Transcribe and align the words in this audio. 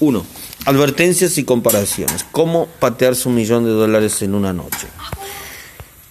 1. 0.00 0.26
Advertencias 0.64 1.38
y 1.38 1.44
comparaciones. 1.44 2.24
¿Cómo 2.32 2.66
patearse 2.78 3.28
un 3.28 3.34
millón 3.34 3.64
de 3.64 3.70
dólares 3.70 4.22
en 4.22 4.34
una 4.34 4.52
noche? 4.52 4.86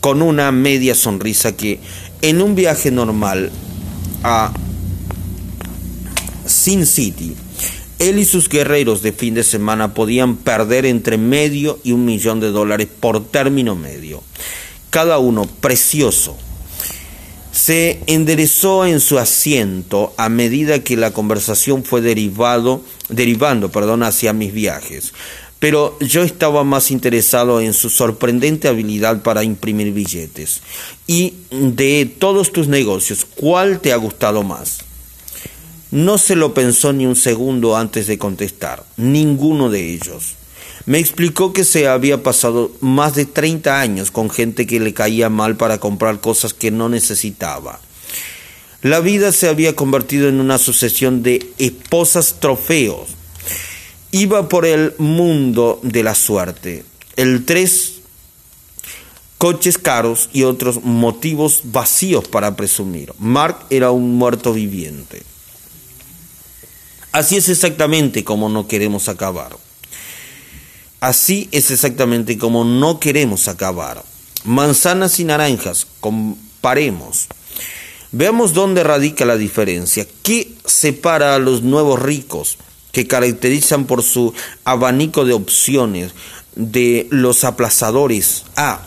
con 0.00 0.20
una 0.20 0.50
media 0.52 0.94
sonrisa 0.94 1.56
que 1.56 1.80
en 2.22 2.42
un 2.42 2.56
viaje 2.56 2.90
normal 2.90 3.52
a 4.24 4.52
Sin 6.44 6.86
City, 6.86 7.36
él 8.00 8.18
y 8.18 8.24
sus 8.24 8.48
guerreros 8.48 9.02
de 9.02 9.12
fin 9.12 9.34
de 9.34 9.44
semana 9.44 9.94
podían 9.94 10.36
perder 10.36 10.86
entre 10.86 11.18
medio 11.18 11.78
y 11.84 11.92
un 11.92 12.04
millón 12.04 12.40
de 12.40 12.50
dólares 12.50 12.88
por 12.98 13.24
término 13.24 13.76
medio, 13.76 14.22
cada 14.90 15.18
uno 15.18 15.46
precioso, 15.46 16.36
se 17.56 18.00
enderezó 18.06 18.84
en 18.84 19.00
su 19.00 19.18
asiento 19.18 20.12
a 20.18 20.28
medida 20.28 20.84
que 20.84 20.94
la 20.94 21.12
conversación 21.12 21.84
fue 21.84 22.02
derivado, 22.02 22.82
derivando 23.08 23.70
perdón, 23.70 24.02
hacia 24.02 24.34
mis 24.34 24.52
viajes. 24.52 25.14
Pero 25.58 25.98
yo 26.00 26.22
estaba 26.22 26.64
más 26.64 26.90
interesado 26.90 27.62
en 27.62 27.72
su 27.72 27.88
sorprendente 27.88 28.68
habilidad 28.68 29.22
para 29.22 29.42
imprimir 29.42 29.94
billetes. 29.94 30.60
Y 31.06 31.32
de 31.50 32.04
todos 32.18 32.52
tus 32.52 32.68
negocios, 32.68 33.24
¿cuál 33.24 33.80
te 33.80 33.94
ha 33.94 33.96
gustado 33.96 34.42
más? 34.42 34.80
No 35.90 36.18
se 36.18 36.36
lo 36.36 36.52
pensó 36.52 36.92
ni 36.92 37.06
un 37.06 37.16
segundo 37.16 37.74
antes 37.74 38.06
de 38.06 38.18
contestar. 38.18 38.84
Ninguno 38.98 39.70
de 39.70 39.94
ellos. 39.94 40.34
Me 40.84 40.98
explicó 40.98 41.52
que 41.52 41.64
se 41.64 41.88
había 41.88 42.22
pasado 42.22 42.70
más 42.80 43.14
de 43.14 43.24
30 43.24 43.80
años 43.80 44.10
con 44.10 44.30
gente 44.30 44.66
que 44.66 44.78
le 44.78 44.94
caía 44.94 45.30
mal 45.30 45.56
para 45.56 45.78
comprar 45.78 46.20
cosas 46.20 46.52
que 46.54 46.70
no 46.70 46.88
necesitaba. 46.88 47.80
La 48.82 49.00
vida 49.00 49.32
se 49.32 49.48
había 49.48 49.74
convertido 49.74 50.28
en 50.28 50.38
una 50.38 50.58
sucesión 50.58 51.22
de 51.22 51.50
esposas 51.58 52.36
trofeos. 52.38 53.08
Iba 54.12 54.48
por 54.48 54.66
el 54.66 54.94
mundo 54.98 55.80
de 55.82 56.02
la 56.02 56.14
suerte. 56.14 56.84
El 57.16 57.44
tres 57.44 57.94
coches 59.38 59.78
caros 59.78 60.28
y 60.32 60.44
otros 60.44 60.82
motivos 60.82 61.62
vacíos 61.64 62.28
para 62.28 62.54
presumir. 62.54 63.12
Mark 63.18 63.58
era 63.70 63.90
un 63.90 64.14
muerto 64.14 64.52
viviente. 64.52 65.22
Así 67.12 67.36
es 67.36 67.48
exactamente 67.48 68.24
como 68.24 68.48
no 68.48 68.68
queremos 68.68 69.08
acabar. 69.08 69.56
Así 71.00 71.48
es 71.52 71.70
exactamente 71.70 72.38
como 72.38 72.64
no 72.64 73.00
queremos 73.00 73.48
acabar. 73.48 74.02
Manzanas 74.44 75.20
y 75.20 75.24
naranjas, 75.24 75.86
comparemos. 76.00 77.26
Veamos 78.12 78.54
dónde 78.54 78.82
radica 78.82 79.24
la 79.24 79.36
diferencia. 79.36 80.06
¿Qué 80.22 80.54
separa 80.64 81.34
a 81.34 81.38
los 81.38 81.62
nuevos 81.62 82.00
ricos, 82.00 82.56
que 82.92 83.06
caracterizan 83.06 83.84
por 83.84 84.02
su 84.02 84.32
abanico 84.64 85.24
de 85.24 85.34
opciones, 85.34 86.12
de 86.54 87.06
los 87.10 87.44
aplazadores 87.44 88.44
A, 88.56 88.80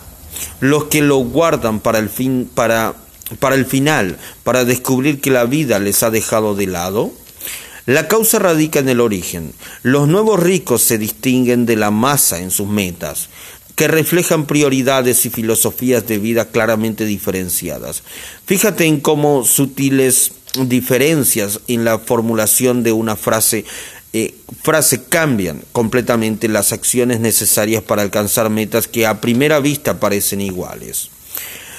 los 0.60 0.86
que 0.86 1.02
lo 1.02 1.18
guardan 1.18 1.80
para 1.80 2.00
el, 2.00 2.10
fin, 2.10 2.50
para, 2.54 2.96
para 3.38 3.56
el 3.56 3.68
final, 3.68 4.18
para 4.44 4.66
descubrir 4.66 5.22
que 5.22 5.30
la 5.30 5.46
vida 5.46 5.78
les 5.78 6.02
ha 6.02 6.10
dejado 6.10 6.56
de 6.56 6.66
lado? 6.66 7.12
La 7.90 8.08
causa 8.08 8.38
radica 8.38 8.78
en 8.78 8.88
el 8.88 9.02
origen. 9.02 9.52
Los 9.82 10.08
nuevos 10.08 10.40
ricos 10.40 10.84
se 10.84 11.00
distinguen 11.00 11.66
de 11.66 11.76
la 11.76 11.90
masa 11.90 12.40
en 12.40 12.52
sus 12.52 12.68
metas, 12.68 13.30
que 13.74 13.88
reflejan 13.88 14.46
prioridades 14.46 15.26
y 15.26 15.32
filosofías 15.32 16.06
de 16.06 16.20
vida 16.20 16.50
claramente 16.50 17.04
diferenciadas. 17.06 18.04
Fíjate 18.46 18.86
en 18.86 19.00
cómo 19.00 19.44
sutiles 19.44 20.34
diferencias 20.68 21.62
en 21.68 21.84
la 21.84 21.98
formulación 21.98 22.84
de 22.84 22.92
una 22.92 23.16
frase 23.16 23.66
eh, 24.14 24.36
frase 24.62 25.06
cambian 25.06 25.64
completamente 25.72 26.48
las 26.48 26.74
acciones 26.74 27.20
necesarias 27.20 27.82
para 27.82 28.04
alcanzar 28.04 28.52
metas 28.52 28.88
que 28.88 29.08
a 29.08 29.20
primera 29.20 29.60
vista 29.60 30.00
parecen 30.00 30.42
iguales. 30.42 31.10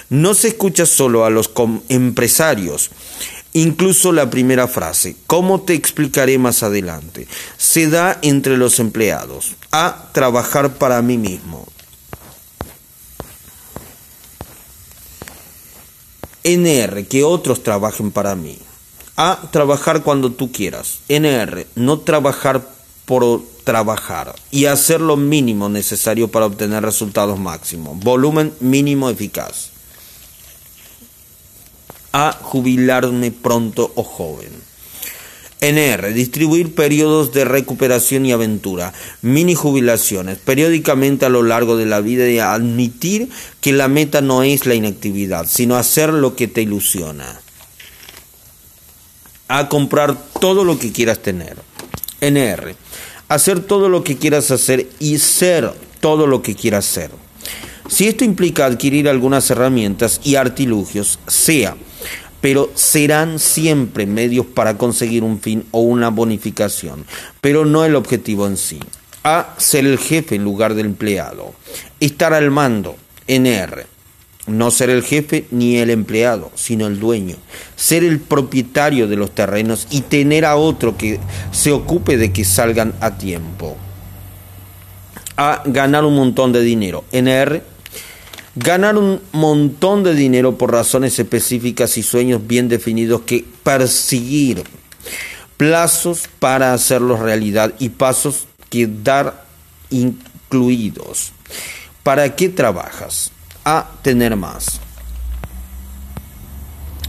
No 0.08 0.34
se 0.34 0.48
escucha 0.48 0.86
solo 0.86 1.24
a 1.24 1.30
los 1.30 1.52
empresarios, 1.88 2.90
Incluso 3.52 4.12
la 4.12 4.30
primera 4.30 4.68
frase, 4.68 5.16
¿cómo 5.26 5.62
te 5.62 5.74
explicaré 5.74 6.38
más 6.38 6.62
adelante? 6.62 7.26
Se 7.56 7.88
da 7.88 8.18
entre 8.22 8.56
los 8.56 8.78
empleados. 8.78 9.56
A. 9.72 10.08
Trabajar 10.12 10.74
para 10.74 11.02
mí 11.02 11.18
mismo. 11.18 11.66
NR, 16.44 17.06
que 17.06 17.24
otros 17.24 17.62
trabajen 17.64 18.12
para 18.12 18.36
mí. 18.36 18.56
A. 19.16 19.40
Trabajar 19.50 20.04
cuando 20.04 20.30
tú 20.30 20.52
quieras. 20.52 21.00
NR, 21.08 21.66
no 21.74 22.00
trabajar 22.00 22.68
por 23.04 23.42
trabajar 23.64 24.36
y 24.52 24.66
hacer 24.66 25.00
lo 25.00 25.16
mínimo 25.16 25.68
necesario 25.68 26.28
para 26.28 26.46
obtener 26.46 26.84
resultados 26.84 27.38
máximos. 27.38 27.98
Volumen 27.98 28.54
mínimo 28.60 29.10
eficaz 29.10 29.70
a 32.12 32.32
jubilarme 32.32 33.30
pronto 33.30 33.92
o 33.94 34.02
joven. 34.02 34.70
NR, 35.60 36.14
distribuir 36.14 36.74
periodos 36.74 37.32
de 37.32 37.44
recuperación 37.44 38.24
y 38.24 38.32
aventura, 38.32 38.94
mini 39.20 39.54
jubilaciones, 39.54 40.38
periódicamente 40.38 41.26
a 41.26 41.28
lo 41.28 41.42
largo 41.42 41.76
de 41.76 41.84
la 41.84 42.00
vida 42.00 42.28
y 42.30 42.38
admitir 42.38 43.28
que 43.60 43.74
la 43.74 43.88
meta 43.88 44.22
no 44.22 44.42
es 44.42 44.64
la 44.64 44.74
inactividad, 44.74 45.46
sino 45.46 45.76
hacer 45.76 46.14
lo 46.14 46.34
que 46.34 46.48
te 46.48 46.62
ilusiona. 46.62 47.40
A 49.48 49.68
comprar 49.68 50.16
todo 50.40 50.64
lo 50.64 50.78
que 50.78 50.92
quieras 50.92 51.18
tener. 51.18 51.56
NR, 52.22 52.74
hacer 53.28 53.60
todo 53.60 53.90
lo 53.90 54.02
que 54.02 54.16
quieras 54.16 54.50
hacer 54.50 54.88
y 54.98 55.18
ser 55.18 55.74
todo 56.00 56.26
lo 56.26 56.40
que 56.40 56.54
quieras 56.54 56.86
ser. 56.86 57.10
Si 57.88 58.08
esto 58.08 58.24
implica 58.24 58.64
adquirir 58.64 59.08
algunas 59.08 59.50
herramientas 59.50 60.20
y 60.24 60.36
artilugios, 60.36 61.18
sea 61.26 61.76
pero 62.40 62.70
serán 62.74 63.38
siempre 63.38 64.06
medios 64.06 64.46
para 64.46 64.78
conseguir 64.78 65.22
un 65.22 65.40
fin 65.40 65.64
o 65.70 65.80
una 65.80 66.10
bonificación, 66.10 67.04
pero 67.40 67.64
no 67.64 67.84
el 67.84 67.96
objetivo 67.96 68.46
en 68.46 68.56
sí. 68.56 68.80
A. 69.22 69.54
Ser 69.58 69.84
el 69.84 69.98
jefe 69.98 70.36
en 70.36 70.44
lugar 70.44 70.74
del 70.74 70.86
empleado. 70.86 71.52
Estar 72.00 72.32
al 72.32 72.50
mando. 72.50 72.96
NR. 73.26 73.86
No 74.46 74.70
ser 74.70 74.88
el 74.88 75.02
jefe 75.02 75.44
ni 75.50 75.76
el 75.76 75.90
empleado, 75.90 76.50
sino 76.54 76.86
el 76.86 76.98
dueño. 76.98 77.36
Ser 77.76 78.02
el 78.02 78.18
propietario 78.18 79.06
de 79.06 79.16
los 79.16 79.32
terrenos 79.32 79.86
y 79.90 80.00
tener 80.00 80.46
a 80.46 80.56
otro 80.56 80.96
que 80.96 81.20
se 81.52 81.70
ocupe 81.70 82.16
de 82.16 82.32
que 82.32 82.44
salgan 82.44 82.94
a 83.00 83.18
tiempo. 83.18 83.76
A. 85.36 85.62
Ganar 85.66 86.04
un 86.04 86.16
montón 86.16 86.52
de 86.52 86.62
dinero. 86.62 87.04
NR. 87.12 87.62
Ganar 88.62 88.98
un 88.98 89.22
montón 89.32 90.02
de 90.02 90.14
dinero 90.14 90.58
por 90.58 90.70
razones 90.70 91.18
específicas 91.18 91.96
y 91.96 92.02
sueños 92.02 92.46
bien 92.46 92.68
definidos 92.68 93.22
que 93.22 93.42
perseguir. 93.62 94.64
Plazos 95.56 96.28
para 96.38 96.74
hacerlos 96.74 97.20
realidad 97.20 97.72
y 97.78 97.88
pasos 97.88 98.48
que 98.68 98.86
dar 98.86 99.46
incluidos. 99.88 101.32
¿Para 102.02 102.36
qué 102.36 102.50
trabajas? 102.50 103.32
A. 103.64 103.92
Tener 104.02 104.36
más. 104.36 104.78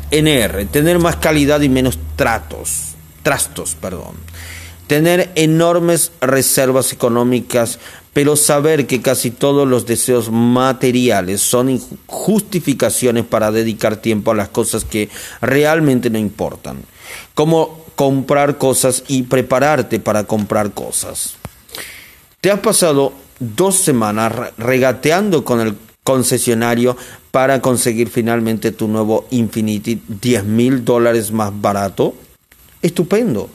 NR. 0.10 0.66
Tener 0.68 1.00
más 1.00 1.18
calidad 1.18 1.60
y 1.60 1.68
menos 1.68 2.00
tratos. 2.16 2.94
Trastos, 3.24 3.76
perdón. 3.76 4.16
Tener 4.88 5.34
enormes 5.36 6.14
reservas 6.22 6.94
económicas, 6.94 7.78
pero 8.14 8.36
saber 8.36 8.88
que 8.88 9.02
casi 9.02 9.32
todos 9.32 9.68
los 9.68 9.86
deseos 9.86 10.30
materiales 10.32 11.42
son 11.42 11.80
justificaciones 12.08 13.26
para 13.26 13.52
dedicar 13.52 13.98
tiempo 13.98 14.32
a 14.32 14.36
las 14.36 14.50
cosas 14.50 14.84
que 14.84 15.10
realmente 15.42 16.10
no 16.10 16.18
importan. 16.18 16.84
Como 17.34 17.86
comprar 17.96 18.58
cosas 18.58 19.04
y 19.08 19.24
prepararte 19.24 20.00
para 20.00 20.26
comprar 20.26 20.72
cosas. 20.72 21.36
Te 22.42 22.52
has 22.52 22.60
pasado 22.60 23.14
dos 23.40 23.76
semanas 23.76 24.34
regateando 24.58 25.46
con 25.46 25.62
el 25.62 25.76
concesionario 26.04 26.98
para 27.32 27.62
conseguir 27.62 28.10
finalmente 28.10 28.72
tu 28.72 28.88
nuevo 28.88 29.28
Infinity 29.32 30.02
10 30.08 30.44
mil 30.46 30.84
dólares 30.84 31.32
más 31.32 31.52
barato? 31.60 32.14
Estupendo. 32.82 33.50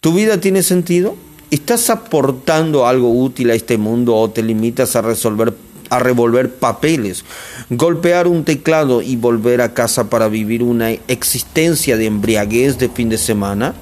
¿Tu 0.00 0.12
vida 0.12 0.40
tiene 0.40 0.62
sentido? 0.62 1.16
¿Estás 1.54 1.88
aportando 1.88 2.84
algo 2.84 3.12
útil 3.12 3.48
a 3.52 3.54
este 3.54 3.78
mundo 3.78 4.16
o 4.16 4.28
te 4.28 4.42
limitas 4.42 4.96
a 4.96 5.02
resolver 5.02 5.54
a 5.88 6.00
revolver 6.00 6.52
papeles, 6.52 7.24
golpear 7.70 8.26
un 8.26 8.42
teclado 8.42 9.02
y 9.02 9.14
volver 9.14 9.60
a 9.60 9.72
casa 9.72 10.10
para 10.10 10.26
vivir 10.26 10.64
una 10.64 10.90
existencia 10.90 11.96
de 11.96 12.06
embriaguez 12.06 12.78
de 12.78 12.88
fin 12.88 13.08
de 13.08 13.18
semana? 13.18 13.72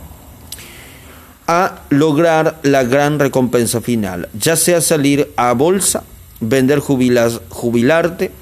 A 1.46 1.80
lograr 1.88 2.60
la 2.62 2.84
gran 2.84 3.19
recompensa 3.19 3.80
final, 3.80 4.28
ya 4.38 4.56
sea 4.56 4.82
salir 4.82 5.32
a 5.36 5.54
bolsa, 5.54 6.04
vender 6.40 6.78
jubilas, 6.78 7.40
jubilarte 7.48 8.32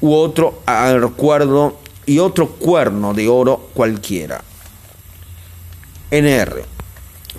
u 0.00 0.14
otro 0.14 0.62
acuerdo 0.64 1.76
y 2.06 2.20
otro 2.20 2.52
cuerno 2.52 3.12
de 3.12 3.28
oro 3.28 3.68
cualquiera. 3.74 4.42
NR. 6.10 6.77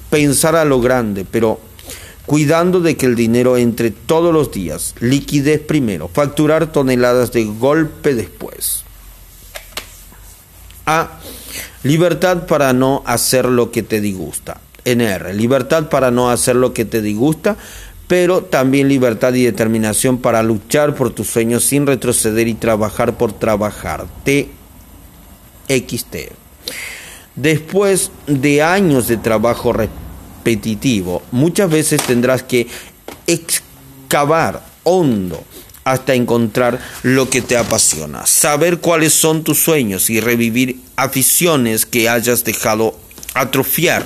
Pensar 0.10 0.56
a 0.56 0.66
lo 0.66 0.82
grande, 0.82 1.26
pero 1.30 1.60
cuidando 2.26 2.80
de 2.80 2.96
que 2.96 3.06
el 3.08 3.16
dinero 3.16 3.58
entre 3.58 3.92
todos 3.92 4.34
los 4.34 4.52
días. 4.52 4.94
Liquidez 5.00 5.62
primero, 5.62 6.08
facturar 6.08 6.72
toneladas 6.72 7.32
de 7.32 7.46
golpe 7.46 8.14
después. 8.14 8.84
A. 10.86 11.20
Libertad 11.84 12.46
para 12.46 12.74
no 12.74 13.04
hacer 13.06 13.46
lo 13.46 13.72
que 13.72 13.84
te 13.84 14.02
disgusta. 14.02 14.62
NR. 14.86 15.34
Libertad 15.34 15.90
para 15.90 16.12
no 16.12 16.30
hacer 16.30 16.56
lo 16.56 16.74
que 16.74 16.86
te 16.86 17.02
disgusta, 17.02 17.58
pero 18.08 18.44
también 18.44 18.90
libertad 18.90 19.34
y 19.34 19.44
determinación 19.44 20.18
para 20.18 20.44
luchar 20.44 20.96
por 20.96 21.12
tus 21.12 21.30
sueños 21.30 21.64
sin 21.64 21.86
retroceder 21.88 22.48
y 22.48 22.56
trabajar 22.56 23.18
por 23.18 23.34
trabajar. 23.34 24.06
TXT. 25.68 26.16
Después 27.42 28.12
de 28.28 28.62
años 28.62 29.08
de 29.08 29.16
trabajo 29.16 29.72
repetitivo, 29.72 31.22
muchas 31.32 31.70
veces 31.70 32.04
tendrás 32.04 32.44
que 32.44 32.68
excavar 33.28 34.66
hondo 34.84 35.42
hasta 35.86 36.16
encontrar 36.16 36.82
lo 37.02 37.30
que 37.30 37.42
te 37.42 37.56
apasiona, 37.56 38.26
saber 38.26 38.80
cuáles 38.80 39.14
son 39.14 39.46
tus 39.46 39.58
sueños 39.58 40.10
y 40.10 40.20
revivir 40.20 40.82
aficiones 40.98 41.86
que 41.86 42.10
hayas 42.10 42.44
dejado 42.44 43.00
atrofiar 43.34 44.06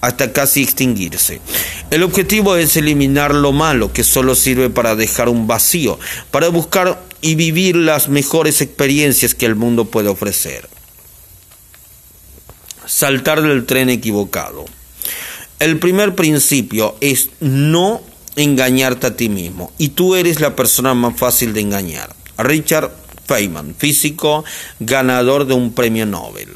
hasta 0.00 0.32
casi 0.32 0.62
extinguirse. 0.62 1.42
El 1.90 2.02
objetivo 2.02 2.56
es 2.56 2.78
eliminar 2.78 3.34
lo 3.34 3.52
malo 3.52 3.92
que 3.92 4.04
solo 4.04 4.34
sirve 4.34 4.70
para 4.70 4.96
dejar 4.96 5.28
un 5.28 5.46
vacío, 5.46 5.98
para 6.30 6.48
buscar 6.48 7.04
y 7.20 7.34
vivir 7.34 7.76
las 7.76 8.08
mejores 8.08 8.62
experiencias 8.62 9.34
que 9.34 9.44
el 9.44 9.54
mundo 9.54 9.84
puede 9.84 10.08
ofrecer. 10.08 10.79
Saltar 12.86 13.42
del 13.42 13.66
tren 13.66 13.88
equivocado. 13.88 14.64
El 15.58 15.78
primer 15.78 16.14
principio 16.14 16.96
es 17.00 17.30
no 17.40 18.02
engañarte 18.36 19.08
a 19.08 19.16
ti 19.16 19.28
mismo 19.28 19.72
y 19.78 19.90
tú 19.90 20.14
eres 20.14 20.40
la 20.40 20.56
persona 20.56 20.94
más 20.94 21.18
fácil 21.18 21.52
de 21.52 21.60
engañar. 21.60 22.14
Richard 22.38 22.90
Feynman, 23.26 23.74
físico, 23.76 24.44
ganador 24.80 25.46
de 25.46 25.54
un 25.54 25.72
premio 25.72 26.06
Nobel. 26.06 26.48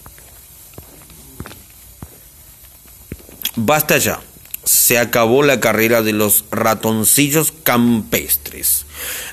Basta 3.56 3.98
ya. 3.98 4.20
Se 4.64 4.98
acabó 4.98 5.42
la 5.42 5.60
carrera 5.60 6.02
de 6.02 6.14
los 6.14 6.46
ratoncillos 6.50 7.52
campestres. 7.62 8.86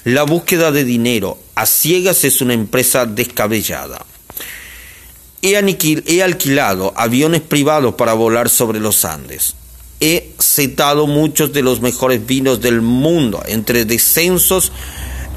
La 0.03 0.23
búsqueda 0.23 0.71
de 0.71 0.83
dinero 0.83 1.39
a 1.55 1.65
ciegas 1.65 2.25
es 2.25 2.41
una 2.41 2.53
empresa 2.53 3.05
descabellada. 3.05 4.05
He, 5.41 6.21
alquilado 6.21 6.93
aviones 6.95 7.41
privados 7.41 7.95
para 7.95 8.13
volar 8.13 8.49
sobre 8.49 8.79
los 8.79 9.05
Andes. 9.05 9.55
He 9.99 10.33
cetado 10.39 11.07
muchos 11.07 11.53
de 11.53 11.61
los 11.61 11.81
mejores 11.81 12.25
vinos 12.25 12.61
del 12.61 12.81
mundo 12.81 13.43
entre 13.47 13.85
descensos 13.85 14.71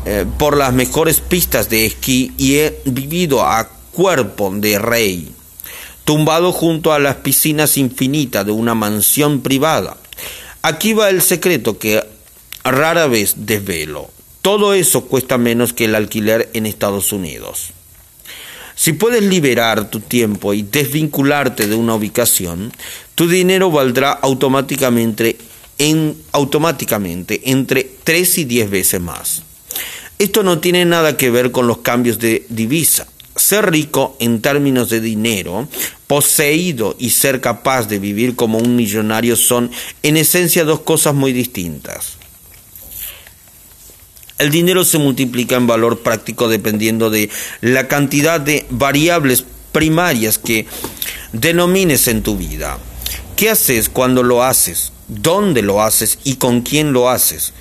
eh, 0.07 0.27
por 0.39 0.57
las 0.57 0.73
mejores 0.73 1.21
pistas 1.21 1.69
de 1.69 1.87
esquí 1.87 2.33
y 2.37 2.57
he 2.57 2.81
vivido 2.85 3.43
a 3.43 3.69
cuerpo 3.93 4.51
de 4.55 4.79
rey 4.79 5.35
tumbado 6.05 6.53
junto 6.53 6.93
a 6.93 6.99
las 6.99 7.17
piscinas 7.17 7.77
infinitas 7.79 8.45
de 8.45 8.53
una 8.53 8.75
mansión 8.75 9.41
privada. 9.41 9.97
Aquí 10.63 10.93
va 10.93 11.11
el 11.11 11.23
secreto 11.23 11.79
que 11.79 12.05
rara 12.63 13.07
vez 13.07 13.35
desvelo. 13.39 14.11
Todo 14.43 14.75
eso 14.75 15.07
cuesta 15.07 15.39
menos 15.39 15.73
que 15.73 15.87
el 15.87 15.95
alquiler 15.95 16.51
en 16.53 16.67
Estados 16.67 17.13
Unidos. 17.13 17.73
Si 18.77 18.93
puedes 18.93 19.23
liberar 19.23 19.91
tu 19.91 20.01
tiempo 20.01 20.53
y 20.53 20.63
desvincularte 20.63 21.67
de 21.67 21.77
una 21.77 21.95
ubicación, 21.95 22.73
tu 23.15 23.29
dinero 23.29 23.71
valdrá 23.71 24.13
automáticamente, 24.13 25.39
en, 25.79 26.17
automáticamente 26.33 27.41
entre 27.45 27.89
3 28.05 28.39
y 28.39 28.45
10 28.45 28.71
veces 28.71 29.01
más. 29.01 29.43
Esto 30.19 30.43
no 30.43 30.59
tiene 30.59 30.85
nada 30.85 31.17
que 31.17 31.31
ver 31.31 31.51
con 31.51 31.67
los 31.67 31.79
cambios 31.79 32.19
de 32.19 32.47
divisa. 32.49 33.07
Ser 33.37 33.71
rico 33.71 34.17
en 34.21 34.41
términos 34.41 34.91
de 34.91 35.01
dinero, 35.01 35.69
poseído 36.07 36.95
y 36.99 37.11
ser 37.11 37.41
capaz 37.41 37.89
de 37.89 37.99
vivir 37.99 38.37
como 38.37 38.59
un 38.59 38.77
millonario 38.77 39.35
son 39.35 39.71
en 40.05 40.17
esencia 40.17 40.65
dos 40.65 40.81
cosas 40.81 41.15
muy 41.15 41.33
distintas. 41.33 42.17
El 44.39 44.51
dinero 44.51 44.85
se 44.85 44.99
multiplica 44.99 45.55
en 45.57 45.67
valor 45.67 46.01
práctico 46.01 46.49
dependiendo 46.49 47.09
de 47.09 47.31
la 47.61 47.87
cantidad 47.87 48.41
de 48.41 48.67
variables 48.69 49.45
primarias 49.71 50.39
que 50.39 50.67
denomines 51.33 52.09
en 52.09 52.23
tu 52.23 52.37
vida. 52.37 52.79
¿Qué 53.37 53.51
haces 53.51 53.89
cuando 53.89 54.23
lo 54.23 54.43
haces? 54.43 54.93
¿Dónde 55.07 55.63
lo 55.63 55.83
haces 55.83 56.19
y 56.25 56.37
con 56.37 56.63
quién 56.63 56.93
lo 56.93 57.11
haces? 57.11 57.53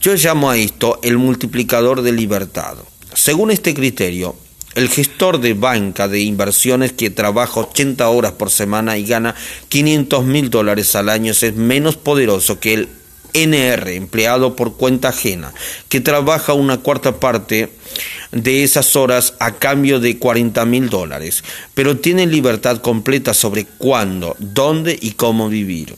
Yo 0.00 0.14
llamo 0.14 0.50
a 0.50 0.56
esto 0.56 0.98
el 1.02 1.18
multiplicador 1.18 2.02
de 2.02 2.12
libertad. 2.12 2.76
Según 3.14 3.50
este 3.50 3.74
criterio, 3.74 4.36
el 4.74 4.88
gestor 4.88 5.40
de 5.40 5.54
banca 5.54 6.08
de 6.08 6.20
inversiones 6.20 6.92
que 6.92 7.10
trabaja 7.10 7.60
80 7.60 8.08
horas 8.08 8.32
por 8.32 8.50
semana 8.50 8.98
y 8.98 9.04
gana 9.04 9.34
500 9.68 10.24
mil 10.24 10.50
dólares 10.50 10.94
al 10.96 11.08
año 11.08 11.32
es 11.32 11.54
menos 11.54 11.96
poderoso 11.96 12.60
que 12.60 12.74
el 12.74 12.88
NR, 13.34 13.94
empleado 13.94 14.56
por 14.56 14.76
cuenta 14.76 15.10
ajena, 15.10 15.52
que 15.88 16.00
trabaja 16.00 16.54
una 16.54 16.78
cuarta 16.78 17.20
parte 17.20 17.68
de 18.32 18.64
esas 18.64 18.96
horas 18.96 19.34
a 19.40 19.56
cambio 19.56 20.00
de 20.00 20.18
40 20.18 20.64
mil 20.64 20.88
dólares, 20.88 21.44
pero 21.74 21.98
tiene 21.98 22.26
libertad 22.26 22.78
completa 22.78 23.34
sobre 23.34 23.66
cuándo, 23.66 24.36
dónde 24.38 24.98
y 25.00 25.12
cómo 25.12 25.48
vivir. 25.48 25.94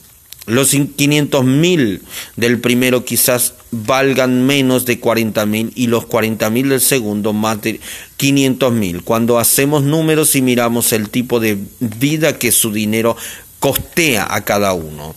Los 0.47 0.71
500 0.71 1.45
mil 1.45 2.03
del 2.37 2.61
primero 2.61 3.05
quizás 3.05 3.55
valgan 3.73 4.47
menos 4.47 4.87
de 4.87 5.01
40 5.01 5.45
mil 5.45 5.73
y 5.75 5.89
los 5.89 6.07
40 6.07 6.49
mil 6.51 6.69
del 6.69 6.81
segundo 6.81 7.33
más 7.33 7.61
de 7.63 7.81
500 8.17 8.73
mil. 8.73 9.03
Cuando 9.03 9.41
hacemos 9.41 9.83
números 9.83 10.37
y 10.37 10.43
miramos 10.43 10.93
el 10.93 11.11
tipo 11.11 11.41
de 11.41 11.59
vida 11.81 12.39
que 12.39 12.53
su 12.53 12.73
dinero 12.73 13.17
costea 13.59 14.33
a 14.33 14.43
cada 14.43 14.73
uno. 14.73 15.17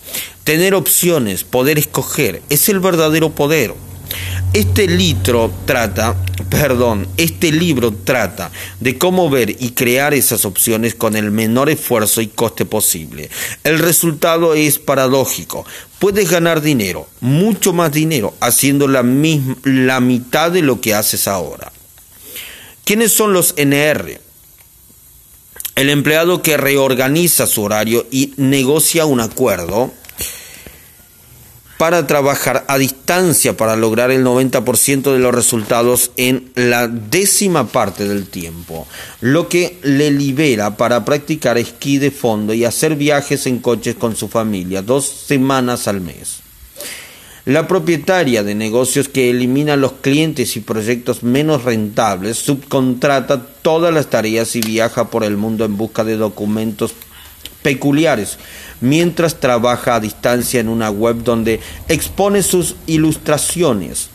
Tener 0.50 0.74
opciones, 0.74 1.44
poder 1.44 1.78
escoger, 1.78 2.42
es 2.50 2.70
el 2.70 2.80
verdadero 2.80 3.30
poder. 3.30 3.76
Este 4.52 4.88
litro 4.88 5.54
trata, 5.66 6.16
perdón, 6.50 7.08
este 7.18 7.52
libro 7.52 7.94
trata 7.94 8.50
de 8.80 8.98
cómo 8.98 9.30
ver 9.30 9.52
y 9.52 9.74
crear 9.74 10.16
esas 10.16 10.46
opciones 10.46 10.96
con 10.96 11.16
el 11.16 11.30
menor 11.30 11.70
esfuerzo 11.70 12.20
y 12.22 12.30
coste 12.30 12.66
posible. 12.66 13.30
El 13.64 13.78
resultado 13.78 14.56
es 14.56 14.80
paradójico. 14.80 15.68
Puedes 16.00 16.32
ganar 16.32 16.62
dinero, 16.62 17.08
mucho 17.22 17.72
más 17.72 17.92
dinero, 17.92 18.34
haciendo 18.40 18.88
la, 18.88 19.04
la 19.66 20.00
mitad 20.00 20.50
de 20.50 20.64
lo 20.64 20.82
que 20.82 20.96
haces 20.96 21.28
ahora. 21.28 21.72
¿Quiénes 22.86 23.12
son 23.12 23.34
los 23.34 23.54
NR? 23.56 24.20
El 25.76 25.92
empleado 25.92 26.42
que 26.42 26.58
reorganiza 26.58 27.46
su 27.46 27.62
horario 27.62 28.08
y 28.10 28.34
negocia 28.38 29.06
un 29.06 29.20
acuerdo 29.20 29.94
para 31.80 32.06
trabajar 32.08 32.66
a 32.68 32.78
distancia 32.78 33.56
para 33.56 33.78
lograr 33.78 34.12
el 34.12 34.26
90% 34.26 35.14
de 35.14 35.20
los 35.20 35.34
resultados 35.34 36.12
en 36.18 36.52
la 36.56 36.90
décima 36.90 37.68
parte 37.68 38.06
del 38.06 38.28
tiempo, 38.28 38.86
lo 39.22 39.48
que 39.48 39.78
le 39.84 40.12
libera 40.12 40.76
para 40.76 41.06
practicar 41.06 41.58
esquí 41.58 41.98
de 41.98 42.12
fondo 42.12 42.54
y 42.54 42.66
hacer 42.66 42.98
viajes 42.98 43.48
en 43.48 43.60
coches 43.60 43.96
con 43.96 44.18
su 44.18 44.28
familia 44.28 44.82
dos 44.82 45.06
semanas 45.06 45.88
al 45.88 46.02
mes. 46.02 46.42
La 47.46 47.66
propietaria 47.66 48.44
de 48.44 48.56
negocios 48.56 49.08
que 49.08 49.30
elimina 49.30 49.78
los 49.78 49.94
clientes 49.94 50.58
y 50.58 50.60
proyectos 50.60 51.24
menos 51.24 51.64
rentables 51.64 52.40
subcontrata 52.40 53.42
todas 53.62 53.94
las 53.94 54.10
tareas 54.10 54.54
y 54.58 54.60
viaja 54.60 55.10
por 55.10 55.24
el 55.24 55.38
mundo 55.38 55.64
en 55.64 55.78
busca 55.78 56.04
de 56.04 56.18
documentos 56.18 56.94
peculiares, 57.62 58.38
mientras 58.82 59.40
trabaja 59.40 59.96
a 59.96 60.00
distancia 60.00 60.60
en 60.60 60.70
una 60.70 60.90
web 60.90 61.24
donde 61.24 61.60
expone 61.88 62.44
sus 62.44 62.76
ilustraciones. 62.88 64.10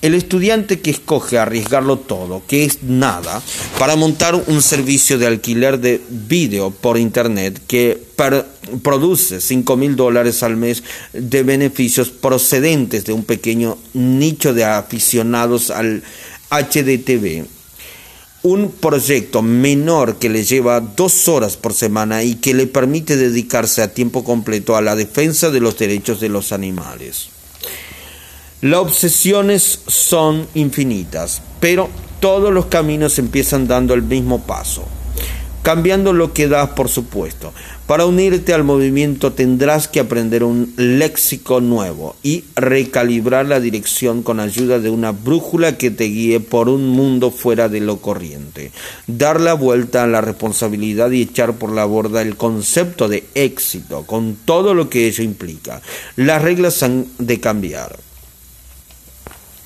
El 0.00 0.14
estudiante 0.14 0.80
que 0.80 0.92
escoge 0.92 1.38
arriesgarlo 1.38 1.98
todo, 1.98 2.42
que 2.46 2.64
es 2.64 2.84
nada, 2.84 3.42
para 3.80 3.96
montar 3.96 4.36
un 4.36 4.62
servicio 4.62 5.18
de 5.18 5.26
alquiler 5.26 5.80
de 5.80 6.00
vídeo 6.08 6.70
por 6.70 6.98
internet 6.98 7.60
que 7.66 8.00
produce 8.82 9.40
5 9.40 9.76
mil 9.76 9.96
dólares 9.96 10.44
al 10.44 10.56
mes 10.56 10.84
de 11.12 11.42
beneficios 11.42 12.10
procedentes 12.10 13.06
de 13.06 13.12
un 13.12 13.24
pequeño 13.24 13.76
nicho 13.92 14.54
de 14.54 14.64
aficionados 14.64 15.70
al 15.70 16.04
HDTV 16.50 17.57
un 18.42 18.70
proyecto 18.70 19.42
menor 19.42 20.16
que 20.16 20.28
le 20.28 20.44
lleva 20.44 20.80
dos 20.80 21.28
horas 21.28 21.56
por 21.56 21.72
semana 21.72 22.22
y 22.22 22.36
que 22.36 22.54
le 22.54 22.66
permite 22.66 23.16
dedicarse 23.16 23.82
a 23.82 23.92
tiempo 23.92 24.24
completo 24.24 24.76
a 24.76 24.80
la 24.80 24.96
defensa 24.96 25.50
de 25.50 25.60
los 25.60 25.78
derechos 25.78 26.20
de 26.20 26.28
los 26.28 26.52
animales. 26.52 27.28
Las 28.60 28.80
obsesiones 28.80 29.80
son 29.86 30.46
infinitas, 30.54 31.42
pero 31.60 31.88
todos 32.20 32.52
los 32.52 32.66
caminos 32.66 33.18
empiezan 33.18 33.68
dando 33.68 33.94
el 33.94 34.02
mismo 34.02 34.42
paso 34.42 34.86
cambiando 35.68 36.14
lo 36.14 36.32
que 36.32 36.48
das 36.48 36.70
por 36.70 36.88
supuesto. 36.88 37.52
Para 37.86 38.06
unirte 38.06 38.54
al 38.54 38.64
movimiento 38.64 39.34
tendrás 39.34 39.86
que 39.86 40.00
aprender 40.00 40.42
un 40.42 40.72
léxico 40.78 41.60
nuevo 41.60 42.16
y 42.22 42.44
recalibrar 42.56 43.44
la 43.44 43.60
dirección 43.60 44.22
con 44.22 44.40
ayuda 44.40 44.78
de 44.78 44.88
una 44.88 45.12
brújula 45.12 45.76
que 45.76 45.90
te 45.90 46.04
guíe 46.04 46.40
por 46.40 46.70
un 46.70 46.88
mundo 46.88 47.30
fuera 47.30 47.68
de 47.68 47.80
lo 47.80 47.98
corriente. 47.98 48.72
Dar 49.06 49.42
la 49.42 49.52
vuelta 49.52 50.04
a 50.04 50.06
la 50.06 50.22
responsabilidad 50.22 51.10
y 51.10 51.20
echar 51.20 51.52
por 51.56 51.70
la 51.70 51.84
borda 51.84 52.22
el 52.22 52.36
concepto 52.36 53.06
de 53.06 53.24
éxito 53.34 54.04
con 54.06 54.38
todo 54.46 54.72
lo 54.72 54.88
que 54.88 55.06
ello 55.06 55.22
implica. 55.22 55.82
Las 56.16 56.40
reglas 56.40 56.82
han 56.82 57.08
de 57.18 57.40
cambiar 57.40 57.98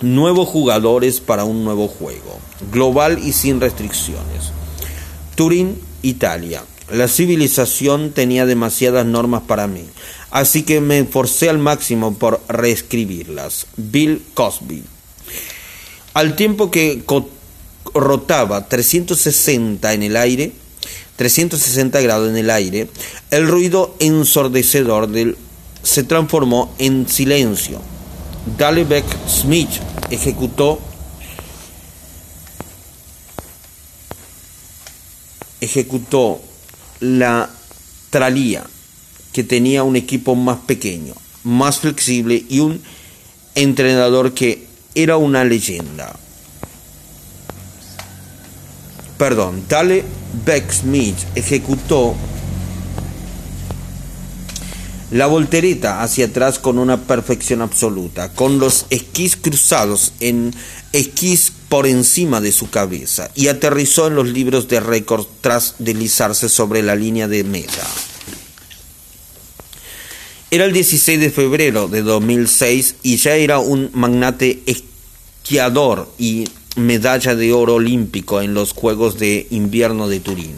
nuevos 0.00 0.48
jugadores 0.48 1.20
para 1.20 1.44
un 1.44 1.62
nuevo 1.62 1.86
juego, 1.86 2.40
global 2.72 3.20
y 3.20 3.30
sin 3.34 3.60
restricciones. 3.60 4.50
Turín 5.34 5.78
Italia. 6.02 6.64
La 6.90 7.08
civilización 7.08 8.12
tenía 8.12 8.44
demasiadas 8.44 9.06
normas 9.06 9.42
para 9.46 9.66
mí, 9.66 9.84
así 10.30 10.62
que 10.62 10.80
me 10.80 10.98
esforcé 10.98 11.48
al 11.48 11.58
máximo 11.58 12.14
por 12.14 12.40
reescribirlas. 12.48 13.66
Bill 13.76 14.22
Cosby. 14.34 14.82
Al 16.14 16.36
tiempo 16.36 16.70
que 16.70 17.02
rotaba 17.94 18.68
360 18.68 19.94
en 19.94 20.02
el 20.02 20.16
aire, 20.16 20.52
360 21.16 22.00
grados 22.00 22.28
en 22.28 22.36
el 22.36 22.50
aire, 22.50 22.88
el 23.30 23.48
ruido 23.48 23.94
ensordecedor 24.00 25.08
se 25.82 26.02
transformó 26.04 26.74
en 26.78 27.08
silencio. 27.08 27.80
Dallebeck 28.58 29.06
Smith 29.28 29.70
ejecutó 30.10 30.78
ejecutó 35.62 36.42
la 37.00 37.48
Tralía, 38.10 38.64
que 39.32 39.44
tenía 39.44 39.84
un 39.84 39.96
equipo 39.96 40.34
más 40.34 40.58
pequeño, 40.58 41.14
más 41.44 41.78
flexible 41.78 42.44
y 42.48 42.60
un 42.60 42.82
entrenador 43.54 44.34
que 44.34 44.66
era 44.94 45.16
una 45.16 45.44
leyenda. 45.44 46.14
Perdón, 49.16 49.64
Dale 49.68 50.04
Beck-Smith 50.44 51.16
ejecutó 51.36 52.14
la 55.12 55.26
voltereta 55.26 56.02
hacia 56.02 56.26
atrás 56.26 56.58
con 56.58 56.78
una 56.78 56.96
perfección 56.96 57.62
absoluta, 57.62 58.32
con 58.32 58.58
los 58.58 58.86
esquís 58.90 59.36
cruzados 59.36 60.12
en 60.20 60.54
esquís 60.92 61.52
por 61.72 61.86
encima 61.86 62.42
de 62.42 62.52
su 62.52 62.68
cabeza 62.68 63.30
y 63.34 63.48
aterrizó 63.48 64.06
en 64.06 64.14
los 64.14 64.28
libros 64.28 64.68
de 64.68 64.78
récord 64.78 65.24
tras 65.40 65.76
deslizarse 65.78 66.50
sobre 66.50 66.82
la 66.82 66.94
línea 66.94 67.28
de 67.28 67.44
meta. 67.44 67.88
Era 70.50 70.66
el 70.66 70.74
16 70.74 71.18
de 71.18 71.30
febrero 71.30 71.88
de 71.88 72.02
2006 72.02 72.96
y 73.02 73.16
ya 73.16 73.36
era 73.36 73.58
un 73.58 73.88
magnate 73.94 74.62
esquiador 74.66 76.12
y 76.18 76.44
medalla 76.76 77.34
de 77.36 77.54
oro 77.54 77.76
olímpico 77.76 78.42
en 78.42 78.52
los 78.52 78.72
Juegos 78.74 79.18
de 79.18 79.46
Invierno 79.48 80.08
de 80.08 80.20
Turín. 80.20 80.56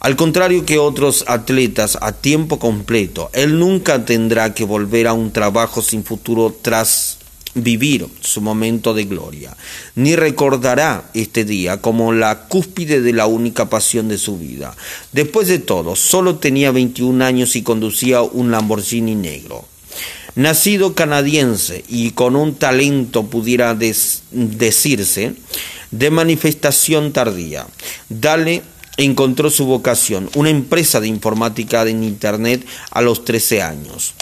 Al 0.00 0.16
contrario 0.16 0.66
que 0.66 0.78
otros 0.78 1.24
atletas 1.28 1.96
a 2.02 2.12
tiempo 2.12 2.58
completo, 2.58 3.30
él 3.32 3.58
nunca 3.58 4.04
tendrá 4.04 4.52
que 4.52 4.64
volver 4.64 5.06
a 5.06 5.14
un 5.14 5.32
trabajo 5.32 5.80
sin 5.80 6.04
futuro 6.04 6.54
tras 6.60 7.23
vivir 7.54 8.06
su 8.20 8.40
momento 8.40 8.94
de 8.94 9.04
gloria, 9.04 9.56
ni 9.94 10.16
recordará 10.16 11.10
este 11.14 11.44
día 11.44 11.80
como 11.80 12.12
la 12.12 12.46
cúspide 12.48 13.00
de 13.00 13.12
la 13.12 13.26
única 13.26 13.68
pasión 13.68 14.08
de 14.08 14.18
su 14.18 14.38
vida. 14.38 14.76
Después 15.12 15.48
de 15.48 15.58
todo, 15.58 15.96
solo 15.96 16.36
tenía 16.36 16.70
21 16.72 17.24
años 17.24 17.56
y 17.56 17.62
conducía 17.62 18.22
un 18.22 18.50
Lamborghini 18.50 19.14
negro. 19.14 19.64
Nacido 20.36 20.94
canadiense 20.94 21.84
y 21.88 22.10
con 22.10 22.34
un 22.34 22.56
talento 22.56 23.26
pudiera 23.26 23.76
decirse 24.32 25.34
de 25.92 26.10
manifestación 26.10 27.12
tardía, 27.12 27.68
Dale 28.08 28.62
encontró 28.96 29.50
su 29.50 29.66
vocación, 29.66 30.30
una 30.34 30.50
empresa 30.50 31.00
de 31.00 31.08
informática 31.08 31.82
en 31.86 32.02
Internet 32.02 32.66
a 32.90 33.00
los 33.00 33.24
13 33.24 33.62
años. 33.62 34.14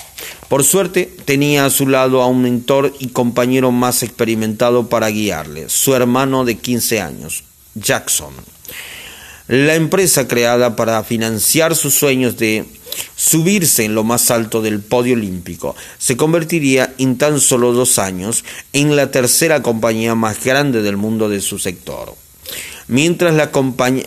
Por 0.49 0.65
suerte 0.65 1.11
tenía 1.25 1.65
a 1.65 1.71
su 1.71 1.87
lado 1.87 2.23
a 2.23 2.27
un 2.27 2.43
mentor 2.43 2.93
y 2.99 3.09
compañero 3.09 3.73
más 3.73 4.03
experimentado 4.03 4.89
para 4.89 5.09
guiarle, 5.09 5.69
su 5.69 5.95
hermano 5.95 6.45
de 6.45 6.57
15 6.59 7.01
años, 7.01 7.45
Jackson. 7.75 8.35
La 9.49 9.75
empresa 9.75 10.29
creada 10.29 10.77
para 10.77 11.03
financiar 11.05 11.75
sus 11.75 11.95
sueños 11.95 12.37
de 12.37 12.65
subirse 13.17 13.85
en 13.85 13.95
lo 13.95 14.05
más 14.05 14.31
alto 14.31 14.63
del 14.63 14.81
podio 14.81 15.15
olímpico 15.15 15.75
se 15.99 16.17
convertiría 16.17 16.95
en 16.99 17.19
tan 17.19 17.41
solo 17.41 17.73
dos 17.73 17.99
años 17.99 18.45
en 18.73 18.95
la 18.97 19.11
tercera 19.11 19.63
compañía 19.63 20.15
más 20.15 20.45
grande 20.45 20.83
del 20.83 20.97
mundo 20.97 21.29
de 21.29 21.41
su 21.41 21.59
sector. 21.59 22.15
Mientras 22.89 23.35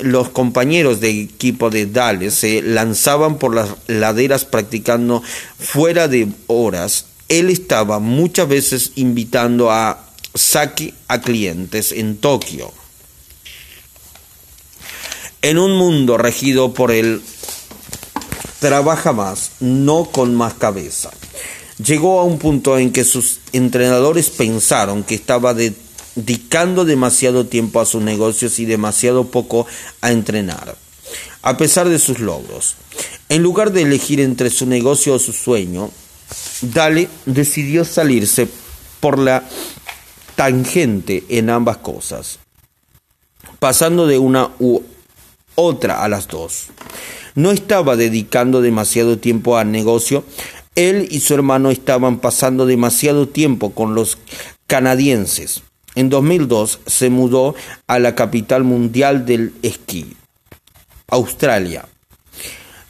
los 0.01 0.29
compañeros 0.29 1.00
de 1.00 1.22
equipo 1.22 1.70
de 1.70 1.86
Dale 1.86 2.32
se 2.32 2.62
lanzaban 2.62 3.38
por 3.38 3.55
las 3.55 3.70
laderas 3.88 4.46
practicando 4.46 5.24
fuera 5.58 6.08
de 6.08 6.27
horas, 6.48 7.05
él 7.29 7.50
estaba 7.50 8.00
muchas 8.00 8.48
veces 8.48 8.91
invitando 8.96 9.72
a 9.72 10.05
Saki 10.34 10.94
a 11.08 11.22
clientes 11.22 11.91
en 11.91 12.17
Tokio. 12.17 12.72
En 15.41 15.58
un 15.58 15.74
mundo 15.74 16.17
regido 16.17 16.74
por 16.74 16.91
él, 16.91 17.22
trabaja 18.60 19.13
más, 19.13 19.51
no 19.60 20.05
con 20.12 20.36
más 20.36 20.55
cabeza. 20.55 21.12
Llegó 21.77 22.20
a 22.20 22.24
un 22.24 22.39
punto 22.39 22.77
en 22.77 22.91
que 22.91 23.03
sus 23.03 23.39
entrenadores 23.53 24.29
pensaron 24.29 25.03
que 25.03 25.15
estaba 25.15 25.53
de 25.53 25.74
dedicando 26.15 26.86
demasiado 26.86 27.45
tiempo 27.45 27.79
a 27.79 27.86
sus 27.86 28.01
negocios 28.01 28.60
y 28.60 28.65
demasiado 28.65 29.25
poco 29.27 29.67
a 30.01 30.12
entrenar, 30.12 30.75
a 31.41 31.57
pesar 31.57 31.89
de 31.89 32.00
sus 32.00 32.19
logros. 32.19 32.75
En 33.29 33.43
lugar 33.43 33.72
de 33.72 33.81
elegir 33.81 34.19
entre 34.19 34.50
su 34.50 34.65
negocio 34.65 35.15
o 35.15 35.19
su 35.19 35.34
sueño, 35.34 35.91
Dale 36.62 37.10
decidió 37.25 37.86
salirse 37.86 38.48
por 39.00 39.19
la 39.19 39.43
tangente 40.36 41.24
en 41.29 41.50
ambas 41.50 41.77
cosas, 41.77 42.39
pasando 43.60 44.07
de 44.07 44.17
una 44.17 44.51
u 44.60 44.81
otra 45.55 46.03
a 46.03 46.07
las 46.07 46.27
dos. 46.27 46.67
No 47.36 47.51
estaba 47.51 47.95
dedicando 47.95 48.62
demasiado 48.62 49.17
tiempo 49.17 49.57
al 49.57 49.72
negocio, 49.72 50.24
él 50.75 51.07
y 51.10 51.19
su 51.19 51.34
hermano 51.34 51.69
estaban 51.69 52.19
pasando 52.19 52.65
demasiado 52.65 53.27
tiempo 53.27 53.72
con 53.72 53.95
los 53.95 54.17
canadienses. 54.67 55.62
En 55.96 56.10
2002 56.10 56.82
se 56.86 57.10
mudó 57.10 57.56
a 57.88 58.00
la 58.00 58.16
capital 58.16 58.64
mundial 58.64 59.25
del 59.25 59.54
esquí, 59.64 60.16
Australia, 61.08 61.86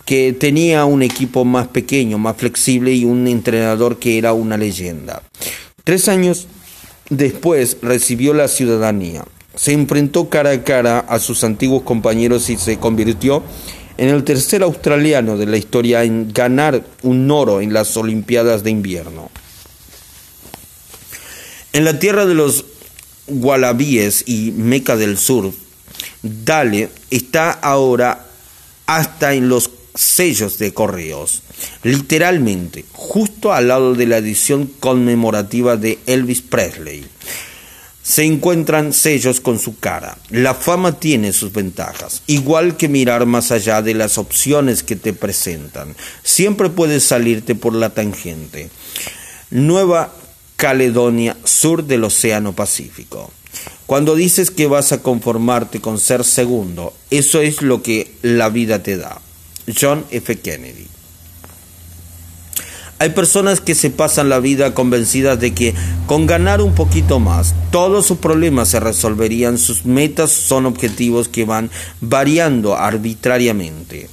que 0.06 0.34
tenía 0.34 0.86
un 0.86 1.04
equipo 1.04 1.46
más 1.46 1.68
pequeño, 1.68 2.18
más 2.18 2.36
flexible 2.38 2.94
y 2.94 3.06
un 3.06 3.28
entrenador 3.28 4.00
que 4.00 4.18
era 4.18 4.34
una 4.34 4.58
leyenda. 4.58 5.22
Tres 5.84 6.08
años 6.08 6.48
después 7.10 7.78
recibió 7.82 8.34
la 8.34 8.48
ciudadanía. 8.48 9.24
Se 9.56 9.72
enfrentó 9.72 10.30
cara 10.30 10.52
a 10.52 10.64
cara 10.64 11.00
a 11.00 11.20
sus 11.20 11.44
antiguos 11.44 11.84
compañeros 11.84 12.50
y 12.50 12.58
se 12.58 12.78
convirtió 12.78 13.44
en 13.98 14.10
el 14.10 14.24
tercer 14.24 14.64
australiano 14.64 15.38
de 15.38 15.46
la 15.46 15.58
historia 15.58 16.04
en 16.04 16.34
ganar 16.34 16.84
un 17.04 17.30
oro 17.32 17.62
en 17.62 17.72
las 17.72 17.96
Olimpiadas 17.96 18.64
de 18.64 18.72
invierno. 18.72 19.30
En 21.72 21.86
la 21.86 22.00
tierra 22.00 22.26
de 22.26 22.34
los 22.34 22.66
Wallabies 23.27 24.24
y 24.27 24.51
Meca 24.51 24.96
del 24.96 25.17
Sur, 25.17 25.51
Dale 26.22 26.89
está 27.10 27.51
ahora 27.51 28.25
hasta 28.86 29.34
en 29.34 29.50
los 29.50 29.70
sellos 29.96 30.58
de 30.58 30.74
correos, 30.74 31.41
literalmente, 31.84 32.86
justo 32.91 33.53
al 33.53 33.70
lado 33.70 33.96
de 33.96 34.05
la 34.05 34.17
edición 34.17 34.67
conmemorativa 34.79 35.77
de 35.77 36.00
Elvis 36.05 36.41
Presley 36.41 37.05
se 38.05 38.24
encuentran 38.24 38.94
sellos 38.94 39.41
con 39.41 39.58
su 39.58 39.79
cara. 39.79 40.15
La 40.29 40.53
fama 40.53 41.00
tiene 41.00 41.34
sus 41.34 41.51
ventajas, 41.51 42.22
igual 42.27 42.77
que 42.77 42.88
mirar 42.88 43.25
más 43.25 43.51
allá 43.51 43.82
de 43.82 43.96
las 43.96 44.20
opciones 44.20 44.84
que 44.84 44.96
te 44.96 45.12
presentan. 45.12 45.96
Siempre 46.22 46.70
puedes 46.70 47.03
salirte 47.03 47.55
por 47.55 47.74
la 47.74 47.96
tangente. 47.96 48.70
Nueva 49.50 50.13
Caledonia, 50.56 51.38
sur 51.44 51.84
del 51.84 52.04
Océano 52.04 52.54
Pacífico. 52.54 53.32
Cuando 53.86 54.16
dices 54.16 54.52
que 54.52 54.68
vas 54.68 54.92
a 54.92 55.02
conformarte 55.02 55.80
con 55.80 56.00
ser 56.00 56.24
segundo, 56.24 56.94
eso 57.12 57.42
es 57.42 57.62
lo 57.62 57.84
que 57.84 58.12
la 58.22 58.50
vida 58.50 58.82
te 58.82 58.98
da. 58.98 59.22
John 59.80 60.06
F. 60.12 60.40
Kennedy. 60.40 60.88
Hay 62.98 63.10
personas 63.10 63.60
que 63.60 63.76
se 63.76 63.90
pasan 63.90 64.30
la 64.30 64.40
vida 64.40 64.74
convencidas 64.74 65.40
de 65.40 65.54
que 65.54 65.76
con 66.08 66.28
ganar 66.28 66.62
un 66.62 66.74
poquito 66.74 67.20
más, 67.20 67.54
todos 67.70 68.06
sus 68.06 68.20
problemas 68.20 68.70
se 68.70 68.80
resolverían. 68.80 69.58
Sus 69.58 69.86
metas 69.86 70.32
son 70.32 70.66
objetivos 70.66 71.28
que 71.28 71.44
van 71.44 71.70
variando 72.00 72.76
arbitrariamente. 72.76 74.10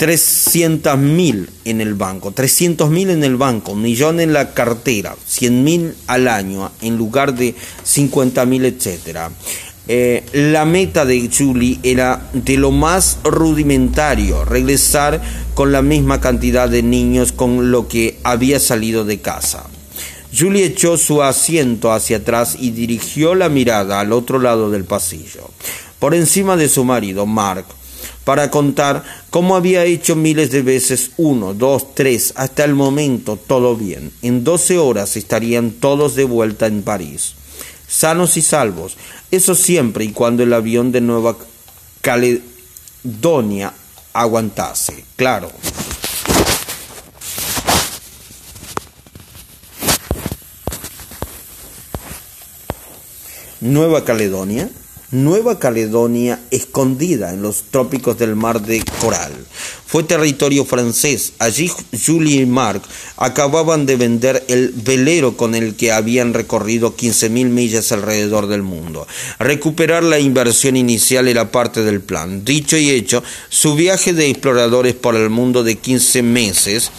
300 0.00 0.96
mil 0.96 1.50
en 1.66 1.82
el 1.82 1.92
banco, 1.92 2.32
300 2.32 2.88
mil 2.88 3.10
en 3.10 3.22
el 3.22 3.36
banco, 3.36 3.72
un 3.72 3.82
millón 3.82 4.18
en 4.18 4.32
la 4.32 4.54
cartera, 4.54 5.14
100 5.26 5.62
mil 5.62 5.94
al 6.06 6.26
año 6.26 6.72
en 6.80 6.96
lugar 6.96 7.34
de 7.34 7.54
50 7.82 8.46
mil, 8.46 8.64
etcétera. 8.64 9.30
Eh, 9.88 10.24
la 10.32 10.64
meta 10.64 11.04
de 11.04 11.28
Julie 11.28 11.80
era 11.82 12.30
de 12.32 12.56
lo 12.56 12.70
más 12.70 13.18
rudimentario, 13.24 14.46
regresar 14.46 15.20
con 15.52 15.70
la 15.70 15.82
misma 15.82 16.18
cantidad 16.18 16.66
de 16.66 16.82
niños 16.82 17.32
con 17.32 17.70
lo 17.70 17.86
que 17.86 18.16
había 18.22 18.58
salido 18.58 19.04
de 19.04 19.20
casa. 19.20 19.66
Julie 20.34 20.64
echó 20.64 20.96
su 20.96 21.22
asiento 21.22 21.92
hacia 21.92 22.18
atrás 22.18 22.56
y 22.58 22.70
dirigió 22.70 23.34
la 23.34 23.50
mirada 23.50 24.00
al 24.00 24.14
otro 24.14 24.38
lado 24.38 24.70
del 24.70 24.84
pasillo, 24.84 25.50
por 25.98 26.14
encima 26.14 26.56
de 26.56 26.70
su 26.70 26.84
marido, 26.84 27.26
Mark, 27.26 27.66
para 28.24 28.50
contar 28.50 29.04
cómo 29.30 29.56
había 29.56 29.84
hecho 29.84 30.16
miles 30.16 30.50
de 30.50 30.62
veces 30.62 31.12
uno, 31.16 31.54
dos, 31.54 31.94
tres, 31.94 32.32
hasta 32.36 32.64
el 32.64 32.74
momento 32.74 33.36
todo 33.36 33.76
bien. 33.76 34.12
En 34.22 34.44
doce 34.44 34.78
horas 34.78 35.16
estarían 35.16 35.70
todos 35.72 36.14
de 36.14 36.24
vuelta 36.24 36.66
en 36.66 36.82
París 36.82 37.34
sanos 37.90 38.36
y 38.36 38.42
salvos. 38.42 38.96
Eso 39.30 39.54
siempre 39.54 40.04
y 40.04 40.12
cuando 40.12 40.42
el 40.42 40.52
avión 40.52 40.92
de 40.92 41.00
Nueva 41.00 41.36
Caledonia 42.00 43.74
aguantase, 44.12 45.04
claro. 45.16 45.50
Nueva 53.60 54.04
Caledonia 54.04 54.70
Nueva 55.12 55.58
Caledonia, 55.58 56.38
escondida 56.52 57.34
en 57.34 57.42
los 57.42 57.64
trópicos 57.72 58.16
del 58.16 58.36
mar 58.36 58.62
de 58.62 58.84
Coral. 59.00 59.32
Fue 59.84 60.04
territorio 60.04 60.64
francés. 60.64 61.32
Allí 61.40 61.68
Julie 62.06 62.42
y 62.42 62.46
Mark 62.46 62.82
acababan 63.16 63.86
de 63.86 63.96
vender 63.96 64.44
el 64.46 64.68
velero 64.68 65.36
con 65.36 65.56
el 65.56 65.74
que 65.74 65.90
habían 65.90 66.32
recorrido 66.32 66.96
15.000 66.96 67.28
millas 67.48 67.90
alrededor 67.90 68.46
del 68.46 68.62
mundo. 68.62 69.08
Recuperar 69.40 70.04
la 70.04 70.20
inversión 70.20 70.76
inicial 70.76 71.26
era 71.26 71.50
parte 71.50 71.82
del 71.82 72.00
plan. 72.00 72.44
Dicho 72.44 72.76
y 72.76 72.90
hecho, 72.90 73.24
su 73.48 73.74
viaje 73.74 74.12
de 74.12 74.30
exploradores 74.30 74.94
por 74.94 75.16
el 75.16 75.28
mundo 75.28 75.64
de 75.64 75.74
15 75.74 76.22
meses, 76.22 76.92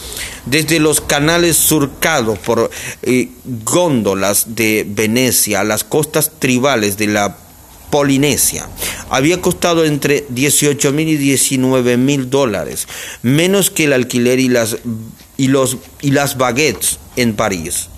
desde 0.46 0.82
los 0.82 1.00
canales 1.00 1.56
surcados 1.56 2.40
por 2.40 2.70
eh, 3.04 3.30
góndolas 3.64 4.54
de 4.54 4.86
Venecia 4.86 5.62
a 5.62 5.64
las 5.64 5.86
costas 5.86 6.32
tribales 6.40 6.98
de 6.98 7.08
la 7.08 7.38
Polinesia. 7.92 8.68
Había 9.10 9.42
costado 9.42 9.86
entre 9.86 10.26
18 10.30 10.92
mil 10.94 11.10
y 11.10 11.18
19 11.18 11.98
mil 11.98 12.30
dólares, 12.30 12.88
menos 13.22 13.70
que 13.70 13.84
el 13.84 13.94
alquiler 13.94 14.40
y 14.40 14.50
las, 14.50 14.78
y, 15.38 15.48
los, 15.48 15.78
y 16.02 16.12
las 16.12 16.38
baguettes 16.38 16.98
en 17.16 17.36
París. 17.36 17.90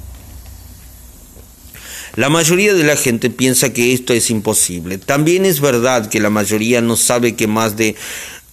La 2.15 2.29
mayoría 2.29 2.73
de 2.73 2.83
la 2.83 2.95
gente 2.95 3.29
piensa 3.29 3.73
que 3.73 3.93
esto 3.93 4.13
es 4.13 4.29
imposible. 4.29 4.99
También 4.99 5.45
es 5.45 5.61
verdad 5.61 6.09
que 6.09 6.19
la 6.19 6.29
mayoría 6.29 6.79
no 6.81 6.95
sabe 6.95 7.35
que 7.35 7.47
más 7.47 7.75
de 7.75 7.95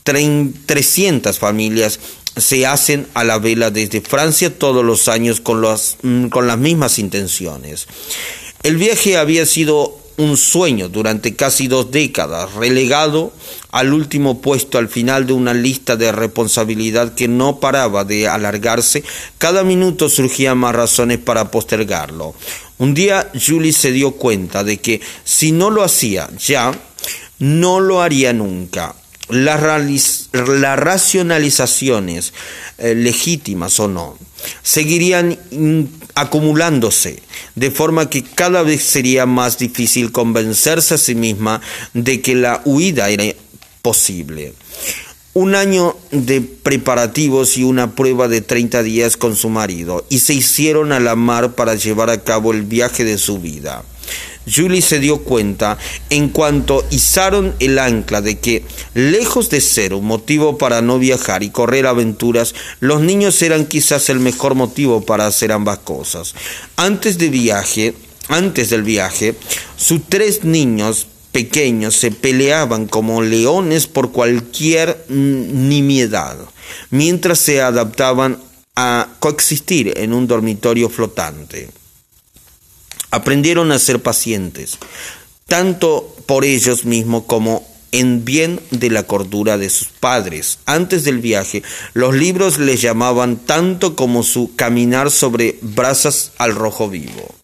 300 0.05 1.39
familias 1.39 2.01
se 2.37 2.67
hacen 2.67 3.07
a 3.13 3.23
la 3.25 3.39
vela 3.39 3.71
desde 3.71 4.01
Francia 4.01 4.57
todos 4.57 4.85
los 4.85 5.09
años 5.09 5.41
con, 5.41 5.61
mm, 5.61 6.29
con 6.29 6.47
las 6.47 6.59
mismas 6.59 6.99
intenciones. 6.99 7.87
El 8.63 8.77
viaje 8.77 9.19
había 9.19 9.45
sido 9.45 10.00
un 10.21 10.37
sueño 10.37 10.89
durante 10.89 11.35
casi 11.35 11.67
dos 11.67 11.91
décadas, 11.91 12.55
relegado 12.55 13.33
al 13.73 13.95
último 13.95 14.41
puesto 14.41 14.79
al 14.79 14.89
final 14.89 15.27
de 15.27 15.33
una 15.33 15.55
lista 15.55 15.97
de 15.97 16.13
responsabilidad 16.13 17.15
que 17.15 17.27
no 17.27 17.59
paraba 17.59 18.05
de 18.05 18.29
alargarse, 18.29 19.03
cada 19.39 19.65
minuto 19.65 20.09
surgían 20.09 20.59
más 20.59 20.75
razones 20.75 21.19
para 21.19 21.51
postergarlo. 21.51 22.35
Un 22.79 22.95
día 22.95 23.31
Julie 23.35 23.73
se 23.73 23.93
dio 23.93 24.13
cuenta 24.13 24.63
de 24.63 24.79
que 24.79 25.01
si 25.25 25.53
no 25.53 25.71
lo 25.71 25.83
hacía 25.83 26.29
ya, 26.39 26.73
no 27.39 27.81
lo 27.81 28.03
haría 28.03 28.33
nunca. 28.33 28.95
Las, 29.31 30.29
racionalizaciones, 30.33 32.33
eh, 32.79 32.95
legítimas 32.95 33.79
o 33.79 33.87
no, 33.87 34.19
seguirían 34.63 35.39
acumulándose, 36.15 37.23
de 37.55 37.71
forma 37.71 38.11
que 38.11 38.23
cada 38.23 38.63
vez 38.63 38.83
sería 38.83 39.27
más 39.27 39.59
difícil 39.59 40.13
convencerse 40.13 40.95
a 40.95 40.99
sí 40.99 41.15
misma 41.15 41.61
de 41.95 42.21
que 42.21 42.35
la 42.35 42.63
huida 42.65 43.09
era 43.11 43.25
posible. 43.83 44.55
Un 45.33 45.55
año 45.55 45.97
de 46.11 46.41
preparativos 46.41 47.57
y 47.57 47.63
una 47.63 47.93
prueba 47.95 48.27
de 48.27 48.41
30 48.41 48.83
días 48.83 49.17
con 49.17 49.37
su 49.37 49.49
marido, 49.49 50.05
y 50.09 50.19
se 50.19 50.35
hicieron 50.35 50.93
a 50.93 51.01
la 51.01 51.15
mar 51.15 51.55
para 51.55 51.77
llevar 51.77 52.11
a 52.11 52.23
cabo 52.23 52.53
el 52.53 52.63
viaje 52.63 53.05
de 53.05 53.17
su 53.17 53.39
vida. 53.39 53.85
Julie 54.47 54.83
se 54.83 54.99
dio 54.99 55.19
cuenta 55.19 55.79
en 56.11 56.29
cuanto 56.29 56.85
izaron 56.91 57.55
el 57.61 57.79
ancla 57.79 58.21
de 58.21 58.39
que, 58.39 58.65
lejos 58.95 59.51
de 59.51 59.61
ser 59.61 59.95
un 59.95 60.07
motivo 60.07 60.59
para 60.59 60.83
no 60.83 60.99
viajar 60.99 61.43
y 61.43 61.51
correr 61.51 61.87
aventuras, 61.87 62.55
los 62.81 63.01
niños 63.01 63.41
eran 63.43 63.67
quizás 63.67 64.09
el 64.09 64.21
mejor 64.21 64.55
motivo 64.55 65.03
para 65.03 65.27
hacer 65.27 65.53
ambas 65.53 65.79
cosas. 65.79 66.35
Antes 66.77 67.19
viaje, 67.31 67.95
antes 68.29 68.71
del 68.71 68.83
viaje, 68.83 69.35
sus 69.77 70.03
tres 70.09 70.45
niños 70.45 71.07
pequeños 71.33 71.97
se 71.97 72.11
peleaban 72.11 72.87
como 72.87 73.23
leones 73.23 73.87
por 73.87 74.13
cualquier 74.13 75.05
nimiedad, 75.09 76.37
mientras 76.91 77.39
se 77.39 77.61
adaptaban 77.61 78.39
a 78.77 79.09
coexistir 79.19 79.93
en 79.97 80.13
un 80.13 80.27
dormitorio 80.27 80.89
flotante. 80.89 81.80
Aprendieron 83.11 83.73
a 83.73 83.79
ser 83.79 84.01
pacientes, 84.03 84.79
tanto 85.47 86.15
por 86.27 86.45
ellos 86.45 86.85
mismos 86.85 87.25
como 87.27 87.67
en 87.93 88.25
bien 88.25 88.61
de 88.71 88.91
la 88.91 89.05
cordura 89.05 89.59
de 89.59 89.71
sus 89.71 89.89
padres. 89.89 90.59
Antes 90.67 91.05
del 91.05 91.19
viaje, 91.19 91.63
los 91.93 92.15
libros 92.15 92.59
les 92.59 92.81
llamaban 92.81 93.37
tanto 93.37 93.97
como 93.97 94.23
su 94.23 94.55
caminar 94.55 95.11
sobre 95.11 95.59
brasas 95.61 96.33
al 96.39 96.55
rojo 96.55 96.89
vivo. 96.89 97.40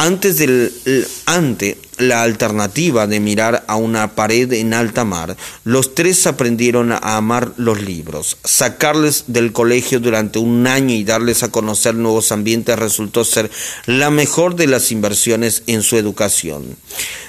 Antes 0.00 0.36
del, 0.36 0.72
ante 1.26 1.76
la 1.98 2.22
alternativa 2.22 3.08
de 3.08 3.18
mirar 3.18 3.64
a 3.66 3.74
una 3.74 4.14
pared 4.14 4.52
en 4.52 4.72
alta 4.72 5.04
mar, 5.04 5.36
los 5.64 5.96
tres 5.96 6.24
aprendieron 6.28 6.92
a 6.92 7.16
amar 7.16 7.52
los 7.56 7.82
libros. 7.82 8.36
Sacarles 8.44 9.24
del 9.26 9.52
colegio 9.52 9.98
durante 9.98 10.38
un 10.38 10.68
año 10.68 10.94
y 10.94 11.02
darles 11.02 11.42
a 11.42 11.50
conocer 11.50 11.96
nuevos 11.96 12.30
ambientes 12.30 12.78
resultó 12.78 13.24
ser 13.24 13.50
la 13.86 14.10
mejor 14.10 14.54
de 14.54 14.68
las 14.68 14.92
inversiones 14.92 15.64
en 15.66 15.82
su 15.82 15.96
educación. 15.96 16.76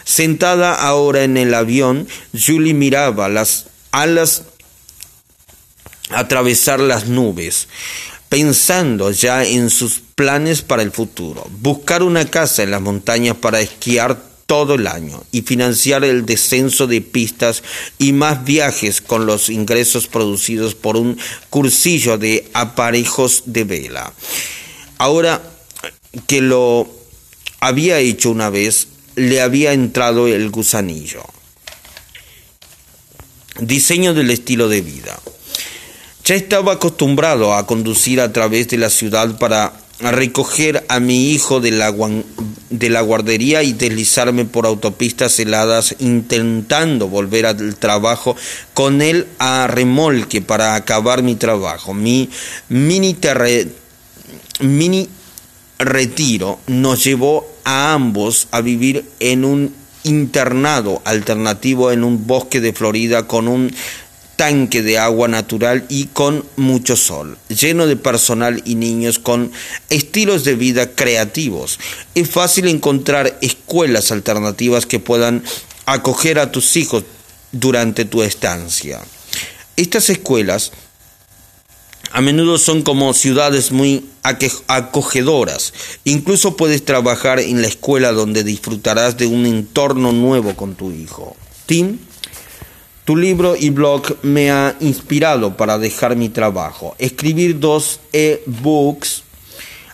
Sentada 0.03 0.75
ahora 0.75 1.23
en 1.23 1.37
el 1.37 1.55
avión, 1.55 2.07
Julie 2.39 2.75
miraba 2.75 3.29
las 3.29 3.65
alas 3.89 4.43
atravesar 6.11 6.79
las 6.79 7.07
nubes 7.07 7.67
pensando 8.29 9.11
ya 9.11 9.43
en 9.43 9.69
sus 9.69 10.01
planes 10.15 10.61
para 10.61 10.83
el 10.83 10.91
futuro, 10.91 11.45
buscar 11.61 12.03
una 12.03 12.25
casa 12.25 12.63
en 12.63 12.71
las 12.71 12.81
montañas 12.81 13.35
para 13.35 13.59
esquiar 13.59 14.29
todo 14.45 14.75
el 14.75 14.87
año 14.87 15.23
y 15.31 15.41
financiar 15.43 16.03
el 16.03 16.25
descenso 16.25 16.87
de 16.87 17.01
pistas 17.01 17.61
y 17.99 18.13
más 18.13 18.45
viajes 18.45 19.01
con 19.01 19.25
los 19.25 19.49
ingresos 19.49 20.07
producidos 20.07 20.73
por 20.73 20.97
un 20.97 21.19
cursillo 21.49 22.17
de 22.17 22.49
aparejos 22.53 23.43
de 23.45 23.63
vela. 23.63 24.13
Ahora 24.97 25.41
que 26.25 26.41
lo 26.41 26.89
había 27.59 27.99
hecho 27.99 28.31
una 28.31 28.49
vez, 28.49 28.87
le 29.15 29.41
había 29.41 29.73
entrado 29.73 30.27
el 30.27 30.49
gusanillo. 30.49 31.23
Diseño 33.59 34.13
del 34.13 34.31
estilo 34.31 34.67
de 34.67 34.81
vida. 34.81 35.19
Ya 36.29 36.35
estaba 36.35 36.73
acostumbrado 36.73 37.55
a 37.55 37.65
conducir 37.65 38.21
a 38.21 38.31
través 38.31 38.67
de 38.67 38.77
la 38.77 38.91
ciudad 38.91 39.39
para 39.39 39.73
recoger 39.99 40.85
a 40.87 40.99
mi 40.99 41.31
hijo 41.31 41.59
de 41.59 41.71
la, 41.71 41.91
de 42.69 42.89
la 42.91 43.01
guardería 43.01 43.63
y 43.63 43.73
deslizarme 43.73 44.45
por 44.45 44.67
autopistas 44.67 45.39
heladas 45.39 45.95
intentando 45.97 47.07
volver 47.07 47.47
al 47.47 47.75
trabajo 47.77 48.35
con 48.75 49.01
él 49.01 49.25
a 49.39 49.65
remolque 49.65 50.43
para 50.43 50.75
acabar 50.75 51.23
mi 51.23 51.33
trabajo. 51.33 51.95
Mi 51.95 52.29
mini 52.69 53.17
retiro 55.79 56.59
nos 56.67 57.03
llevó 57.03 57.47
a 57.63 57.93
ambos 57.93 58.49
a 58.51 58.61
vivir 58.61 59.03
en 59.19 59.45
un 59.45 59.73
internado 60.03 61.01
alternativo 61.05 61.91
en 61.91 62.03
un 62.03 62.27
bosque 62.27 62.61
de 62.61 62.71
Florida 62.71 63.25
con 63.25 63.47
un 63.47 63.73
tanque 64.39 64.81
de 64.83 64.97
agua 64.97 65.27
natural 65.27 65.83
y 65.89 66.05
con 66.05 66.45
mucho 66.55 66.95
sol, 66.95 67.37
lleno 67.49 67.87
de 67.87 67.97
personal 67.97 68.61
y 68.63 68.75
niños 68.75 69.19
con 69.19 69.51
estilos 69.89 70.45
de 70.45 70.55
vida 70.55 70.95
creativos. 70.95 71.77
Es 72.15 72.29
fácil 72.29 72.69
encontrar 72.69 73.37
escuelas 73.41 74.13
alternativas 74.13 74.85
que 74.85 75.01
puedan 75.01 75.43
acoger 75.85 76.39
a 76.39 76.53
tus 76.53 76.77
hijos 76.77 77.03
durante 77.51 78.05
tu 78.05 78.23
estancia. 78.23 79.01
Estas 79.75 80.09
escuelas 80.09 80.71
a 82.13 82.21
menudo 82.21 82.57
son 82.57 82.83
como 82.83 83.13
ciudades 83.13 83.73
muy 83.73 84.05
acogedoras. 84.23 85.73
Incluso 86.05 86.55
puedes 86.55 86.85
trabajar 86.85 87.41
en 87.41 87.61
la 87.61 87.67
escuela 87.67 88.13
donde 88.13 88.45
disfrutarás 88.45 89.17
de 89.17 89.27
un 89.27 89.45
entorno 89.45 90.13
nuevo 90.13 90.55
con 90.55 90.75
tu 90.75 90.91
hijo. 90.91 91.35
Tim 91.65 91.99
tu 93.09 93.17
libro 93.17 93.55
y 93.55 93.71
blog 93.71 94.17
me 94.21 94.51
ha 94.51 94.75
inspirado 94.81 95.57
para 95.57 95.79
dejar 95.79 96.15
mi 96.15 96.29
trabajo, 96.29 96.93
escribir 96.99 97.59
dos 97.59 97.99
e-books, 98.13 99.23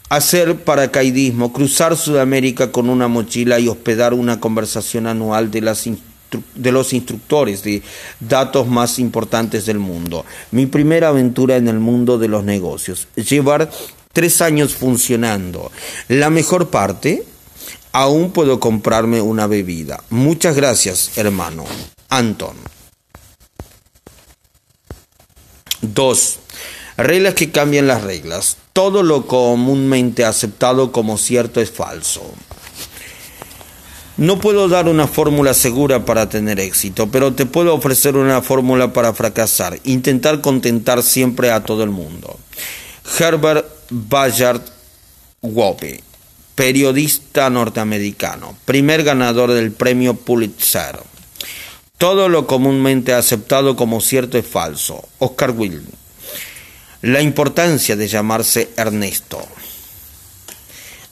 hacer 0.10 0.58
paracaidismo, 0.65 1.54
cruzar 1.54 1.95
Sudamérica 1.95 2.73
con 2.73 2.89
una 2.89 3.08
mochila 3.08 3.58
y 3.58 3.69
hospedar 3.69 4.13
una 4.13 4.41
conversación 4.41 5.08
anual 5.08 5.49
de, 5.49 5.62
las 5.62 5.86
de 6.56 6.71
los 6.73 6.91
instructores 6.91 7.63
de 7.63 7.82
datos 8.19 8.67
más 8.67 8.99
importantes 8.99 9.65
del 9.65 9.80
mundo. 9.80 10.25
Mi 10.51 10.65
primera 10.65 11.08
aventura 11.08 11.56
en 11.56 11.69
el 11.69 11.80
mundo 11.80 12.17
de 12.17 12.28
los 12.28 12.43
negocios. 12.43 13.08
Llevar 13.15 13.71
tres 14.12 14.41
años 14.41 14.75
funcionando. 14.75 15.71
La 16.10 16.30
mejor 16.30 16.69
parte, 16.69 17.23
aún 17.93 18.32
puedo 18.32 18.60
comprarme 18.60 19.21
una 19.21 19.47
bebida. 19.47 20.04
Muchas 20.10 20.58
gracias, 20.58 21.17
hermano. 21.17 21.63
Anton. 22.10 22.75
2. 25.93 26.39
Reglas 26.98 27.34
que 27.34 27.52
cambian 27.52 27.88
las 27.88 28.04
reglas. 28.04 28.58
Todo 28.74 29.04
lo 29.04 29.28
comúnmente 29.28 30.26
aceptado 30.26 30.91
como 30.91 31.17
cierto 31.17 31.62
es 31.62 31.71
falso. 31.71 32.24
No 34.17 34.39
puedo 34.39 34.69
dar 34.69 34.88
una 34.88 35.08
fórmula 35.08 35.54
segura 35.54 36.06
para 36.06 36.30
tener 36.30 36.58
éxito, 36.62 37.08
pero 37.12 37.34
te 37.34 37.45
puedo 37.45 37.74
ofrecer 37.74 38.15
una 38.15 38.41
fórmula 38.41 38.93
para 38.93 39.13
fracasar. 39.13 39.78
Intentar 39.84 40.39
contentar 40.39 41.04
siempre 41.04 41.52
a 41.52 41.63
todo 41.63 41.84
el 41.84 41.89
mundo. 41.89 42.39
Herbert 43.19 43.65
Bayard 43.89 44.62
Wope, 45.41 46.02
periodista 46.56 47.50
norteamericano, 47.50 48.58
primer 48.63 49.04
ganador 49.04 49.52
del 49.52 49.74
premio 49.74 50.13
Pulitzer. 50.13 50.98
Todo 51.98 52.28
lo 52.28 52.46
comúnmente 52.46 53.14
aceptado 53.14 53.76
como 53.76 54.02
cierto 54.02 54.38
es 54.38 54.46
falso. 54.46 55.08
Oscar 55.20 55.52
Wilde. 55.52 55.92
La 57.02 57.22
importancia 57.22 57.96
de 57.96 58.08
llamarse 58.08 58.70
Ernesto. 58.76 59.40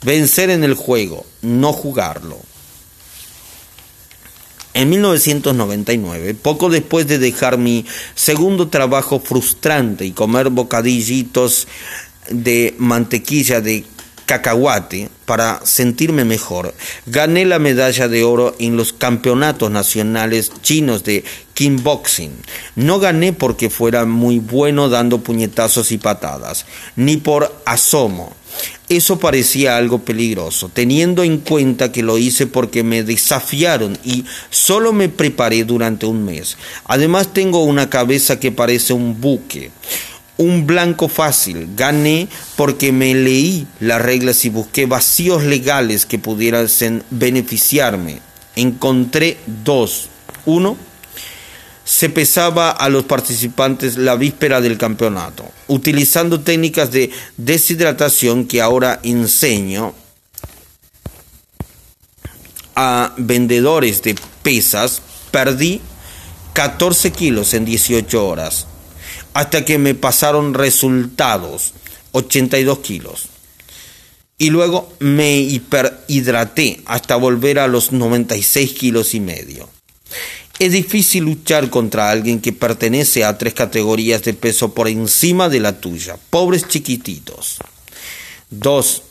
Vencer 0.04 0.50
en 0.50 0.63
el 0.63 0.74
juego, 0.74 1.26
no 1.41 1.72
jugarlo. 1.72 2.38
En 4.74 4.89
1999, 4.89 6.34
poco 6.34 6.69
después 6.69 7.08
de 7.08 7.19
dejar 7.19 7.58
mi 7.58 7.86
segundo 8.15 8.69
trabajo 8.69 9.19
frustrante 9.19 10.04
y 10.04 10.12
comer 10.12 10.50
bocadillitos 10.50 11.67
de 12.30 12.74
mantequilla 12.80 13.62
de 13.62 13.86
cacahuate 14.25 15.09
para 15.25 15.62
sentirme 15.65 16.25
mejor. 16.25 16.73
Gané 17.05 17.45
la 17.45 17.59
medalla 17.59 18.07
de 18.07 18.23
oro 18.23 18.55
en 18.59 18.77
los 18.77 18.93
campeonatos 18.93 19.71
nacionales 19.71 20.51
chinos 20.62 21.03
de 21.03 21.23
kickboxing. 21.53 22.31
No 22.75 22.99
gané 22.99 23.33
porque 23.33 23.69
fuera 23.69 24.05
muy 24.05 24.39
bueno 24.39 24.89
dando 24.89 25.19
puñetazos 25.19 25.91
y 25.91 25.97
patadas, 25.97 26.65
ni 26.95 27.17
por 27.17 27.55
asomo. 27.65 28.36
Eso 28.89 29.17
parecía 29.17 29.77
algo 29.77 29.99
peligroso, 29.99 30.69
teniendo 30.69 31.23
en 31.23 31.39
cuenta 31.39 31.91
que 31.91 32.03
lo 32.03 32.17
hice 32.17 32.45
porque 32.45 32.83
me 32.83 33.03
desafiaron 33.03 33.97
y 34.03 34.25
solo 34.51 34.93
me 34.93 35.09
preparé 35.09 35.63
durante 35.63 36.05
un 36.05 36.23
mes. 36.23 36.57
Además 36.86 37.33
tengo 37.33 37.63
una 37.63 37.89
cabeza 37.89 38.39
que 38.39 38.51
parece 38.51 38.93
un 38.93 39.19
buque 39.19 39.71
un 40.38 40.65
blanco 40.65 41.08
fácil. 41.08 41.69
Gané 41.76 42.28
porque 42.56 42.91
me 42.91 43.13
leí 43.13 43.67
las 43.80 44.02
reglas 44.02 44.46
y 44.46 44.50
busqué 44.50 44.86
vacíos 44.86 45.43
legales 45.43 46.06
que 46.06 46.19
pudieran 46.19 46.67
beneficiarme. 47.10 48.19
Encontré 48.56 49.38
dos. 49.63 50.10
Uno, 50.46 50.78
se 51.86 52.10
pesaba 52.10 52.72
a 52.72 52.89
los 52.89 53.04
participantes 53.04 53.98
la 53.98 54.15
víspera 54.15 54.62
del 54.62 54.78
campeonato, 54.78 55.46
utilizando 55.67 56.39
técnicas 56.39 56.91
de 56.91 57.12
deshidratación 57.38 58.46
que 58.46 58.62
ahora 58.62 59.00
enseño 59.04 59.93
a 62.76 63.13
vendedores 63.17 64.02
de 64.02 64.15
pesas. 64.41 65.02
Perdí 65.32 65.82
14 66.54 67.12
kilos 67.12 67.54
en 67.54 67.65
18 67.65 68.28
horas 68.28 68.67
hasta 69.34 69.65
que 69.65 69.78
me 69.78 69.96
pasaron 69.96 70.54
resultados, 70.54 71.74
82 72.12 72.80
kilos. 72.80 73.24
Y 74.38 74.50
luego 74.50 74.91
me 75.00 75.38
hiperhidraté 75.39 76.82
hasta 76.86 77.15
volver 77.15 77.60
a 77.60 77.67
los 77.67 77.91
96 77.91 78.74
kilos 78.74 79.13
y 79.13 79.19
medio. 79.19 79.69
Es 80.60 80.72
difícil 80.72 81.24
luchar 81.24 81.69
contra 81.69 82.12
alguien 82.12 82.39
que 82.39 82.54
pertenece 82.54 83.24
a 83.24 83.38
tres 83.38 83.54
categorías 83.54 84.24
de 84.24 84.34
peso 84.34 84.74
por 84.74 84.88
encima 84.88 85.50
de 85.50 85.60
la 85.60 85.80
tuya. 85.80 86.17
Pobres 86.30 86.67
chiquititos. 86.67 87.58
2. 88.50 89.02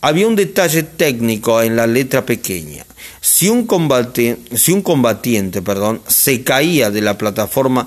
Había 0.00 0.26
un 0.26 0.34
detalle 0.34 0.82
técnico 0.82 1.62
en 1.62 1.76
la 1.76 1.86
letra 1.86 2.26
pequeña. 2.26 2.84
Si 3.20 3.48
un, 3.48 3.66
combate, 3.66 4.38
si 4.54 4.72
un 4.72 4.82
combatiente 4.82 5.62
perdón, 5.62 6.02
se 6.08 6.42
caía 6.42 6.90
de 6.90 7.02
la 7.02 7.18
plataforma 7.18 7.86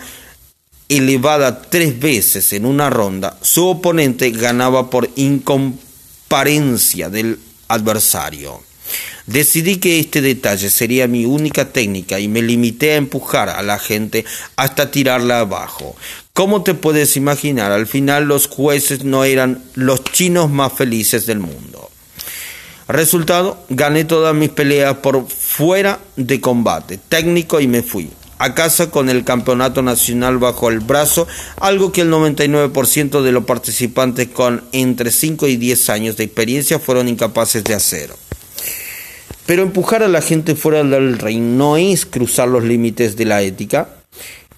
elevada 0.97 1.61
tres 1.61 1.99
veces 1.99 2.53
en 2.53 2.65
una 2.65 2.89
ronda, 2.89 3.37
su 3.41 3.67
oponente 3.67 4.31
ganaba 4.31 4.89
por 4.89 5.09
incomparencia 5.15 7.09
del 7.09 7.39
adversario. 7.67 8.61
Decidí 9.25 9.77
que 9.77 9.99
este 9.99 10.21
detalle 10.21 10.69
sería 10.69 11.07
mi 11.07 11.25
única 11.25 11.71
técnica 11.71 12.19
y 12.19 12.27
me 12.27 12.41
limité 12.41 12.91
a 12.91 12.97
empujar 12.97 13.49
a 13.49 13.61
la 13.63 13.79
gente 13.79 14.25
hasta 14.57 14.91
tirarla 14.91 15.39
abajo. 15.39 15.95
Como 16.33 16.63
te 16.63 16.73
puedes 16.73 17.15
imaginar, 17.15 17.71
al 17.71 17.87
final 17.87 18.25
los 18.25 18.47
jueces 18.47 19.03
no 19.05 19.23
eran 19.23 19.63
los 19.75 20.03
chinos 20.03 20.49
más 20.49 20.73
felices 20.73 21.25
del 21.25 21.39
mundo. 21.39 21.89
Resultado, 22.87 23.63
gané 23.69 24.03
todas 24.03 24.35
mis 24.35 24.49
peleas 24.49 24.97
por 24.97 25.27
fuera 25.27 25.99
de 26.17 26.41
combate 26.41 26.97
técnico 26.97 27.61
y 27.61 27.67
me 27.67 27.81
fui 27.81 28.09
a 28.43 28.53
casa 28.53 28.91
con 28.91 29.07
el 29.09 29.23
campeonato 29.23 29.81
nacional 29.81 30.37
bajo 30.37 30.69
el 30.69 30.81
brazo, 30.81 31.27
algo 31.61 31.93
que 31.93 32.01
el 32.01 32.11
99% 32.11 33.21
de 33.21 33.31
los 33.31 33.45
participantes 33.45 34.27
con 34.27 34.65
entre 34.73 35.11
5 35.11 35.47
y 35.47 35.55
10 35.55 35.89
años 35.89 36.17
de 36.17 36.25
experiencia 36.25 36.77
fueron 36.77 37.07
incapaces 37.07 37.63
de 37.63 37.73
hacer. 37.73 38.13
Pero 39.45 39.63
empujar 39.63 40.03
a 40.03 40.09
la 40.09 40.21
gente 40.21 40.55
fuera 40.55 40.83
del 40.83 41.19
ring 41.19 41.55
no 41.55 41.77
es 41.77 42.05
cruzar 42.05 42.49
los 42.49 42.65
límites 42.65 43.15
de 43.15 43.25
la 43.25 43.41
ética. 43.41 43.87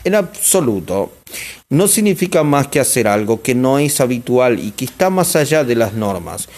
En 0.04 0.16
absoluto. 0.16 1.14
No 1.70 1.88
significa 1.88 2.44
más 2.44 2.68
que 2.68 2.80
hacer 2.80 3.08
algo 3.08 3.44
que 3.44 3.54
no 3.54 3.78
es 3.78 4.02
habitual 4.02 4.60
y 4.60 4.72
que 4.72 4.86
está 4.86 5.12
más 5.12 5.36
allá 5.36 5.64
de 5.64 5.76
las 5.76 5.94
normas. 5.94 6.50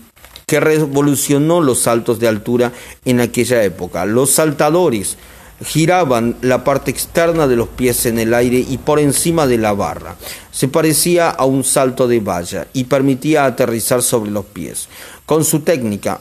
que 0.52 0.60
revolucionó 0.60 1.62
los 1.62 1.78
saltos 1.78 2.20
de 2.20 2.28
altura 2.28 2.72
en 3.06 3.20
aquella 3.20 3.64
época. 3.64 4.04
Los 4.04 4.32
saltadores 4.32 5.16
giraban 5.64 6.36
la 6.42 6.62
parte 6.62 6.90
externa 6.90 7.46
de 7.46 7.56
los 7.56 7.68
pies 7.68 8.04
en 8.04 8.18
el 8.18 8.34
aire 8.34 8.58
y 8.58 8.76
por 8.76 9.00
encima 9.00 9.46
de 9.46 9.56
la 9.56 9.72
barra. 9.72 10.16
Se 10.50 10.68
parecía 10.68 11.30
a 11.30 11.46
un 11.46 11.64
salto 11.64 12.06
de 12.06 12.20
valla 12.20 12.66
y 12.74 12.84
permitía 12.84 13.46
aterrizar 13.46 14.02
sobre 14.02 14.30
los 14.30 14.44
pies. 14.44 14.90
Con 15.24 15.42
su 15.42 15.60
técnica, 15.60 16.20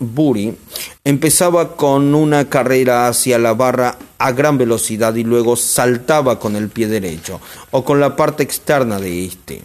Bury 0.00 0.56
empezaba 1.04 1.76
con 1.76 2.12
una 2.16 2.48
carrera 2.48 3.06
hacia 3.06 3.38
la 3.38 3.54
barra 3.54 3.98
a 4.18 4.32
gran 4.32 4.58
velocidad 4.58 5.14
y 5.14 5.22
luego 5.22 5.54
saltaba 5.54 6.40
con 6.40 6.56
el 6.56 6.70
pie 6.70 6.88
derecho 6.88 7.40
o 7.70 7.84
con 7.84 8.00
la 8.00 8.16
parte 8.16 8.42
externa 8.42 8.98
de 8.98 9.26
este. 9.26 9.62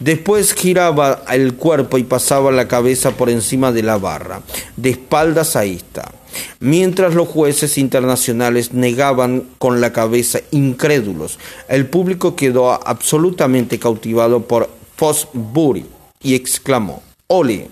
Después 0.00 0.54
giraba 0.54 1.24
el 1.28 1.54
cuerpo 1.54 1.98
y 1.98 2.04
pasaba 2.04 2.52
la 2.52 2.68
cabeza 2.68 3.16
por 3.16 3.30
encima 3.30 3.72
de 3.72 3.82
la 3.82 3.98
barra, 3.98 4.42
de 4.76 4.90
espaldas 4.90 5.56
a 5.56 5.64
esta, 5.64 6.12
mientras 6.60 7.14
los 7.14 7.26
jueces 7.26 7.78
internacionales 7.78 8.72
negaban 8.72 9.48
con 9.58 9.80
la 9.80 9.92
cabeza 9.92 10.38
incrédulos. 10.52 11.40
El 11.68 11.86
público 11.86 12.36
quedó 12.36 12.70
absolutamente 12.70 13.80
cautivado 13.80 14.44
por 14.44 14.70
Fosbury 14.94 15.84
y 16.22 16.36
exclamó, 16.36 17.02
¡Ole! 17.26 17.68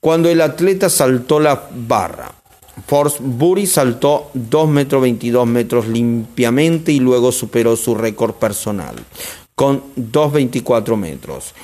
Cuando 0.00 0.28
el 0.28 0.40
atleta 0.40 0.90
saltó 0.90 1.38
la 1.38 1.68
barra, 1.72 2.32
Fosbury 2.88 3.68
saltó 3.68 4.30
2 4.34 4.68
metros 4.68 5.00
22 5.02 5.46
metros 5.46 5.86
limpiamente 5.86 6.90
y 6.90 6.98
luego 6.98 7.30
superó 7.30 7.76
su 7.76 7.94
récord 7.94 8.34
personal 8.34 8.96
con 9.54 9.82
2,24 9.96 10.96
metros, 10.96 11.54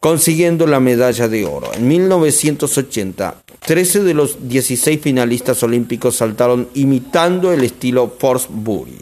consiguiendo 0.00 0.66
la 0.66 0.80
medalla 0.80 1.28
de 1.28 1.44
oro. 1.46 1.72
En 1.74 1.88
1980, 1.88 3.36
13 3.64 4.02
de 4.02 4.14
los 4.14 4.48
16 4.48 5.00
finalistas 5.00 5.62
olímpicos 5.62 6.16
saltaron 6.16 6.68
imitando 6.74 7.52
el 7.52 7.64
estilo 7.64 8.16
Bury. 8.48 8.98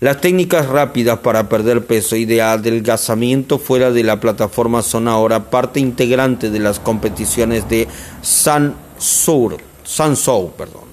Las 0.00 0.20
técnicas 0.20 0.66
rápidas 0.66 1.20
para 1.20 1.48
perder 1.48 1.86
peso 1.86 2.16
y 2.16 2.24
de 2.24 2.42
adelgazamiento 2.42 3.60
fuera 3.60 3.92
de 3.92 4.02
la 4.02 4.18
plataforma 4.18 4.82
son 4.82 5.06
ahora 5.06 5.48
parte 5.48 5.78
integrante 5.78 6.50
de 6.50 6.58
las 6.58 6.80
competiciones 6.80 7.68
de 7.68 7.86
San 8.20 8.74
Sansou, 8.98 10.50
perdón. 10.56 10.91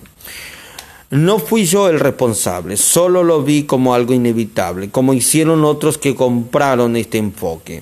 No 1.12 1.40
fui 1.40 1.66
yo 1.66 1.90
el 1.90 2.00
responsable, 2.00 2.78
solo 2.78 3.24
lo 3.24 3.42
vi 3.42 3.64
como 3.64 3.96
algo 3.96 4.14
inevitable, 4.14 4.92
como 4.92 5.16
hicieron 5.16 5.66
otros 5.66 5.98
que 5.98 6.14
compraron 6.14 6.96
este 6.96 7.18
enfoque. 7.18 7.82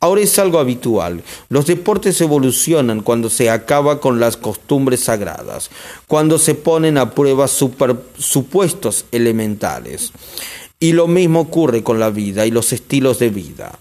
Ahora 0.00 0.22
es 0.22 0.38
algo 0.38 0.58
habitual. 0.58 1.22
Los 1.48 1.66
deportes 1.66 2.20
evolucionan 2.20 3.00
cuando 3.00 3.30
se 3.30 3.48
acaba 3.48 4.00
con 4.00 4.18
las 4.18 4.36
costumbres 4.36 5.04
sagradas, 5.04 5.70
cuando 6.08 6.38
se 6.38 6.54
ponen 6.54 6.98
a 6.98 7.12
prueba 7.12 7.46
supuestos 7.48 9.06
elementales. 9.12 10.12
Y 10.80 10.92
lo 10.92 11.06
mismo 11.06 11.40
ocurre 11.40 11.82
con 11.82 12.00
la 12.00 12.10
vida 12.10 12.44
y 12.44 12.50
los 12.50 12.72
estilos 12.72 13.20
de 13.20 13.30
vida. 13.30 13.78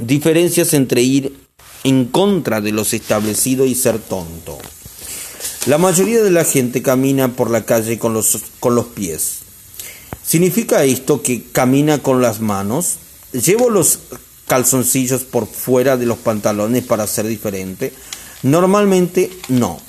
Diferencias 0.00 0.74
entre 0.74 1.02
ir 1.02 1.36
en 1.84 2.06
contra 2.06 2.60
de 2.60 2.72
los 2.72 2.94
establecido 2.94 3.66
y 3.66 3.74
ser 3.74 3.98
tonto. 3.98 4.58
La 5.66 5.78
mayoría 5.78 6.22
de 6.22 6.30
la 6.30 6.44
gente 6.44 6.80
camina 6.80 7.34
por 7.34 7.50
la 7.50 7.64
calle 7.64 7.98
con 7.98 8.14
los, 8.14 8.38
con 8.60 8.76
los 8.76 8.86
pies. 8.86 9.38
¿Significa 10.22 10.84
esto 10.84 11.22
que 11.22 11.42
camina 11.50 11.98
con 11.98 12.22
las 12.22 12.40
manos? 12.40 12.98
¿Llevo 13.32 13.68
los 13.68 13.98
calzoncillos 14.46 15.24
por 15.24 15.48
fuera 15.48 15.96
de 15.96 16.06
los 16.06 16.18
pantalones 16.18 16.84
para 16.84 17.08
ser 17.08 17.26
diferente? 17.26 17.92
Normalmente 18.44 19.28
no. 19.48 19.80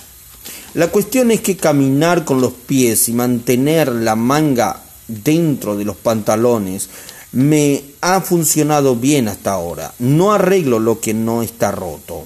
La 0.73 0.87
cuestión 0.87 1.29
es 1.29 1.41
que 1.41 1.57
caminar 1.57 2.25
con 2.25 2.41
los 2.41 2.53
pies 2.53 3.07
y 3.07 3.13
mantener 3.13 3.89
la 3.89 4.15
manga 4.15 4.83
dentro 5.07 5.77
de 5.77 5.85
los 5.85 5.95
pantalones 5.95 6.89
me 7.33 7.83
ha 8.01 8.21
funcionado 8.21 8.95
bien 8.95 9.27
hasta 9.27 9.53
ahora. 9.53 9.93
No 9.99 10.33
arreglo 10.33 10.79
lo 10.79 10.99
que 10.99 11.13
no 11.13 11.43
está 11.43 11.71
roto. 11.71 12.23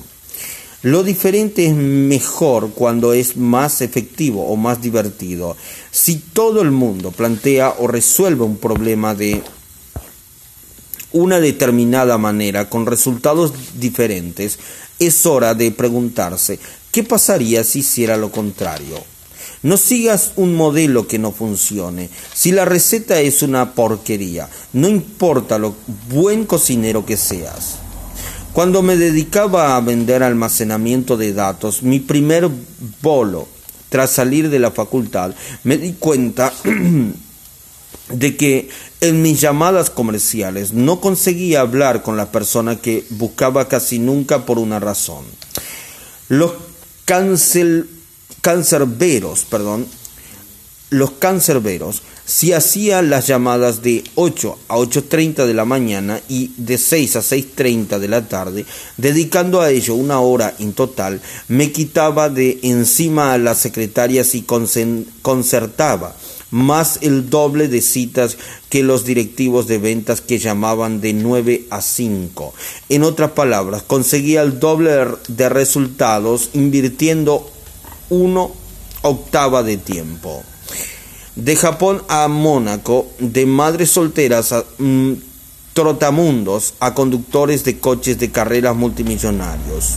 Lo 0.84 1.04
diferente 1.04 1.68
es 1.68 1.76
mejor 1.76 2.72
cuando 2.72 3.14
es 3.14 3.38
más 3.38 3.82
efectivo 3.82 4.48
o 4.48 4.56
más 4.56 4.82
divertido. 4.82 5.56
Si 5.92 6.16
todo 6.16 6.62
el 6.64 6.72
mundo 6.72 7.12
plantea 7.12 7.76
o 7.78 7.88
resuelve 7.88 8.44
un 8.44 8.58
problema 8.58 9.14
de 9.14 9.44
una 11.12 11.40
determinada 11.40 12.18
manera 12.18 12.68
con 12.68 12.88
resultados 12.88 13.54
diferentes, 13.80 14.58
es 14.98 15.26
hora 15.28 15.54
de 15.54 15.70
preguntarse 15.72 16.58
qué 16.92 17.04
pasaría 17.04 17.64
si 17.64 17.80
hiciera 17.80 18.18
lo 18.18 18.32
contrario. 18.32 19.04
No 19.62 19.78
sigas 19.78 20.32
un 20.36 20.56
modelo 20.56 21.08
que 21.08 21.20
no 21.20 21.32
funcione. 21.32 22.10
Si 22.34 22.52
la 22.52 22.66
receta 22.66 23.20
es 23.20 23.44
una 23.44 23.76
porquería, 23.76 24.50
no 24.74 24.88
importa 24.88 25.60
lo 25.60 25.76
buen 26.10 26.46
cocinero 26.46 27.06
que 27.06 27.18
seas. 27.18 27.81
Cuando 28.54 28.82
me 28.82 28.98
dedicaba 28.98 29.78
a 29.78 29.82
vender 29.82 30.24
almacenamiento 30.24 31.16
de 31.16 31.34
datos, 31.34 31.84
mi 31.84 32.00
primer 32.02 32.50
bolo 33.02 33.48
tras 33.88 34.12
salir 34.12 34.50
de 34.50 34.60
la 34.60 34.72
facultad, 34.72 35.34
me 35.64 35.78
di 35.78 35.94
cuenta 35.94 36.54
de 38.10 38.38
que 38.38 38.70
en 39.00 39.22
mis 39.22 39.40
llamadas 39.40 39.90
comerciales 39.90 40.74
no 40.74 41.00
conseguía 41.00 41.62
hablar 41.62 42.02
con 42.04 42.18
la 42.18 42.32
persona 42.32 42.76
que 42.76 43.06
buscaba 43.10 43.68
casi 43.68 44.00
nunca 44.00 44.46
por 44.46 44.60
una 44.60 44.80
razón. 44.80 45.24
Los 46.28 46.52
cancerberos, 48.42 49.46
perdón, 49.50 49.88
los 50.92 51.12
cancerberos 51.12 52.04
si 52.26 52.54
hacía 52.54 53.02
las 53.02 53.28
llamadas 53.28 53.82
de 53.82 54.04
8 54.16 54.58
a 54.68 54.76
8.30 54.76 55.46
de 55.46 55.54
la 55.54 55.66
mañana 55.66 56.22
y 56.30 56.52
de 56.58 56.78
6 56.78 57.16
a 57.16 57.20
6.30 57.20 57.98
de 57.98 58.08
la 58.08 58.28
tarde, 58.28 58.66
dedicando 58.98 59.62
a 59.62 59.70
ello 59.70 59.96
una 59.96 60.20
hora 60.20 60.54
en 60.60 60.74
total, 60.74 61.22
me 61.48 61.72
quitaba 61.72 62.30
de 62.30 62.60
encima 62.64 63.34
a 63.34 63.38
las 63.38 63.58
secretarias 63.58 64.36
y 64.36 64.44
concertaba 64.44 66.16
más 66.52 67.00
el 67.02 67.30
doble 67.30 67.70
de 67.70 67.82
citas 67.82 68.38
que 68.70 68.84
los 68.84 69.06
directivos 69.06 69.68
de 69.68 69.78
ventas 69.78 70.22
que 70.22 70.40
llamaban 70.40 71.02
de 71.02 71.14
9 71.14 71.68
a 71.70 71.82
5. 71.82 72.54
En 72.90 73.04
otras 73.04 73.32
palabras, 73.32 73.84
conseguía 73.84 74.42
el 74.42 74.60
doble 74.60 74.92
de 75.28 75.50
resultados 75.50 76.50
invirtiendo 76.54 77.50
uno 78.10 78.52
octava 79.02 79.64
de 79.64 79.78
tiempo. 79.78 80.44
De 81.44 81.56
Japón 81.56 82.04
a 82.08 82.28
Mónaco, 82.28 83.08
de 83.18 83.48
madres 83.48 83.90
solteras 83.90 84.52
a 84.52 84.64
mm, 84.78 85.14
trotamundos 85.74 86.76
a 86.80 86.94
conductores 86.94 87.64
de 87.64 87.80
coches 87.80 88.20
de 88.20 88.30
carreras 88.30 88.76
multimillonarios. 88.76 89.96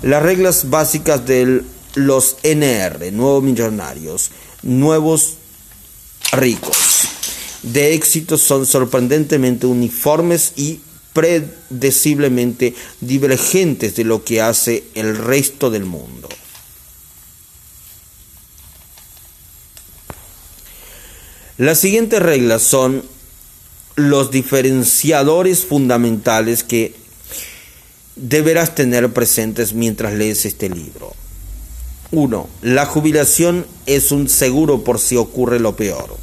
Las 0.00 0.22
reglas 0.22 0.70
básicas 0.70 1.26
de 1.26 1.62
los 1.94 2.38
NR, 2.42 3.12
nuevos 3.12 3.42
millonarios, 3.42 4.30
nuevos 4.62 5.34
ricos, 6.32 7.02
de 7.62 7.92
éxito 7.92 8.38
son 8.38 8.64
sorprendentemente 8.64 9.66
uniformes 9.66 10.54
y 10.56 10.80
predeciblemente 11.12 12.74
divergentes 13.02 13.94
de 13.94 14.04
lo 14.04 14.24
que 14.24 14.40
hace 14.40 14.84
el 14.94 15.18
resto 15.18 15.68
del 15.68 15.84
mundo. 15.84 16.30
Las 21.58 21.78
siguientes 21.78 22.20
reglas 22.20 22.62
son 22.62 23.02
los 23.94 24.30
diferenciadores 24.30 25.64
fundamentales 25.64 26.62
que 26.62 26.94
deberás 28.14 28.74
tener 28.74 29.10
presentes 29.12 29.72
mientras 29.72 30.12
lees 30.12 30.44
este 30.44 30.68
libro. 30.68 31.14
1. 32.12 32.48
La 32.60 32.84
jubilación 32.84 33.66
es 33.86 34.12
un 34.12 34.28
seguro 34.28 34.84
por 34.84 34.98
si 34.98 35.16
ocurre 35.16 35.58
lo 35.58 35.76
peor. 35.76 36.16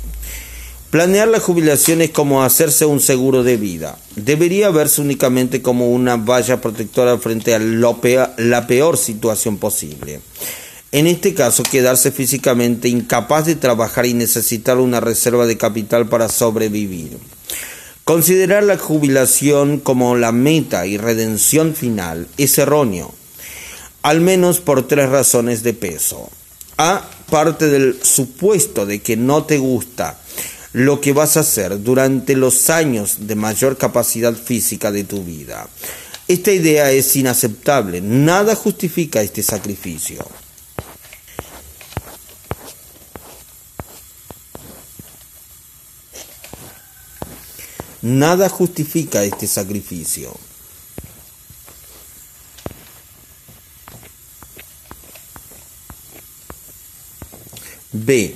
Planear 0.91 1.28
la 1.28 1.39
jubilación 1.39 2.02
es 2.02 2.12
como 2.12 2.43
hacerse 2.43 2.86
un 2.86 3.00
seguro 3.00 3.41
de 3.41 3.58
vida. 3.58 3.98
Debería 4.15 4.69
verse 4.69 5.02
únicamente 5.02 5.63
como 5.63 5.89
una 5.91 6.15
valla 6.17 6.62
protectora 6.62 7.17
frente 7.17 7.56
a 7.56 7.60
la 8.38 8.67
peor 8.67 8.98
situación 8.98 9.58
posible. 9.58 10.22
En 10.93 11.08
este 11.08 11.34
caso, 11.34 11.63
quedarse 11.63 12.12
físicamente 12.12 12.88
incapaz 12.88 13.47
de 13.47 13.56
trabajar 13.56 14.06
y 14.06 14.13
necesitar 14.13 14.77
una 14.77 14.99
reserva 14.99 15.47
de 15.47 15.58
capital 15.58 16.08
para 16.08 16.29
sobrevivir. 16.29 17.17
Considerar 18.03 18.63
la 18.63 18.77
jubilación 18.77 19.79
como 19.79 20.15
la 20.15 20.32
meta 20.32 20.86
y 20.86 20.97
redención 20.97 21.73
final 21.73 22.27
es 22.38 22.60
erróneo, 22.60 23.12
al 24.03 24.21
menos 24.21 24.60
por 24.60 24.88
tres 24.88 25.10
razones 25.10 25.63
de 25.63 25.73
peso. 25.73 26.29
A. 26.77 27.10
Parte 27.27 27.69
del 27.69 27.99
supuesto 28.03 28.86
de 28.86 29.01
que 29.01 29.17
no 29.17 29.45
te 29.45 29.58
gusta 29.58 30.19
lo 30.73 31.01
que 31.01 31.13
vas 31.13 31.38
a 31.38 31.39
hacer 31.39 31.82
durante 31.82 32.36
los 32.36 32.69
años 32.69 33.15
de 33.25 33.34
mayor 33.34 33.79
capacidad 33.79 34.36
física 34.36 34.91
de 34.91 35.06
tu 35.06 35.23
vida. 35.23 35.67
Esta 36.27 36.51
idea 36.51 36.91
es 36.91 37.15
inaceptable, 37.15 37.99
nada 37.99 38.53
justifica 38.53 39.23
este 39.23 39.41
sacrificio. 39.41 40.23
Nada 48.04 48.50
justifica 48.50 49.24
este 49.24 49.48
sacrificio. 49.48 50.36
B. 57.94 58.36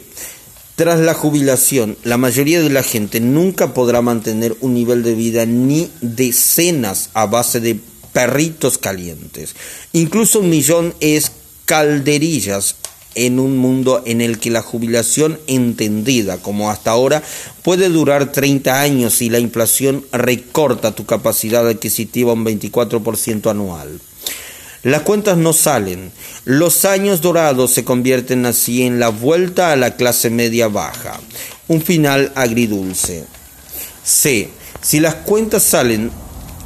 Tras 0.78 1.02
la 1.02 1.14
jubilación, 1.14 1.98
la 2.04 2.16
mayoría 2.16 2.62
de 2.62 2.70
la 2.70 2.82
gente 2.82 3.20
nunca 3.20 3.74
podrá 3.74 4.02
mantener 4.02 4.56
un 4.62 4.74
nivel 4.74 5.04
de 5.04 5.16
vida 5.16 5.46
ni 5.46 5.92
de 6.00 6.32
cenas 6.32 7.10
a 7.14 7.26
base 7.26 7.60
de 7.60 7.78
perritos 8.14 8.78
calientes. 8.78 9.54
Incluso 9.92 10.40
un 10.40 10.50
millón 10.50 10.96
es 11.02 11.34
calderillas 11.66 12.78
en 13.18 13.40
un 13.40 13.58
mundo 13.58 14.04
en 14.06 14.22
el 14.22 14.40
que 14.40 14.52
la 14.52 14.62
jubilación 14.62 15.40
entendida 15.48 16.38
como 16.38 16.70
hasta 16.70 16.92
ahora 16.92 17.24
puede 17.64 17.90
durar 17.90 18.32
30 18.32 18.80
años 18.80 19.22
y 19.22 19.30
la 19.30 19.40
inflación 19.40 20.06
recorta 20.12 20.96
tu 20.96 21.06
capacidad 21.06 21.68
adquisitiva 21.68 22.34
un 22.34 22.46
24% 22.46 23.50
anual. 23.50 24.00
Las 24.84 25.02
cuentas 25.02 25.38
no 25.38 25.52
salen. 25.52 26.12
Los 26.46 26.86
años 26.86 27.22
dorados 27.22 27.72
se 27.72 27.84
convierten 27.84 28.46
así 28.46 28.84
en 28.84 29.00
la 29.00 29.10
vuelta 29.10 29.72
a 29.72 29.76
la 29.76 29.96
clase 29.96 30.30
media 30.30 30.68
baja. 30.68 31.20
Un 31.68 31.82
final 31.82 32.32
agridulce. 32.36 33.26
C. 34.04 34.50
Si 34.82 35.00
las 35.00 35.16
cuentas 35.16 35.64
salen, 35.64 36.12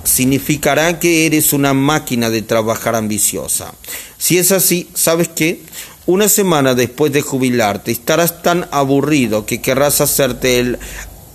significará 0.04 1.00
que 1.00 1.26
eres 1.26 1.54
una 1.54 1.74
máquina 1.74 2.30
de 2.30 2.42
trabajar 2.42 2.96
ambiciosa. 2.96 3.74
Si 4.18 4.38
es 4.38 4.52
así, 4.52 4.90
¿sabes 4.94 5.30
qué? 5.30 5.62
Una 6.08 6.28
semana 6.28 6.74
después 6.74 7.14
de 7.14 7.22
jubilarte 7.22 7.92
estarás 7.92 8.42
tan 8.42 8.68
aburrido 8.72 9.46
que 9.46 9.62
querrás 9.62 10.02
hacerte 10.02 10.60
el 10.60 10.80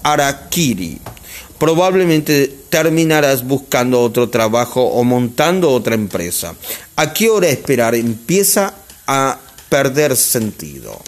arakiri. 0.02 0.98
Probablemente 1.58 2.52
terminarás 2.68 3.46
buscando 3.46 4.02
otro 4.02 4.28
trabajo 4.28 4.82
o 4.82 5.04
montando 5.04 5.70
otra 5.70 5.94
empresa. 5.94 6.56
¿A 6.96 7.12
qué 7.14 7.30
hora 7.30 7.48
esperar 7.48 7.94
empieza 7.94 8.74
a 9.06 9.38
perder 9.68 10.16
sentido? 10.16 11.00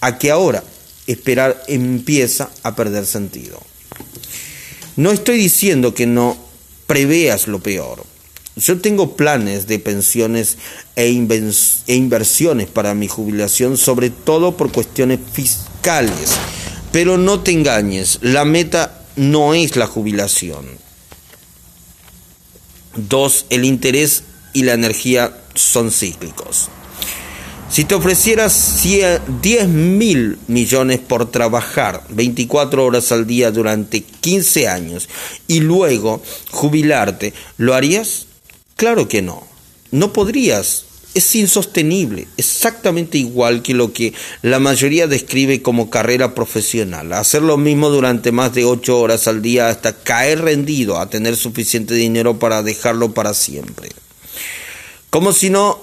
¿A 0.00 0.16
qué 0.16 0.32
hora 0.32 0.62
esperar 1.08 1.64
empieza 1.66 2.50
a 2.62 2.76
perder 2.76 3.04
sentido? 3.04 3.60
No 4.94 5.10
estoy 5.10 5.38
diciendo 5.38 5.92
que 5.92 6.06
no 6.06 6.36
preveas 6.86 7.48
lo 7.48 7.58
peor 7.58 8.04
yo 8.58 8.80
tengo 8.80 9.16
planes 9.16 9.66
de 9.66 9.78
pensiones 9.78 10.58
e, 10.96 11.06
e, 11.06 11.94
inversiones 11.94 12.68
para 12.68 12.94
mi 12.94 13.08
jubilación, 13.08 13.76
sobre 13.76 14.10
todo 14.10 14.56
por 14.56 14.72
cuestiones 14.72 15.20
fiscales. 15.32 16.36
Pero 16.92 17.18
no 17.18 17.40
te 17.40 17.52
engañes, 17.52 18.18
la 18.22 18.44
meta 18.44 19.04
no 19.16 19.54
es 19.54 19.76
la 19.76 19.86
jubilación. 19.86 20.66
Dos, 22.96 23.46
el 23.50 23.64
interés 23.64 24.24
y 24.52 24.62
la 24.62 24.72
energía 24.72 25.36
son 25.54 25.90
cíclicos. 25.90 26.68
Si 27.70 27.84
te 27.84 27.94
ofrecieras 27.94 28.82
10 28.82 29.68
mil 29.68 30.38
millones 30.46 31.00
por 31.00 31.30
trabajar 31.30 32.02
24 32.08 32.82
horas 32.82 33.12
al 33.12 33.26
día 33.26 33.50
durante 33.50 34.02
15 34.02 34.68
años 34.68 35.08
y 35.46 35.60
luego 35.60 36.22
jubilarte, 36.50 37.34
¿lo 37.58 37.74
harías? 37.74 38.27
Claro 38.78 39.08
que 39.08 39.22
no. 39.22 39.42
No 39.90 40.12
podrías. 40.12 40.84
Es 41.14 41.34
insostenible, 41.34 42.28
exactamente 42.36 43.18
igual 43.18 43.62
que 43.62 43.74
lo 43.74 43.92
que 43.92 44.12
la 44.42 44.60
mayoría 44.60 45.08
describe 45.08 45.62
como 45.62 45.90
carrera 45.90 46.32
profesional. 46.32 47.12
Hacer 47.12 47.42
lo 47.42 47.56
mismo 47.56 47.88
durante 47.90 48.30
más 48.30 48.54
de 48.54 48.64
ocho 48.64 49.00
horas 49.00 49.26
al 49.26 49.42
día 49.42 49.68
hasta 49.68 49.96
caer 49.96 50.42
rendido 50.42 50.98
a 50.98 51.10
tener 51.10 51.34
suficiente 51.34 51.94
dinero 51.94 52.38
para 52.38 52.62
dejarlo 52.62 53.14
para 53.14 53.34
siempre. 53.34 53.88
Como 55.10 55.32
si 55.32 55.50
no, 55.50 55.80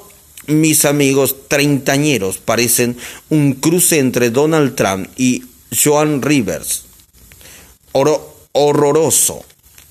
mis 0.48 0.86
amigos 0.86 1.36
treintañeros 1.50 2.38
parecen 2.38 2.96
un 3.30 3.56
cruce 3.56 4.00
entre 4.00 4.30
Donald 4.30 4.76
Trump 4.76 5.10
y 5.18 5.44
Joan 5.84 6.22
Rivers. 6.22 6.84
horroroso. 7.92 9.44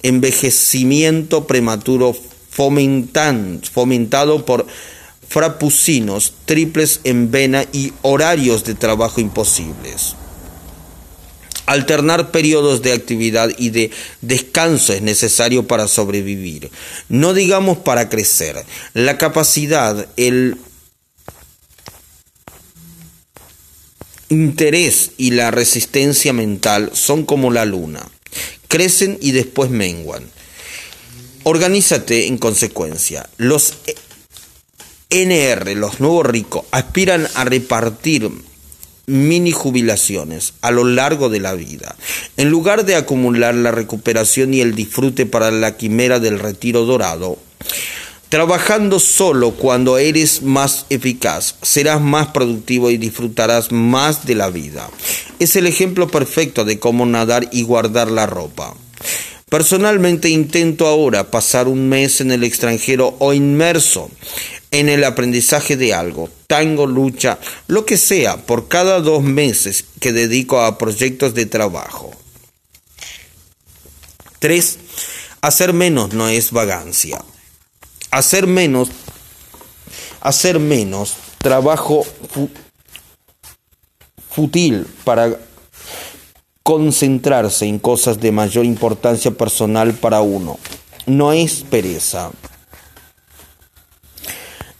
Envejecimiento 0.02 1.46
prematuro 1.46 2.16
fomentado 2.54 4.44
por 4.44 4.66
frapucinos, 5.28 6.32
triples 6.44 7.00
en 7.04 7.30
vena 7.30 7.64
y 7.72 7.92
horarios 8.02 8.64
de 8.64 8.74
trabajo 8.74 9.20
imposibles. 9.20 10.14
Alternar 11.66 12.30
periodos 12.30 12.82
de 12.82 12.92
actividad 12.92 13.50
y 13.56 13.70
de 13.70 13.90
descanso 14.20 14.92
es 14.92 15.02
necesario 15.02 15.66
para 15.66 15.88
sobrevivir, 15.88 16.70
no 17.08 17.32
digamos 17.32 17.78
para 17.78 18.08
crecer. 18.10 18.64
La 18.92 19.16
capacidad, 19.16 20.06
el 20.16 20.58
interés 24.28 25.12
y 25.16 25.30
la 25.30 25.50
resistencia 25.50 26.32
mental 26.32 26.90
son 26.92 27.24
como 27.24 27.50
la 27.50 27.64
luna, 27.64 28.06
crecen 28.68 29.18
y 29.20 29.32
después 29.32 29.70
menguan. 29.70 30.33
Organízate 31.44 32.26
en 32.26 32.38
consecuencia. 32.38 33.28
Los 33.36 33.74
NR, 35.10 35.76
los 35.76 36.00
nuevos 36.00 36.24
ricos, 36.24 36.64
aspiran 36.70 37.28
a 37.34 37.44
repartir 37.44 38.30
mini 39.06 39.52
jubilaciones 39.52 40.54
a 40.62 40.70
lo 40.70 40.84
largo 40.84 41.28
de 41.28 41.40
la 41.40 41.52
vida, 41.52 41.96
en 42.38 42.48
lugar 42.48 42.86
de 42.86 42.96
acumular 42.96 43.54
la 43.54 43.72
recuperación 43.72 44.54
y 44.54 44.62
el 44.62 44.74
disfrute 44.74 45.26
para 45.26 45.50
la 45.50 45.76
quimera 45.76 46.18
del 46.18 46.38
retiro 46.38 46.86
dorado. 46.86 47.38
Trabajando 48.30 48.98
solo 48.98 49.50
cuando 49.50 49.98
eres 49.98 50.42
más 50.42 50.86
eficaz, 50.88 51.56
serás 51.60 52.00
más 52.00 52.28
productivo 52.28 52.90
y 52.90 52.96
disfrutarás 52.96 53.70
más 53.70 54.24
de 54.24 54.34
la 54.34 54.48
vida. 54.48 54.88
Es 55.38 55.56
el 55.56 55.66
ejemplo 55.66 56.08
perfecto 56.08 56.64
de 56.64 56.78
cómo 56.78 57.04
nadar 57.04 57.48
y 57.52 57.64
guardar 57.64 58.10
la 58.10 58.24
ropa. 58.24 58.74
Personalmente 59.54 60.28
intento 60.30 60.88
ahora 60.88 61.30
pasar 61.30 61.68
un 61.68 61.88
mes 61.88 62.20
en 62.20 62.32
el 62.32 62.42
extranjero 62.42 63.14
o 63.20 63.32
inmerso 63.32 64.10
en 64.72 64.88
el 64.88 65.04
aprendizaje 65.04 65.76
de 65.76 65.94
algo, 65.94 66.28
tango, 66.48 66.88
lucha, 66.88 67.38
lo 67.68 67.86
que 67.86 67.96
sea, 67.96 68.36
por 68.46 68.66
cada 68.66 68.98
dos 68.98 69.22
meses 69.22 69.84
que 70.00 70.12
dedico 70.12 70.60
a 70.60 70.76
proyectos 70.76 71.34
de 71.34 71.46
trabajo. 71.46 72.10
3. 74.40 74.78
Hacer 75.40 75.72
menos 75.72 76.12
no 76.14 76.28
es 76.28 76.50
vagancia. 76.50 77.24
Hacer 78.10 78.48
menos, 78.48 78.88
hacer 80.20 80.58
menos 80.58 81.14
trabajo 81.38 82.04
fútil 84.30 84.84
para 85.04 85.38
concentrarse 86.64 87.66
en 87.66 87.78
cosas 87.78 88.20
de 88.20 88.32
mayor 88.32 88.64
importancia 88.64 89.30
personal 89.30 89.92
para 89.92 90.22
uno. 90.22 90.58
No 91.04 91.32
es 91.32 91.62
pereza. 91.62 92.30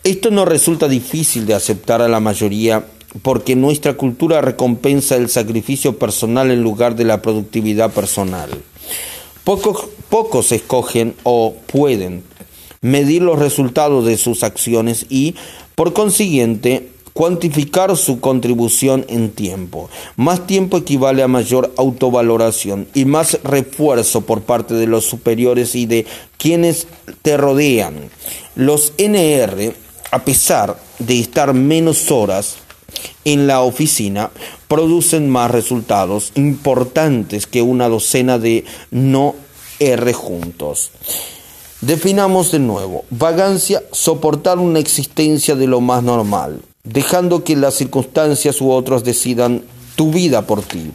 Esto 0.02 0.30
no 0.30 0.46
resulta 0.46 0.88
difícil 0.88 1.44
de 1.46 1.52
aceptar 1.52 2.00
a 2.00 2.08
la 2.08 2.20
mayoría 2.20 2.86
porque 3.20 3.54
nuestra 3.54 3.94
cultura 3.94 4.40
recompensa 4.40 5.16
el 5.16 5.28
sacrificio 5.28 5.98
personal 5.98 6.50
en 6.50 6.62
lugar 6.62 6.96
de 6.96 7.04
la 7.04 7.20
productividad 7.20 7.92
personal. 7.92 8.50
Pocos, 9.44 9.84
pocos 10.08 10.52
escogen 10.52 11.14
o 11.22 11.54
pueden 11.66 12.24
medir 12.80 13.20
los 13.20 13.38
resultados 13.38 14.06
de 14.06 14.16
sus 14.16 14.42
acciones 14.42 15.04
y, 15.10 15.36
por 15.74 15.92
consiguiente, 15.92 16.88
cuantificar 17.14 17.96
su 17.96 18.20
contribución 18.20 19.06
en 19.08 19.30
tiempo. 19.30 19.88
Más 20.16 20.46
tiempo 20.46 20.76
equivale 20.76 21.22
a 21.22 21.28
mayor 21.28 21.72
autovaloración 21.78 22.88
y 22.92 23.06
más 23.06 23.38
refuerzo 23.44 24.22
por 24.22 24.42
parte 24.42 24.74
de 24.74 24.88
los 24.88 25.06
superiores 25.06 25.74
y 25.76 25.86
de 25.86 26.06
quienes 26.36 26.86
te 27.22 27.36
rodean. 27.36 28.10
Los 28.56 28.92
NR, 28.98 29.74
a 30.10 30.24
pesar 30.24 30.78
de 30.98 31.20
estar 31.20 31.54
menos 31.54 32.10
horas 32.10 32.56
en 33.24 33.46
la 33.46 33.62
oficina, 33.62 34.30
producen 34.66 35.30
más 35.30 35.50
resultados 35.52 36.32
importantes 36.34 37.46
que 37.46 37.62
una 37.62 37.88
docena 37.88 38.38
de 38.38 38.64
no 38.90 39.36
R 39.78 40.12
juntos. 40.12 40.90
Definamos 41.80 42.50
de 42.50 42.58
nuevo, 42.58 43.04
vagancia, 43.10 43.82
soportar 43.92 44.58
una 44.58 44.80
existencia 44.80 45.54
de 45.54 45.66
lo 45.66 45.80
más 45.80 46.02
normal 46.02 46.60
dejando 46.84 47.44
que 47.44 47.56
las 47.56 47.74
circunstancias 47.74 48.60
u 48.60 48.70
otros 48.70 49.04
decidan 49.04 49.64
tu 49.96 50.10
vida 50.12 50.46
por 50.46 50.62
ti, 50.62 50.92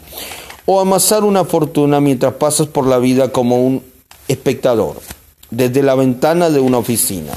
o 0.65 0.79
amasar 0.79 1.23
una 1.23 1.45
fortuna 1.45 1.99
mientras 1.99 2.35
pasas 2.35 2.67
por 2.67 2.85
la 2.85 2.99
vida 2.99 3.31
como 3.31 3.65
un 3.65 3.83
espectador, 4.27 5.01
desde 5.49 5.83
la 5.83 5.95
ventana 5.95 6.49
de 6.49 6.59
una 6.59 6.77
oficina. 6.77 7.33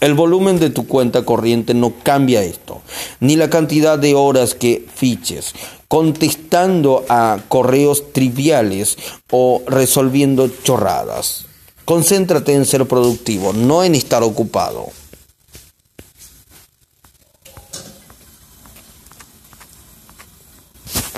El 0.00 0.14
volumen 0.14 0.58
de 0.58 0.70
tu 0.70 0.86
cuenta 0.86 1.24
corriente 1.24 1.72
no 1.72 1.94
cambia 2.02 2.42
esto, 2.42 2.82
ni 3.20 3.36
la 3.36 3.48
cantidad 3.50 3.98
de 3.98 4.14
horas 4.14 4.54
que 4.54 4.86
fiches, 4.94 5.54
contestando 5.88 7.04
a 7.08 7.38
correos 7.48 8.12
triviales 8.12 8.98
o 9.30 9.62
resolviendo 9.66 10.48
chorradas. 10.62 11.46
Concéntrate 11.84 12.54
en 12.54 12.66
ser 12.66 12.86
productivo, 12.86 13.52
no 13.52 13.82
en 13.82 13.94
estar 13.94 14.22
ocupado. 14.22 14.88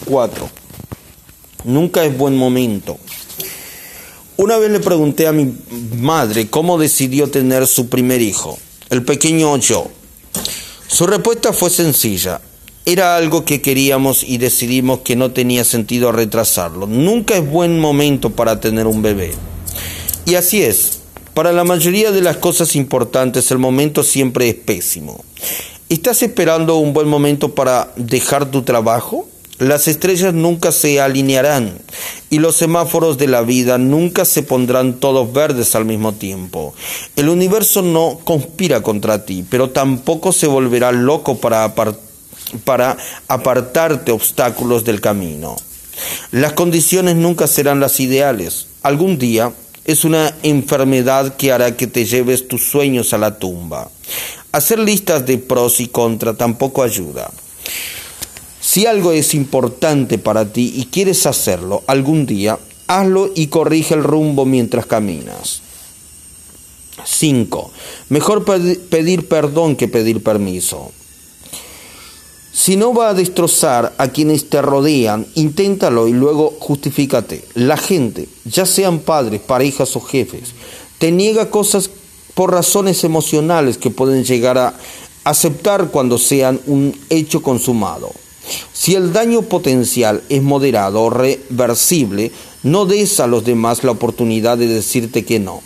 4. 0.06 0.48
Nunca 1.64 2.04
es 2.04 2.16
buen 2.16 2.36
momento. 2.36 2.98
Una 4.38 4.56
vez 4.58 4.70
le 4.70 4.80
pregunté 4.80 5.26
a 5.26 5.32
mi 5.32 5.52
madre 5.96 6.48
cómo 6.48 6.78
decidió 6.78 7.30
tener 7.30 7.66
su 7.66 7.88
primer 7.88 8.22
hijo, 8.22 8.58
el 8.90 9.02
pequeño 9.02 9.56
yo. 9.58 9.88
Su 10.88 11.06
respuesta 11.06 11.52
fue 11.52 11.70
sencilla. 11.70 12.40
Era 12.84 13.16
algo 13.16 13.44
que 13.44 13.60
queríamos 13.60 14.22
y 14.22 14.38
decidimos 14.38 15.00
que 15.00 15.16
no 15.16 15.32
tenía 15.32 15.64
sentido 15.64 16.12
retrasarlo. 16.12 16.86
Nunca 16.86 17.36
es 17.36 17.50
buen 17.50 17.80
momento 17.80 18.30
para 18.30 18.60
tener 18.60 18.86
un 18.86 19.02
bebé. 19.02 19.32
Y 20.24 20.36
así 20.36 20.62
es. 20.62 21.00
Para 21.34 21.52
la 21.52 21.64
mayoría 21.64 22.12
de 22.12 22.22
las 22.22 22.36
cosas 22.36 22.76
importantes 22.76 23.50
el 23.50 23.58
momento 23.58 24.02
siempre 24.02 24.48
es 24.48 24.54
pésimo. 24.54 25.24
¿Estás 25.88 26.22
esperando 26.22 26.76
un 26.76 26.92
buen 26.92 27.08
momento 27.08 27.54
para 27.54 27.92
dejar 27.96 28.50
tu 28.50 28.62
trabajo? 28.62 29.28
Las 29.58 29.88
estrellas 29.88 30.34
nunca 30.34 30.70
se 30.70 31.00
alinearán 31.00 31.78
y 32.28 32.40
los 32.40 32.56
semáforos 32.56 33.16
de 33.16 33.26
la 33.26 33.40
vida 33.40 33.78
nunca 33.78 34.26
se 34.26 34.42
pondrán 34.42 35.00
todos 35.00 35.32
verdes 35.32 35.74
al 35.74 35.86
mismo 35.86 36.12
tiempo. 36.12 36.74
El 37.16 37.30
universo 37.30 37.80
no 37.80 38.20
conspira 38.22 38.82
contra 38.82 39.24
ti, 39.24 39.46
pero 39.48 39.70
tampoco 39.70 40.32
se 40.32 40.46
volverá 40.46 40.92
loco 40.92 41.38
para, 41.38 41.74
para 42.64 42.98
apartarte 43.28 44.12
obstáculos 44.12 44.84
del 44.84 45.00
camino. 45.00 45.56
Las 46.32 46.52
condiciones 46.52 47.16
nunca 47.16 47.46
serán 47.46 47.80
las 47.80 47.98
ideales. 47.98 48.66
Algún 48.82 49.18
día 49.18 49.52
es 49.86 50.04
una 50.04 50.34
enfermedad 50.42 51.36
que 51.36 51.52
hará 51.52 51.76
que 51.76 51.86
te 51.86 52.04
lleves 52.04 52.46
tus 52.46 52.68
sueños 52.68 53.14
a 53.14 53.18
la 53.18 53.38
tumba. 53.38 53.90
Hacer 54.52 54.78
listas 54.78 55.24
de 55.24 55.38
pros 55.38 55.80
y 55.80 55.88
contra 55.88 56.34
tampoco 56.34 56.82
ayuda. 56.82 57.30
Si 58.76 58.84
algo 58.84 59.10
es 59.10 59.32
importante 59.32 60.18
para 60.18 60.52
ti 60.52 60.70
y 60.76 60.84
quieres 60.84 61.24
hacerlo 61.24 61.82
algún 61.86 62.26
día, 62.26 62.58
hazlo 62.88 63.30
y 63.34 63.46
corrige 63.46 63.94
el 63.94 64.04
rumbo 64.04 64.44
mientras 64.44 64.84
caminas. 64.84 65.62
5. 67.02 67.70
Mejor 68.10 68.44
pedir 68.44 69.28
perdón 69.28 69.76
que 69.76 69.88
pedir 69.88 70.22
permiso. 70.22 70.92
Si 72.52 72.76
no 72.76 72.92
va 72.92 73.08
a 73.08 73.14
destrozar 73.14 73.94
a 73.96 74.08
quienes 74.08 74.50
te 74.50 74.60
rodean, 74.60 75.26
inténtalo 75.36 76.06
y 76.06 76.12
luego 76.12 76.54
justifícate. 76.60 77.46
La 77.54 77.78
gente, 77.78 78.28
ya 78.44 78.66
sean 78.66 78.98
padres, 78.98 79.40
parejas 79.40 79.96
o 79.96 80.02
jefes, 80.02 80.52
te 80.98 81.12
niega 81.12 81.48
cosas 81.48 81.88
por 82.34 82.52
razones 82.52 83.04
emocionales 83.04 83.78
que 83.78 83.88
pueden 83.88 84.22
llegar 84.22 84.58
a 84.58 84.74
aceptar 85.24 85.88
cuando 85.90 86.18
sean 86.18 86.60
un 86.66 86.94
hecho 87.08 87.40
consumado. 87.40 88.12
Si 88.72 88.94
el 88.94 89.12
daño 89.12 89.42
potencial 89.42 90.22
es 90.28 90.42
moderado 90.42 91.02
o 91.02 91.10
reversible, 91.10 92.30
no 92.62 92.86
des 92.86 93.20
a 93.20 93.26
los 93.26 93.44
demás 93.44 93.84
la 93.84 93.92
oportunidad 93.92 94.58
de 94.58 94.66
decirte 94.66 95.24
que 95.24 95.38
no. 95.38 95.62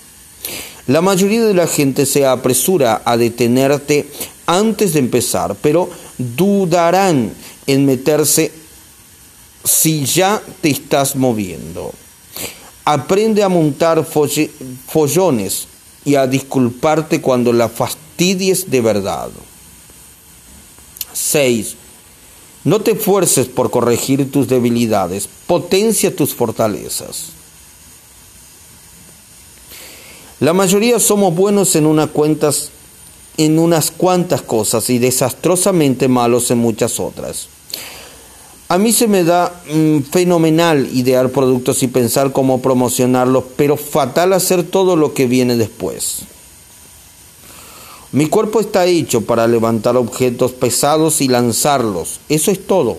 La 0.87 1.03
mayoría 1.03 1.45
de 1.45 1.55
la 1.55 1.67
gente 1.67 2.07
se 2.07 2.27
apresura 2.27 3.03
a 3.05 3.17
detenerte 3.17 4.09
antes 4.47 4.95
de 4.95 4.99
empezar, 4.99 5.57
pero 5.61 5.89
dudarán 6.19 7.33
en 7.67 7.87
meterse 7.87 8.53
si 9.65 10.05
ya 10.05 10.43
te 10.61 10.71
estás 10.71 11.17
moviendo. 11.17 11.93
Aprende 12.85 13.43
a 13.43 13.49
montar 13.49 14.05
follones 14.05 15.69
y 16.05 16.15
a 16.15 16.27
disculparte 16.27 17.21
cuando 17.21 17.53
la 17.53 17.69
fastidies 17.69 18.71
de 18.71 18.81
verdad. 18.81 19.31
6. 21.13 21.77
No 22.65 22.81
te 22.81 22.93
esfuerces 22.93 23.49
por 23.49 23.71
corregir 23.71 24.31
tus 24.31 24.49
debilidades, 24.49 25.29
potencia 25.47 26.15
tus 26.15 26.35
fortalezas. 26.35 27.31
La 30.41 30.53
mayoría 30.53 30.99
somos 30.99 31.35
buenos 31.35 31.75
en, 31.77 32.07
cuentas, 32.09 32.71
en 33.37 33.59
unas 33.59 33.91
cuantas 33.91 34.43
cosas 34.43 34.89
y 34.91 34.99
desastrosamente 34.99 36.09
malos 36.09 36.51
en 36.51 36.59
muchas 36.59 37.01
otras. 37.01 37.49
A 38.69 38.79
mí 38.79 38.93
se 38.93 39.09
me 39.09 39.25
da 39.25 39.63
mm, 39.71 40.03
fenomenal 40.11 40.89
idear 40.95 41.31
productos 41.31 41.83
y 41.83 41.89
pensar 41.89 42.33
cómo 42.33 42.63
promocionarlos, 42.63 43.45
pero 43.57 43.77
fatal 43.77 44.33
hacer 44.33 44.63
todo 44.63 44.97
lo 44.97 45.13
que 45.13 45.27
viene 45.27 45.57
después. 45.57 46.21
Mi 48.13 48.27
cuerpo 48.27 48.59
está 48.59 48.87
hecho 48.87 49.21
para 49.21 49.47
levantar 49.47 49.97
objetos 49.97 50.51
pesados 50.51 51.21
y 51.21 51.29
lanzarlos. 51.29 52.19
Eso 52.29 52.51
es 52.51 52.67
todo. 52.67 52.97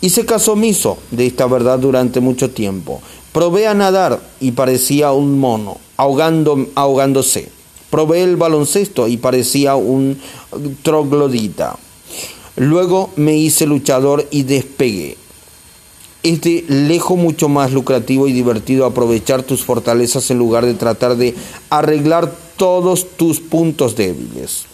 Hice 0.00 0.26
caso 0.26 0.54
omiso 0.54 0.98
de 1.12 1.26
esta 1.26 1.46
verdad 1.46 1.78
durante 1.78 2.18
mucho 2.18 2.50
tiempo. 2.50 3.00
Probé 3.30 3.68
a 3.68 3.74
nadar 3.74 4.20
y 4.40 4.52
parecía 4.52 5.12
un 5.12 5.38
mono, 5.38 5.78
ahogando, 5.96 6.66
ahogándose. 6.74 7.50
Probé 7.88 8.24
el 8.24 8.36
baloncesto 8.36 9.06
y 9.06 9.16
parecía 9.16 9.76
un 9.76 10.18
troglodita. 10.82 11.76
Luego 12.56 13.10
me 13.14 13.36
hice 13.36 13.64
luchador 13.66 14.26
y 14.32 14.42
despegué. 14.42 15.16
Es 16.24 16.40
de 16.40 16.64
lejos 16.66 17.16
mucho 17.16 17.48
más 17.48 17.72
lucrativo 17.72 18.26
y 18.26 18.32
divertido 18.32 18.86
aprovechar 18.86 19.44
tus 19.44 19.64
fortalezas 19.64 20.32
en 20.32 20.38
lugar 20.38 20.66
de 20.66 20.74
tratar 20.74 21.16
de 21.16 21.36
arreglar 21.70 22.45
todos 22.56 23.06
tus 23.16 23.40
puntos 23.40 23.96
débiles. 23.96 24.64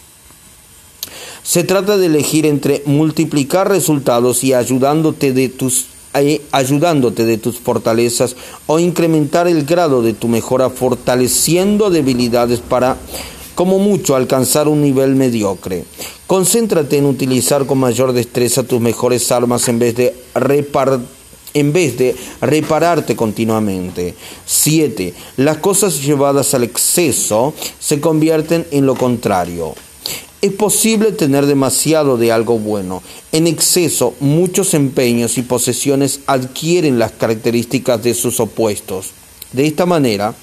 Se 1.43 1.65
trata 1.65 1.97
de 1.97 2.07
elegir 2.07 2.47
entre 2.47 2.83
multiplicar 2.87 3.69
resultados 3.69 4.45
y 4.45 4.55
ayudándote 4.55 5.33
de 5.33 5.49
tus 5.49 5.87
eh, 6.15 6.43
ayudándote 6.53 7.25
de 7.25 7.39
tus 7.39 7.59
fortalezas 7.59 8.37
o 8.67 8.79
incrementar 8.79 9.49
el 9.49 9.65
grado 9.65 10.03
de 10.03 10.13
tu 10.13 10.29
mejora 10.29 10.69
fortaleciendo 10.69 11.89
debilidades 11.89 12.61
para 12.61 12.99
como 13.55 13.79
mucho 13.79 14.15
alcanzar 14.15 14.69
un 14.69 14.83
nivel 14.83 15.15
mediocre. 15.15 15.85
Concéntrate 16.27 16.99
en 16.99 17.07
utilizar 17.07 17.65
con 17.65 17.79
mayor 17.79 18.13
destreza 18.13 18.63
tus 18.63 18.81
mejores 18.81 19.33
armas 19.33 19.69
en 19.69 19.79
vez 19.79 19.97
de 19.97 20.15
repartir 20.35 21.22
en 21.55 21.73
vez 21.73 21.97
de 21.99 22.17
repararte 22.41 23.17
continuamente. 23.17 24.15
7. 24.47 25.15
Las 25.37 25.59
cosas 25.59 26.03
llevadas 26.03 26.55
al 26.55 26.65
exceso 26.65 27.55
se 27.79 28.01
convierten 28.01 28.67
en 28.71 28.87
lo 28.87 28.95
contrario. 28.95 29.75
Es 30.41 30.53
posible 30.53 31.13
tener 31.13 31.47
demasiado 31.47 32.17
de 32.17 32.33
algo 32.33 32.59
bueno. 32.59 33.03
En 33.31 33.47
exceso, 33.47 34.15
muchos 34.19 34.75
empeños 34.75 35.39
y 35.39 35.43
posesiones 35.43 36.21
adquieren 36.27 36.99
las 36.99 37.13
características 37.13 38.03
de 38.03 38.13
sus 38.15 38.41
opuestos. 38.41 39.11
De 39.53 39.67
esta 39.67 39.87
manera, 39.87 40.35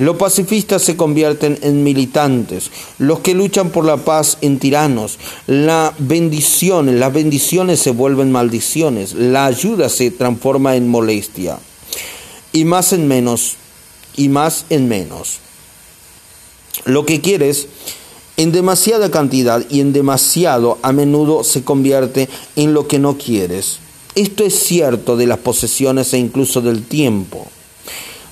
los 0.00 0.16
pacifistas 0.16 0.80
se 0.80 0.96
convierten 0.96 1.58
en 1.60 1.84
militantes, 1.84 2.70
los 2.98 3.20
que 3.20 3.34
luchan 3.34 3.68
por 3.68 3.84
la 3.84 3.98
paz 3.98 4.38
en 4.40 4.58
tiranos. 4.58 5.18
La 5.46 5.92
bendición, 5.98 6.98
las 6.98 7.12
bendiciones 7.12 7.80
se 7.80 7.90
vuelven 7.90 8.32
maldiciones, 8.32 9.12
la 9.12 9.44
ayuda 9.44 9.90
se 9.90 10.10
transforma 10.10 10.74
en 10.74 10.88
molestia. 10.88 11.58
Y 12.50 12.64
más 12.64 12.94
en 12.94 13.08
menos, 13.08 13.56
y 14.16 14.30
más 14.30 14.64
en 14.70 14.88
menos. 14.88 15.40
Lo 16.86 17.04
que 17.04 17.20
quieres 17.20 17.68
en 18.38 18.52
demasiada 18.52 19.10
cantidad 19.10 19.62
y 19.68 19.80
en 19.80 19.92
demasiado 19.92 20.78
a 20.80 20.92
menudo 20.92 21.44
se 21.44 21.62
convierte 21.62 22.30
en 22.56 22.72
lo 22.72 22.88
que 22.88 22.98
no 22.98 23.18
quieres. 23.18 23.80
Esto 24.14 24.44
es 24.44 24.58
cierto 24.60 25.18
de 25.18 25.26
las 25.26 25.40
posesiones 25.40 26.14
e 26.14 26.18
incluso 26.18 26.62
del 26.62 26.84
tiempo. 26.84 27.48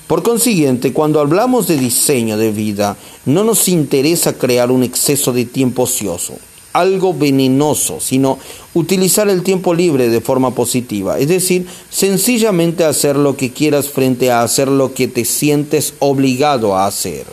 Por 0.09 0.23
consiguiente, 0.23 0.91
cuando 0.91 1.19
hablamos 1.19 1.67
de 1.67 1.77
diseño 1.77 2.35
de 2.35 2.51
vida, 2.51 2.97
no 3.27 3.43
nos 3.43 3.67
interesa 3.67 4.33
crear 4.33 4.71
un 4.71 4.81
exceso 4.81 5.31
de 5.33 5.45
tiempo 5.45 5.83
ocioso, 5.83 6.33
algo 6.73 7.13
venenoso, 7.13 7.99
sino 7.99 8.39
utilizar 8.73 9.29
el 9.29 9.43
tiempo 9.43 9.75
libre 9.75 10.09
de 10.09 10.19
forma 10.19 10.49
positiva, 10.55 11.19
es 11.19 11.27
decir, 11.27 11.67
sencillamente 11.91 12.85
hacer 12.85 13.17
lo 13.17 13.37
que 13.37 13.51
quieras 13.53 13.89
frente 13.89 14.31
a 14.31 14.41
hacer 14.41 14.67
lo 14.67 14.95
que 14.95 15.07
te 15.07 15.25
sientes 15.25 15.93
obligado 15.99 16.75
a 16.75 16.87
hacer. 16.87 17.27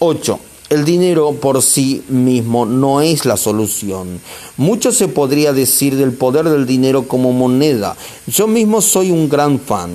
Ocho. 0.00 0.40
El 0.70 0.84
dinero 0.84 1.32
por 1.32 1.62
sí 1.62 2.04
mismo 2.08 2.64
no 2.64 3.00
es 3.00 3.24
la 3.24 3.36
solución. 3.36 4.20
Mucho 4.56 4.92
se 4.92 5.08
podría 5.08 5.52
decir 5.52 5.96
del 5.96 6.12
poder 6.12 6.48
del 6.48 6.64
dinero 6.64 7.08
como 7.08 7.32
moneda. 7.32 7.96
Yo 8.28 8.46
mismo 8.46 8.80
soy 8.80 9.10
un 9.10 9.28
gran 9.28 9.58
fan. 9.58 9.90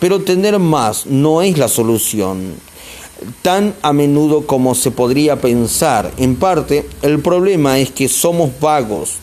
Pero 0.00 0.22
tener 0.22 0.58
más 0.58 1.06
no 1.06 1.40
es 1.40 1.56
la 1.56 1.68
solución 1.68 2.54
tan 3.42 3.74
a 3.82 3.92
menudo 3.92 4.44
como 4.44 4.74
se 4.74 4.90
podría 4.90 5.40
pensar. 5.40 6.10
En 6.16 6.34
parte, 6.34 6.84
el 7.02 7.20
problema 7.20 7.78
es 7.78 7.92
que 7.92 8.08
somos 8.08 8.50
vagos. 8.60 9.18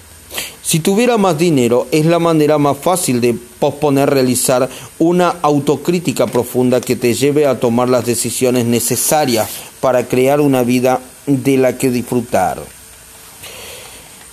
Si 0.61 0.80
tuviera 0.80 1.17
más 1.17 1.38
dinero, 1.38 1.88
es 1.91 2.05
la 2.05 2.19
manera 2.19 2.57
más 2.57 2.77
fácil 2.77 3.19
de 3.19 3.36
posponer 3.59 4.09
realizar 4.09 4.69
una 4.99 5.36
autocrítica 5.41 6.27
profunda 6.27 6.80
que 6.80 6.95
te 6.95 7.13
lleve 7.13 7.47
a 7.47 7.59
tomar 7.59 7.89
las 7.89 8.05
decisiones 8.05 8.65
necesarias 8.65 9.49
para 9.80 10.07
crear 10.07 10.41
una 10.41 10.63
vida 10.63 10.99
de 11.25 11.57
la 11.57 11.77
que 11.77 11.89
disfrutar. 11.89 12.61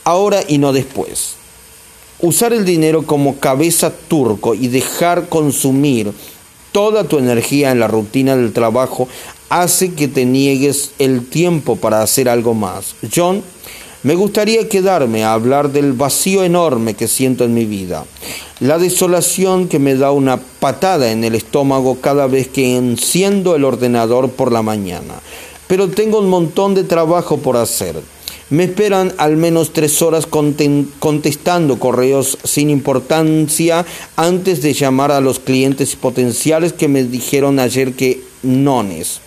Ahora 0.05 0.40
y 0.47 0.59
no 0.59 0.72
después. 0.72 1.34
Usar 2.20 2.53
el 2.53 2.64
dinero 2.64 3.03
como 3.03 3.38
cabeza 3.38 3.92
turco 4.09 4.55
y 4.55 4.68
dejar 4.68 5.28
consumir 5.28 6.12
toda 6.72 7.05
tu 7.05 7.18
energía 7.18 7.70
en 7.70 7.80
la 7.80 7.88
rutina 7.88 8.36
del 8.36 8.53
trabajo 8.53 9.09
hace 9.49 9.94
que 9.94 10.09
te 10.09 10.24
niegues 10.24 10.92
el 10.99 11.26
tiempo 11.26 11.76
para 11.76 12.03
hacer 12.03 12.28
algo 12.28 12.55
más. 12.55 12.94
John, 13.14 13.42
me 14.07 14.15
gustaría 14.15 14.69
quedarme 14.69 15.25
a 15.25 15.33
hablar 15.33 15.73
del 15.73 15.93
vacío 15.93 16.45
enorme 16.45 16.95
que 16.95 17.09
siento 17.09 17.43
en 17.43 17.55
mi 17.55 17.65
vida, 17.65 18.05
la 18.61 18.79
desolación 18.79 19.67
que 19.67 19.81
me 19.81 19.97
da 19.97 20.13
una 20.13 20.37
patada 20.37 21.11
en 21.11 21.25
el 21.25 21.35
estómago 21.35 21.99
cada 22.01 22.29
vez 22.29 22.47
que 22.47 22.77
enciendo 22.77 23.57
el 23.57 23.65
ordenador 23.65 24.31
por 24.31 24.53
la 24.53 24.63
mañana. 24.63 25.15
Pero 25.67 25.89
tengo 25.89 26.21
un 26.21 26.29
montón 26.29 26.77
de 26.77 26.85
trabajo 26.85 27.39
por 27.39 27.57
hacer. 27.57 28.01
Me 28.49 28.63
esperan 28.63 29.13
al 29.19 29.37
menos 29.37 29.73
tres 29.73 30.01
horas 30.03 30.29
contestando 30.29 31.81
correos 31.81 32.39
sin 32.45 32.71
importancia 32.71 33.85
antes 34.15 34.63
de 34.63 34.73
llamar 34.73 35.11
a 35.11 35.21
los 35.21 35.41
clientes 35.41 35.97
potenciales 35.97 36.73
que 36.73 36.87
me 36.87 37.03
dijeron 37.03 37.59
ayer 37.59 37.95
que 37.95 38.23
nones. 38.45 39.19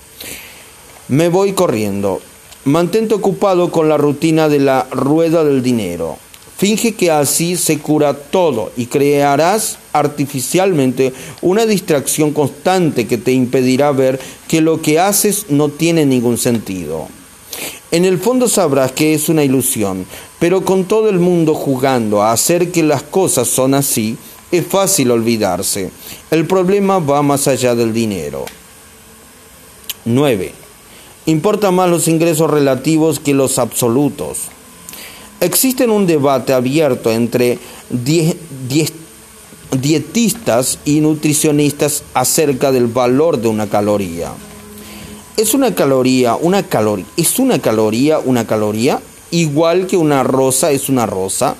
Me 1.09 1.27
voy 1.27 1.51
corriendo. 1.51 2.21
Mantente 2.65 3.15
ocupado 3.15 3.71
con 3.71 3.87
la 3.87 3.97
rutina 3.97 4.49
de 4.49 4.59
la 4.59 4.85
rueda 4.91 5.43
del 5.43 5.63
dinero. 5.63 6.17
Finge 6.57 6.93
que 6.93 7.09
así 7.09 7.55
se 7.55 7.79
cura 7.79 8.13
todo 8.13 8.73
y 8.75 8.87
crearás 8.87 9.77
artificialmente 9.93 11.13
una 11.41 11.65
distracción 11.65 12.33
constante 12.33 13.07
que 13.07 13.17
te 13.17 13.31
impedirá 13.31 13.93
ver 13.93 14.19
que 14.49 14.59
lo 14.59 14.81
que 14.81 14.99
haces 14.99 15.45
no 15.47 15.69
tiene 15.69 16.05
ningún 16.05 16.37
sentido. 16.37 17.07
En 17.91 18.03
el 18.03 18.19
fondo 18.19 18.49
sabrás 18.49 18.91
que 18.91 19.13
es 19.13 19.29
una 19.29 19.45
ilusión, 19.45 20.05
pero 20.37 20.65
con 20.65 20.83
todo 20.83 21.07
el 21.07 21.19
mundo 21.19 21.55
jugando 21.55 22.21
a 22.21 22.33
hacer 22.33 22.71
que 22.71 22.83
las 22.83 23.03
cosas 23.03 23.47
son 23.47 23.73
así, 23.73 24.17
es 24.51 24.67
fácil 24.67 25.11
olvidarse. 25.11 25.91
El 26.29 26.45
problema 26.45 26.99
va 26.99 27.21
más 27.21 27.47
allá 27.47 27.73
del 27.73 27.93
dinero. 27.93 28.45
9. 30.03 30.68
Importan 31.29 31.75
más 31.75 31.91
los 31.91 32.07
ingresos 32.07 32.49
relativos 32.49 33.19
que 33.19 33.35
los 33.35 33.59
absolutos. 33.59 34.45
Existe 35.39 35.85
un 35.85 36.07
debate 36.07 36.53
abierto 36.53 37.11
entre 37.11 37.59
dietistas 39.79 40.79
y 40.85 41.01
nutricionistas 41.01 42.01
acerca 42.15 42.71
del 42.71 42.87
valor 42.87 43.39
de 43.39 43.47
una 43.47 43.69
caloría. 43.69 44.31
¿Es 45.37 45.53
una 45.53 45.75
caloría 45.75 46.35
una 46.35 46.63
caloría? 46.63 47.05
¿Es 47.15 47.37
una 47.37 47.59
caloría 47.59 48.17
una 48.17 48.47
caloría? 48.47 48.99
Igual 49.29 49.85
que 49.85 49.97
una 49.97 50.23
rosa 50.23 50.71
es 50.71 50.89
una 50.89 51.05
rosa. 51.05 51.55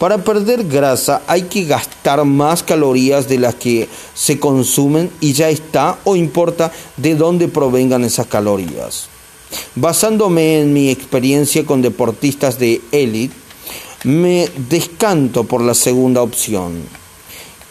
Para 0.00 0.16
perder 0.24 0.64
grasa 0.64 1.20
hay 1.26 1.42
que 1.42 1.64
gastar 1.64 2.24
más 2.24 2.62
calorías 2.62 3.28
de 3.28 3.38
las 3.38 3.56
que 3.56 3.86
se 4.14 4.40
consumen 4.40 5.10
y 5.20 5.34
ya 5.34 5.50
está 5.50 5.98
o 6.04 6.16
importa 6.16 6.72
de 6.96 7.14
dónde 7.14 7.48
provengan 7.48 8.04
esas 8.04 8.26
calorías. 8.26 9.10
Basándome 9.74 10.62
en 10.62 10.72
mi 10.72 10.88
experiencia 10.88 11.66
con 11.66 11.82
deportistas 11.82 12.58
de 12.58 12.80
élite, 12.92 13.34
me 14.04 14.48
descanto 14.70 15.44
por 15.44 15.60
la 15.60 15.74
segunda 15.74 16.22
opción. 16.22 16.80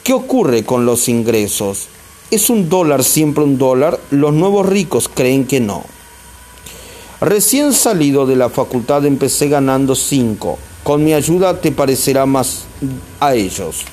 ¿Qué 0.04 0.14
ocurre 0.14 0.64
con 0.64 0.86
los 0.86 1.10
ingresos? 1.10 1.88
¿Es 2.30 2.52
un 2.52 2.70
dólar 2.70 3.04
siempre 3.04 3.44
un 3.44 3.58
dólar? 3.58 4.00
Los 4.12 4.34
nuevos 4.34 4.68
ricos 4.68 5.10
creen 5.12 5.48
que 5.48 5.62
no. 5.62 5.84
Recién 7.22 7.74
salido 7.74 8.28
de 8.28 8.36
la 8.36 8.50
facultad 8.50 9.04
empecé 9.08 9.50
ganando 9.50 9.96
5 9.96 10.60
con 10.84 11.04
mi 11.04 11.14
ayuda 11.14 11.60
te 11.60 11.72
parecerá 11.72 12.26
más 12.26 12.66
a 13.20 13.36
ellos. 13.36 13.84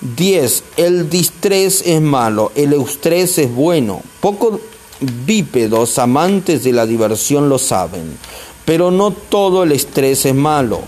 10. 0.00 0.64
El 0.76 1.10
distrés 1.10 1.82
es 1.84 2.00
malo, 2.00 2.52
el 2.54 2.72
eustrés 2.72 3.38
es 3.38 3.52
bueno. 3.52 4.02
Pocos 4.20 4.60
bípedos 5.00 5.98
amantes 5.98 6.64
de 6.64 6.72
la 6.72 6.86
diversión 6.86 7.48
lo 7.48 7.58
saben, 7.58 8.16
pero 8.64 8.90
no 8.90 9.10
todo 9.10 9.64
el 9.64 9.72
estrés 9.72 10.24
es 10.24 10.34
malo. 10.34 10.80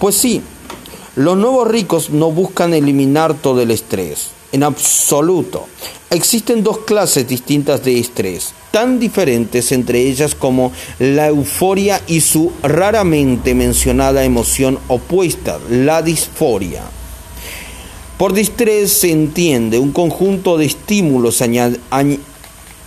Pues 0.00 0.16
sí, 0.16 0.42
los 1.14 1.36
nuevos 1.36 1.68
ricos 1.68 2.10
no 2.10 2.30
buscan 2.30 2.74
eliminar 2.74 3.34
todo 3.34 3.60
el 3.60 3.70
estrés, 3.70 4.30
en 4.52 4.62
absoluto. 4.62 5.66
Existen 6.10 6.62
dos 6.62 6.78
clases 6.80 7.26
distintas 7.26 7.82
de 7.82 7.98
estrés, 7.98 8.52
tan 8.70 9.00
diferentes 9.00 9.72
entre 9.72 10.00
ellas 10.02 10.34
como 10.34 10.72
la 10.98 11.28
euforia 11.28 12.00
y 12.06 12.20
su 12.20 12.52
raramente 12.62 13.54
mencionada 13.54 14.24
emoción 14.24 14.78
opuesta, 14.88 15.58
la 15.70 16.02
disforia. 16.02 16.82
Por 18.18 18.34
distrés 18.34 18.92
se 18.92 19.10
entiende 19.10 19.78
un 19.78 19.90
conjunto 19.90 20.58
de 20.58 20.66
estímulos 20.66 21.42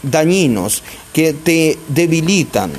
dañinos 0.03 0.83
que 1.11 1.33
te 1.33 1.77
debilitan, 1.87 2.71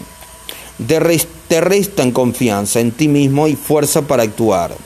te 1.49 1.61
restan 1.61 2.13
confianza 2.13 2.81
en 2.81 2.93
ti 2.93 3.09
mismo 3.09 3.49
y 3.49 3.57
fuerza 3.57 4.03
para 4.03 4.23
actuar. 4.23 4.86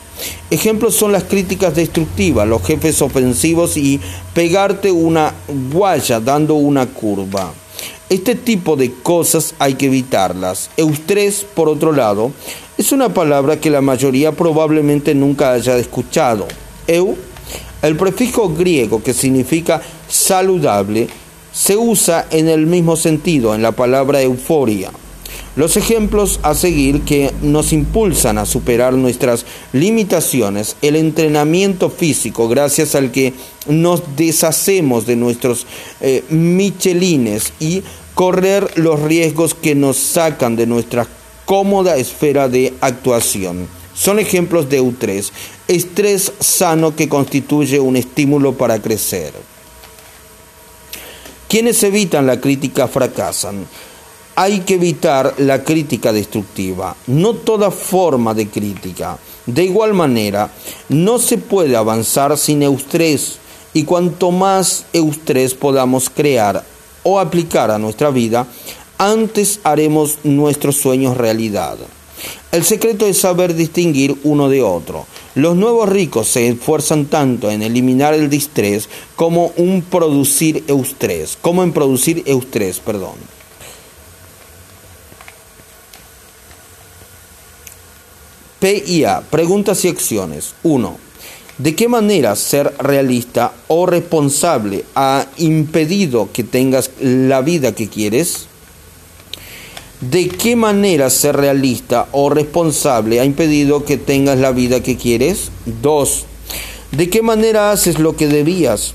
Ejemplos 0.51 0.95
son 0.95 1.13
las 1.13 1.25
críticas 1.25 1.75
destructivas, 1.75 2.47
los 2.47 2.63
jefes 2.63 3.01
ofensivos 3.03 3.77
y 3.77 4.01
pegarte 4.35 4.91
una 4.91 5.35
guaya 5.73 6.21
dando 6.21 6.55
una 6.55 6.87
curva. 6.87 7.53
Este 8.09 8.35
tipo 8.35 8.75
de 8.77 8.93
cosas 8.93 9.55
hay 9.59 9.75
que 9.75 9.87
evitarlas. 9.87 10.71
Eustrés, 10.77 11.47
por 11.55 11.69
otro 11.69 11.93
lado, 11.93 12.33
es 12.77 12.93
una 12.93 13.15
palabra 13.15 13.61
que 13.61 13.71
la 13.71 13.81
mayoría 13.81 14.33
probablemente 14.33 15.15
nunca 15.15 15.53
haya 15.53 15.77
escuchado. 15.77 16.49
Eu, 16.89 17.17
el 17.83 17.97
prefijo 17.97 18.49
griego 18.49 19.03
que 19.03 19.15
significa 19.15 19.81
saludable, 20.09 21.09
se 21.53 21.77
usa 21.77 22.27
en 22.31 22.49
el 22.49 22.67
mismo 22.67 22.97
sentido 22.97 23.55
en 23.55 23.63
la 23.63 23.73
palabra 23.73 24.23
euforia. 24.23 24.91
Los 25.61 25.77
ejemplos 25.77 26.41
a 26.43 26.55
seguir 26.55 27.03
que 27.03 27.35
nos 27.43 27.75
impulsan 27.75 28.39
a 28.39 28.47
superar 28.47 28.95
nuestras 28.95 29.45
limitaciones, 29.75 30.77
el 30.81 30.97
entrenamiento 30.97 31.91
físico 31.91 32.49
gracias 32.49 32.95
al 32.95 33.13
que 33.13 33.35
nos 33.67 34.17
deshacemos 34.17 35.05
de 35.05 35.17
nuestros 35.17 35.67
eh, 36.01 36.25
michelines 36.31 37.53
y 37.61 37.83
correr 38.15 38.73
los 38.79 39.03
riesgos 39.03 39.53
que 39.53 39.75
nos 39.75 39.99
sacan 39.99 40.57
de 40.57 40.67
nuestra 40.67 41.07
cómoda 41.45 41.99
esfera 41.99 42.49
de 42.49 42.73
actuación. 42.81 43.69
Son 43.93 44.19
ejemplos 44.19 44.71
de 44.71 44.81
U3, 44.81 45.31
estrés 45.69 46.33
sano 46.41 46.97
que 46.97 47.11
constituye 47.11 47.79
un 47.79 47.97
estímulo 47.97 48.55
para 48.55 48.81
crecer. 48.81 49.35
Quienes 51.49 51.83
evitan 51.83 52.27
la 52.27 52.41
crítica 52.41 52.89
fracasan 52.89 53.67
hay 54.37 54.61
que 54.61 54.75
evitar 54.75 55.35
la 55.39 55.65
crítica 55.65 56.13
destructiva, 56.13 56.97
no 57.07 57.35
toda 57.35 57.71
forma 57.71 58.35
de 58.35 58.49
crítica. 58.49 59.19
De 59.47 59.65
igual 59.65 59.95
manera, 59.95 60.51
no 60.89 61.19
se 61.19 61.39
puede 61.39 61.77
avanzar 61.77 62.37
sin 62.39 62.63
eustrés 62.63 63.39
y 63.73 63.85
cuanto 63.85 64.31
más 64.31 64.85
eustrés 64.93 65.55
podamos 65.55 66.11
crear 66.11 66.65
o 67.03 67.19
aplicar 67.19 67.71
a 67.71 67.79
nuestra 67.79 68.11
vida, 68.11 68.47
antes 68.99 69.61
haremos 69.65 70.19
nuestros 70.25 70.77
sueños 70.77 71.17
realidad. 71.17 71.79
El 72.53 72.65
secreto 72.65 73.07
es 73.07 73.19
saber 73.19 73.55
distinguir 73.55 74.19
uno 74.25 74.49
de 74.49 74.63
otro. 74.63 75.07
Los 75.35 75.57
nuevos 75.57 75.89
ricos 75.89 76.29
se 76.29 76.49
esfuerzan 76.49 77.07
tanto 77.07 77.51
en 77.51 77.63
eliminar 77.63 78.13
el 78.13 78.29
distrés 78.29 78.89
como 79.17 79.53
en 79.57 79.83
producir 79.83 80.65
como 81.41 81.63
en 81.63 81.73
producir 81.73 82.23
eustrés, 82.27 82.81
perdón. 82.81 83.40
PIA, 88.61 89.23
preguntas 89.31 89.85
y 89.85 89.89
acciones. 89.89 90.55
1. 90.63 90.99
¿De 91.57 91.75
qué 91.75 91.89
manera 91.89 92.37
ser 92.37 92.75
realista 92.79 93.53
o 93.69 93.87
responsable 93.87 94.85
ha 94.95 95.27
impedido 95.39 96.31
que 96.33 96.45
tengas 96.45 96.91
la 97.01 97.41
vida 97.41 97.75
que 97.75 97.89
quieres? 97.89 98.47
¿De 100.01 100.29
qué 100.29 100.57
manera 100.57 101.11
ser 101.11 101.37
realista 101.37 102.09
o 102.13 102.31
responsable 102.31 103.21
ha 103.21 103.25
impedido 103.25 103.85
que 103.85 103.97
tengas 103.97 104.39
la 104.39 104.53
vida 104.53 104.83
que 104.83 104.97
quieres? 104.97 105.51
2. 105.83 106.25
¿De 106.93 107.11
qué 107.11 107.23
manera 107.23 107.73
haces 107.73 107.99
lo 107.99 108.17
que 108.17 108.27
debías? 108.27 108.95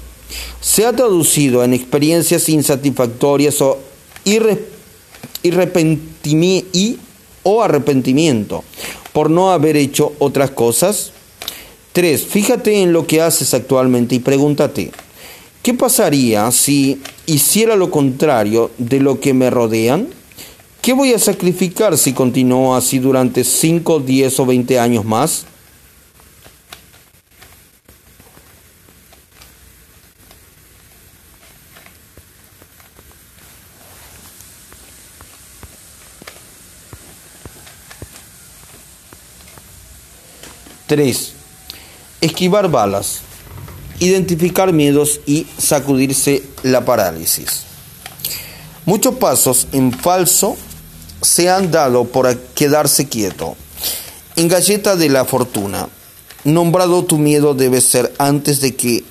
¿Se 0.61 0.85
ha 0.85 0.93
traducido 0.93 1.63
en 1.63 1.73
experiencias 1.73 2.49
insatisfactorias 2.49 3.61
o, 3.61 3.79
o 7.43 7.61
arrepentimiento? 7.63 8.63
Por 9.15 9.29
no 9.29 9.51
haber 9.51 9.77
hecho 9.77 10.11
otras 10.19 10.51
cosas? 10.51 11.13
3. 11.93 12.21
Fíjate 12.21 12.81
en 12.81 12.91
lo 12.91 13.07
que 13.07 13.21
haces 13.21 13.53
actualmente 13.53 14.15
y 14.15 14.19
pregúntate, 14.19 14.91
¿qué 15.63 15.73
pasaría 15.73 16.51
si 16.51 17.01
hiciera 17.25 17.77
lo 17.77 17.91
contrario 17.91 18.71
de 18.77 18.99
lo 18.99 19.21
que 19.21 19.33
me 19.33 19.49
rodean? 19.49 20.09
¿Qué 20.81 20.91
voy 20.91 21.13
a 21.13 21.19
sacrificar 21.19 21.97
si 21.97 22.11
continúo 22.11 22.75
así 22.75 22.99
durante 22.99 23.45
5, 23.45 24.01
10 24.01 24.39
o 24.41 24.45
20 24.47 24.79
años 24.79 25.05
más? 25.05 25.45
Tres, 40.95 41.33
Esquivar 42.21 42.71
balas. 42.71 43.19
Identificar 43.99 44.71
miedos 44.71 45.19
y 45.25 45.45
sacudirse 45.57 46.41
la 46.63 46.85
parálisis. 46.85 47.63
Muchos 48.85 49.15
pasos 49.15 49.67
en 49.73 49.91
falso 49.91 50.55
se 51.21 51.49
han 51.49 51.69
dado 51.69 52.05
por 52.05 52.33
quedarse 52.55 53.09
quieto. 53.09 53.57
En 54.37 54.47
Galleta 54.47 54.95
de 54.95 55.09
la 55.09 55.25
Fortuna, 55.25 55.89
nombrado 56.45 57.03
tu 57.03 57.17
miedo 57.17 57.53
debe 57.55 57.81
ser 57.81 58.13
antes 58.17 58.61
de 58.61 58.77
que 58.77 59.03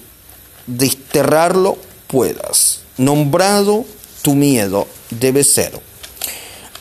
desterrarlo 0.67 1.77
puedas. 2.07 2.81
Nombrado 2.97 3.85
tu 4.23 4.35
miedo 4.35 4.89
debe 5.11 5.45
ser 5.45 5.79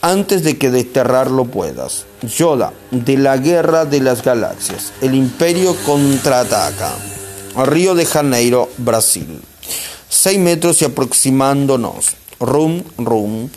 antes 0.03 0.43
de 0.43 0.57
que 0.57 0.69
desterrarlo 0.69 1.45
puedas. 1.45 2.05
Yoda, 2.21 2.73
de 2.91 3.17
la 3.17 3.37
Guerra 3.37 3.85
de 3.85 4.01
las 4.01 4.21
Galaxias. 4.21 4.91
El 5.01 5.15
Imperio 5.15 5.75
contraataca. 5.85 6.91
Río 7.65 7.95
de 7.95 8.05
Janeiro, 8.05 8.69
Brasil. 8.77 9.41
Seis 10.09 10.37
metros 10.37 10.81
y 10.81 10.85
aproximándonos. 10.85 12.15
Rum, 12.41 12.83
rum. 12.97 13.49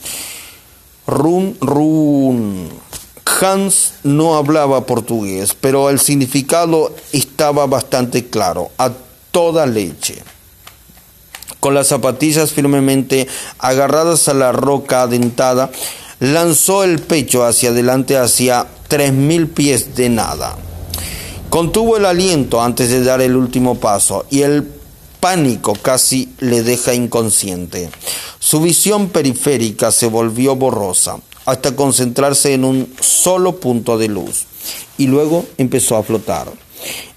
Rum, 1.09 1.55
rum. 1.61 2.68
Hans 3.40 3.94
no 4.05 4.36
hablaba 4.36 4.86
portugués, 4.86 5.55
pero 5.61 5.90
el 5.90 5.99
significado 5.99 6.94
estaba 7.12 7.66
bastante 7.66 8.26
claro. 8.26 8.70
A 8.78 8.92
toda 9.32 9.66
leche 9.66 10.22
con 11.59 11.74
las 11.74 11.88
zapatillas 11.88 12.53
firmemente 12.53 13.26
agarradas 13.59 14.28
a 14.28 14.34
la 14.34 14.53
roca 14.53 15.07
dentada, 15.09 15.70
lanzó 16.20 16.84
el 16.84 16.98
pecho 17.00 17.44
hacia 17.44 17.70
adelante 17.70 18.16
hacia 18.16 18.66
tres 18.88 19.12
mil 19.12 19.48
pies 19.48 19.94
de 19.96 20.08
nada. 20.08 20.56
Contuvo 21.50 21.96
el 21.96 22.06
aliento 22.06 22.60
antes 22.60 22.90
de 22.90 23.02
dar 23.04 23.20
el 23.20 23.36
último 23.36 23.76
paso 23.76 24.26
y 24.30 24.42
el 24.42 24.66
pánico 25.20 25.74
casi 25.74 26.28
le 26.38 26.62
deja 26.62 26.94
inconsciente. 26.94 27.90
Su 28.38 28.60
visión 28.60 29.08
periférica 29.08 29.90
se 29.90 30.06
volvió 30.06 30.56
borrosa 30.56 31.18
hasta 31.44 31.76
concentrarse 31.76 32.54
en 32.54 32.64
un 32.64 32.92
solo 33.00 33.56
punto 33.56 33.98
de 33.98 34.08
luz 34.08 34.44
y 34.98 35.06
luego 35.06 35.44
empezó 35.58 35.96
a 35.96 36.02
flotar. 36.02 36.48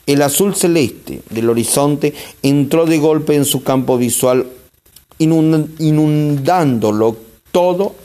El 0.05 0.21
azul 0.21 0.55
celeste 0.55 1.21
del 1.29 1.49
horizonte 1.49 2.13
entró 2.41 2.85
de 2.85 2.97
golpe 2.97 3.35
en 3.35 3.45
su 3.45 3.63
campo 3.63 3.97
visual 3.97 4.47
inundándolo 5.19 7.17
todo 7.51 7.95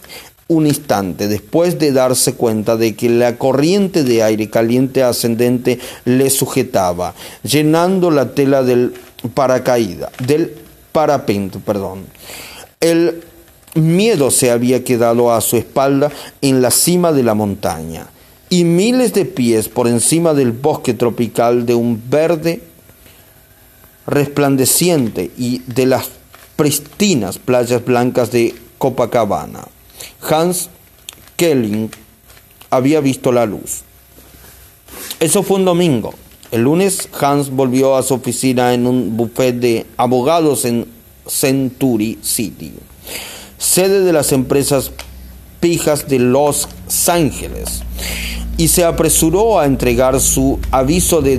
un 0.48 0.66
instante 0.66 1.28
después 1.28 1.78
de 1.78 1.92
darse 1.92 2.34
cuenta 2.34 2.76
de 2.76 2.94
que 2.94 3.08
la 3.08 3.36
corriente 3.36 4.04
de 4.04 4.22
aire 4.22 4.50
caliente 4.50 5.02
ascendente 5.02 5.78
le 6.04 6.28
sujetaba, 6.30 7.14
llenando 7.42 8.10
la 8.10 8.34
tela 8.34 8.62
del 8.62 8.94
paracaídas, 9.34 10.10
del 10.26 10.54
parapente, 10.92 11.58
perdón. 11.58 12.04
El 12.80 13.22
miedo 13.74 14.30
se 14.30 14.50
había 14.50 14.84
quedado 14.84 15.32
a 15.32 15.40
su 15.40 15.56
espalda 15.56 16.10
en 16.42 16.62
la 16.62 16.70
cima 16.70 17.12
de 17.12 17.22
la 17.22 17.34
montaña 17.34 18.06
y 18.50 18.64
miles 18.64 19.14
de 19.14 19.24
pies 19.24 19.68
por 19.68 19.88
encima 19.88 20.34
del 20.34 20.52
bosque 20.52 20.94
tropical 20.94 21.66
de 21.66 21.74
un 21.74 22.00
verde 22.08 22.62
resplandeciente 24.06 25.30
y 25.36 25.62
de 25.66 25.86
las 25.86 26.08
pristinas 26.56 27.38
playas 27.38 27.84
blancas 27.84 28.30
de 28.30 28.54
Copacabana. 28.78 29.73
Hans 30.20 30.70
Kelling 31.36 31.90
había 32.70 33.00
visto 33.00 33.32
la 33.32 33.46
luz. 33.46 33.82
Eso 35.20 35.42
fue 35.42 35.56
un 35.56 35.64
domingo. 35.64 36.14
El 36.50 36.62
lunes 36.62 37.08
Hans 37.20 37.50
volvió 37.50 37.96
a 37.96 38.02
su 38.02 38.14
oficina 38.14 38.74
en 38.74 38.86
un 38.86 39.16
buffet 39.16 39.54
de 39.54 39.86
abogados 39.96 40.64
en 40.64 40.86
Century 41.26 42.18
City, 42.22 42.74
sede 43.58 44.00
de 44.00 44.12
las 44.12 44.32
empresas 44.32 44.92
pijas 45.60 46.08
de 46.08 46.18
Los 46.18 46.68
Ángeles. 47.08 47.82
Y 48.56 48.68
se 48.68 48.84
apresuró 48.84 49.58
a 49.58 49.66
entregar 49.66 50.20
su 50.20 50.58
aviso 50.70 51.22
de 51.22 51.38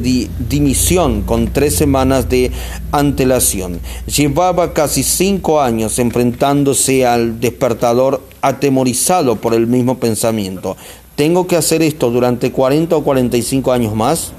dimisión 0.49 1.22
con 1.22 1.47
tres 1.47 1.76
semanas 1.76 2.30
de 2.30 2.51
antelación. 2.91 3.80
Llevaba 4.05 4.74
casi 4.74 5.03
cinco 5.03 5.61
años 5.61 5.99
enfrentándose 5.99 7.05
al 7.05 7.39
despertador 7.39 8.22
atemorizado 8.41 9.38
por 9.38 9.53
el 9.53 9.68
mismo 9.68 9.97
pensamiento. 9.97 10.76
¿Tengo 11.16 11.47
que 11.47 11.55
hacer 11.55 11.82
esto 11.82 12.09
durante 12.11 12.51
40 12.51 12.97
o 12.97 13.03
45 13.03 13.72
años 13.72 13.95
más? 13.95 14.32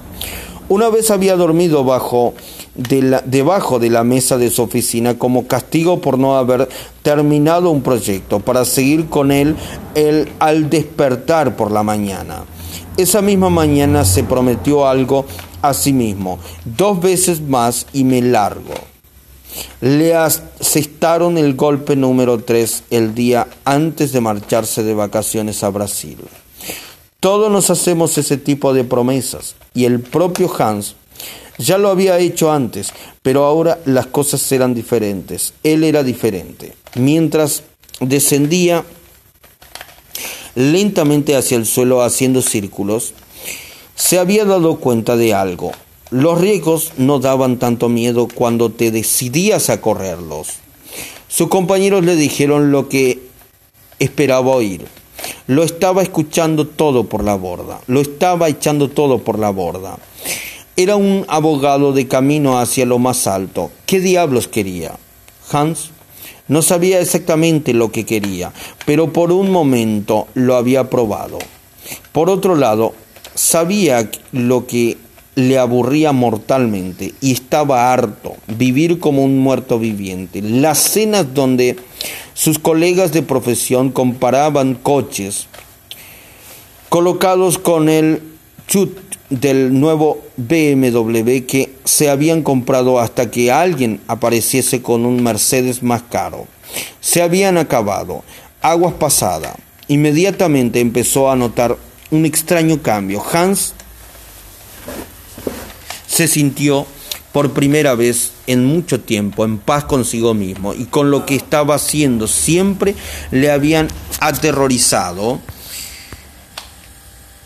Una 0.68 0.91
vez 0.91 1.11
había 1.11 1.37
dormido 1.37 1.85
bajo 1.85 2.35
debajo 2.74 3.79
de 3.79 3.89
la 3.89 4.05
mesa 4.05 4.37
de 4.37 4.51
su 4.51 4.62
oficina 4.62 5.16
como 5.16 5.47
castigo 5.47 6.01
por 6.01 6.18
no 6.18 6.37
haber 6.37 6.68
terminado 7.03 7.70
un 7.70 7.83
proyecto, 7.83 8.41
para 8.41 8.64
seguir 8.64 9.07
con 9.07 9.31
él 9.31 9.57
el, 9.95 10.29
al 10.41 10.68
despertar 10.68 11.57
por 11.57 11.70
la 11.70 11.83
mañana. 11.83 12.45
Esa 12.97 13.20
misma 13.20 13.51
mañana 13.51 14.07
se 14.07 14.24
prometió 14.24 14.88
algo 14.88 15.26
a 15.61 15.74
sí 15.74 15.92
mismo, 15.92 16.38
dos 16.64 16.99
veces 16.99 17.42
más 17.42 17.86
y 17.92 18.05
me 18.05 18.22
largo. 18.22 18.72
Le 19.82 20.14
asestaron 20.14 21.36
el 21.36 21.55
golpe 21.55 21.94
número 21.94 22.38
tres 22.42 22.84
el 22.90 23.14
día 23.14 23.49
antes 23.66 24.12
de 24.12 24.22
marcharse 24.22 24.82
de 24.82 24.94
vacaciones 24.94 25.62
a 25.62 25.68
Brasil. 25.68 26.16
Todos 27.20 27.51
nos 27.51 27.68
hacemos 27.68 28.16
ese 28.16 28.38
tipo 28.38 28.72
de 28.72 28.84
promesas 28.84 29.57
y 29.74 29.84
el 29.84 30.01
propio 30.01 30.51
Hans 30.59 30.97
ya 31.59 31.76
lo 31.76 31.90
había 31.90 32.18
hecho 32.18 32.51
antes, 32.51 32.94
pero 33.22 33.44
ahora 33.44 33.78
las 33.84 34.07
cosas 34.07 34.51
eran 34.53 34.74
diferentes. 34.74 35.53
Él 35.62 35.84
era 35.84 36.03
diferente. 36.03 36.74
Mientras 36.94 37.62
descendía 38.01 38.84
lentamente 40.57 41.36
hacia 41.36 41.57
el 41.57 41.66
suelo 41.66 42.02
haciendo 42.02 42.42
círculos, 42.42 43.12
se 43.94 44.18
había 44.18 44.44
dado 44.44 44.76
cuenta 44.76 45.16
de 45.16 45.34
algo. 45.34 45.70
Los 46.11 46.40
riesgos 46.40 46.92
no 46.96 47.20
daban 47.20 47.59
tanto 47.59 47.88
miedo 47.88 48.26
cuando 48.32 48.70
te 48.70 48.90
decidías 48.90 49.70
a 49.70 49.80
correrlos. 49.80 50.48
Sus 51.28 51.48
compañeros 51.48 52.04
le 52.04 52.16
dijeron 52.16 52.72
lo 52.72 52.88
que 52.88 53.20
esperaba 53.98 54.50
oír. 54.50 54.86
Lo 55.46 55.62
estaba 55.62 56.02
escuchando 56.02 56.66
todo 56.66 57.04
por 57.04 57.22
la 57.22 57.34
borda, 57.34 57.80
lo 57.86 58.00
estaba 58.00 58.48
echando 58.48 58.88
todo 58.88 59.18
por 59.18 59.38
la 59.38 59.50
borda. 59.50 59.98
Era 60.76 60.96
un 60.96 61.24
abogado 61.28 61.92
de 61.92 62.09
camino 62.09 62.59
hacia 62.59 62.86
lo 62.86 62.98
más 62.98 63.26
alto. 63.26 63.70
¿Qué 63.86 64.00
diablos 64.00 64.48
quería? 64.48 64.98
Hans 65.50 65.90
no 66.49 66.62
sabía 66.62 67.01
exactamente 67.01 67.74
lo 67.74 67.91
que 67.91 68.05
quería, 68.05 68.53
pero 68.85 69.12
por 69.12 69.33
un 69.33 69.51
momento 69.51 70.29
lo 70.35 70.57
había 70.57 70.91
probado. 70.91 71.39
Por 72.12 72.31
otro 72.31 72.55
lado, 72.55 72.95
sabía 73.35 74.11
lo 74.33 74.66
que 74.66 74.97
le 75.35 75.59
aburría 75.59 76.12
mortalmente 76.12 77.12
y 77.20 77.33
estaba 77.33 77.93
harto, 77.93 78.37
vivir 78.47 78.99
como 78.99 79.22
un 79.22 79.39
muerto 79.39 79.79
viviente. 79.79 80.41
Las 80.41 80.79
cenas 80.79 81.35
donde 81.35 81.77
sus 82.33 82.59
colegas 82.59 83.12
de 83.12 83.22
profesión 83.22 83.91
comparaban 83.91 84.74
coches 84.74 85.47
colocados 86.89 87.59
con 87.59 87.89
el 87.89 88.22
chut 88.66 88.99
del 89.31 89.79
nuevo 89.79 90.22
BMW 90.37 91.41
que 91.47 91.74
se 91.85 92.11
habían 92.11 92.43
comprado 92.43 93.01
hasta 93.01 93.31
que 93.31 93.51
alguien 93.51 94.01
apareciese 94.07 94.83
con 94.83 95.05
un 95.05 95.22
Mercedes 95.22 95.83
más 95.83 96.03
caro. 96.03 96.47
Se 97.01 97.22
habían 97.22 97.59
acabado. 97.59 98.22
Aguas 98.62 98.95
pasada. 98.95 99.57
Inmediatamente 99.89 100.81
empezó 100.81 101.31
a 101.31 101.37
notar 101.37 101.77
un 102.11 102.24
extraño 102.24 102.83
cambio. 102.83 103.22
Hans 103.33 103.74
se 106.07 106.29
sintió 106.29 106.87
por 107.33 107.53
primera 107.53 107.95
vez 107.95 108.33
en 108.47 108.64
mucho 108.64 109.01
tiempo 109.01 109.45
en 109.45 109.59
paz 109.59 109.85
consigo 109.85 110.33
mismo 110.33 110.72
y 110.72 110.87
con 110.87 111.11
lo 111.11 111.27
que 111.27 111.35
estaba 111.35 111.74
haciendo 111.74 112.29
siempre 112.29 112.95
le 113.31 113.51
habían 113.51 113.89
aterrorizado 114.20 115.41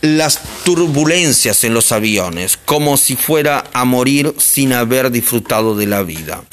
las 0.01 0.41
turbulencias 0.63 1.63
en 1.63 1.73
los 1.73 1.91
aviones, 1.91 2.57
como 2.57 2.97
si 2.97 3.15
fuera 3.15 3.65
a 3.73 3.85
morir 3.85 4.33
sin 4.37 4.73
haber 4.73 5.11
disfrutado 5.11 5.75
de 5.75 5.87
la 5.87 6.03
vida. 6.03 6.43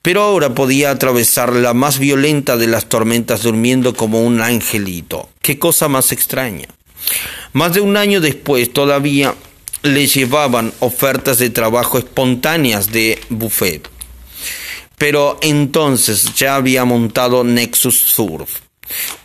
Pero 0.00 0.22
ahora 0.22 0.54
podía 0.54 0.90
atravesar 0.90 1.52
la 1.52 1.74
más 1.74 1.98
violenta 1.98 2.56
de 2.56 2.66
las 2.66 2.88
tormentas 2.88 3.42
durmiendo 3.42 3.94
como 3.94 4.22
un 4.22 4.40
angelito. 4.40 5.28
Qué 5.40 5.58
cosa 5.58 5.88
más 5.88 6.10
extraña. 6.10 6.66
Más 7.52 7.74
de 7.74 7.80
un 7.80 7.96
año 7.96 8.20
después 8.20 8.72
todavía 8.72 9.34
le 9.82 10.06
llevaban 10.06 10.72
ofertas 10.80 11.38
de 11.38 11.50
trabajo 11.50 11.98
espontáneas 11.98 12.90
de 12.90 13.20
buffet. 13.28 13.88
Pero 14.98 15.38
entonces 15.42 16.34
ya 16.34 16.56
había 16.56 16.84
montado 16.84 17.44
Nexus 17.44 17.98
Surf, 17.98 18.60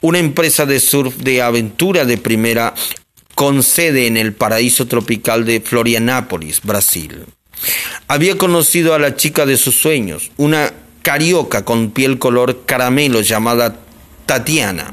una 0.02 0.20
empresa 0.20 0.66
de 0.66 0.80
surf 0.80 1.16
de 1.18 1.42
aventura 1.42 2.06
de 2.06 2.18
primera 2.18 2.74
con 3.38 3.62
sede 3.62 4.08
en 4.08 4.18
el 4.18 4.34
paraíso 4.34 4.88
tropical 4.88 5.46
de 5.46 5.62
Florianápolis, 5.62 6.62
Brasil. 6.64 7.24
Había 8.08 8.36
conocido 8.36 8.96
a 8.96 9.00
la 9.00 9.16
chica 9.16 9.46
de 9.46 9.58
sus 9.58 9.76
sueños, 9.76 10.32
una 10.38 10.74
carioca 11.04 11.64
con 11.64 11.92
piel 11.92 12.18
color 12.18 12.66
caramelo 12.66 13.22
llamada 13.22 13.76
Tatiana, 14.26 14.92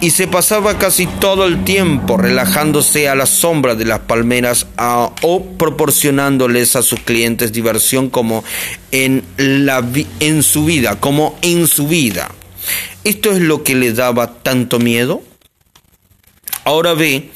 y 0.00 0.10
se 0.10 0.26
pasaba 0.26 0.76
casi 0.76 1.06
todo 1.06 1.46
el 1.46 1.62
tiempo 1.62 2.16
relajándose 2.16 3.08
a 3.08 3.14
la 3.14 3.26
sombra 3.26 3.76
de 3.76 3.84
las 3.84 4.00
palmeras 4.00 4.66
o 4.76 5.44
proporcionándoles 5.56 6.74
a 6.74 6.82
sus 6.82 6.98
clientes 6.98 7.52
diversión 7.52 8.10
como 8.10 8.42
en, 8.90 9.22
la, 9.36 9.88
en 10.18 10.42
su 10.42 10.64
vida, 10.64 10.98
como 10.98 11.38
en 11.42 11.68
su 11.68 11.86
vida. 11.86 12.28
¿Esto 13.04 13.30
es 13.30 13.38
lo 13.38 13.62
que 13.62 13.76
le 13.76 13.92
daba 13.92 14.42
tanto 14.42 14.80
miedo? 14.80 15.22
Ahora 16.64 16.94
ve 16.94 17.30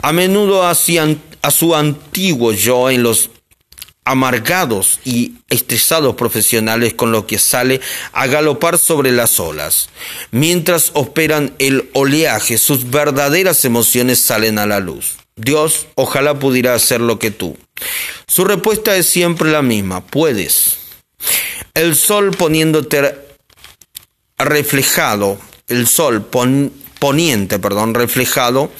a 0.00 0.12
menudo 0.12 0.66
hacia 0.66 1.16
a 1.42 1.50
su 1.50 1.74
antiguo 1.74 2.52
yo 2.52 2.90
en 2.90 3.02
los 3.02 3.30
amargados 4.04 5.00
y 5.04 5.34
estresados 5.48 6.16
profesionales 6.16 6.94
con 6.94 7.12
los 7.12 7.24
que 7.24 7.38
sale 7.38 7.80
a 8.12 8.26
galopar 8.26 8.78
sobre 8.78 9.12
las 9.12 9.38
olas. 9.38 9.88
Mientras 10.30 10.90
operan 10.94 11.54
el 11.58 11.90
oleaje, 11.92 12.58
sus 12.58 12.90
verdaderas 12.90 13.64
emociones 13.64 14.20
salen 14.20 14.58
a 14.58 14.66
la 14.66 14.80
luz. 14.80 15.16
Dios 15.36 15.86
ojalá 15.94 16.38
pudiera 16.38 16.74
hacer 16.74 17.00
lo 17.00 17.18
que 17.18 17.30
tú. 17.30 17.56
Su 18.26 18.44
respuesta 18.44 18.96
es 18.96 19.08
siempre 19.08 19.50
la 19.50 19.62
misma, 19.62 20.04
puedes. 20.04 20.78
El 21.74 21.94
sol 21.94 22.32
poniéndote 22.32 23.16
reflejado, 24.38 25.38
el 25.68 25.86
sol 25.86 26.24
pon, 26.24 26.72
poniente, 27.02 27.58
perdón, 27.58 27.94
reflejado, 27.94 28.70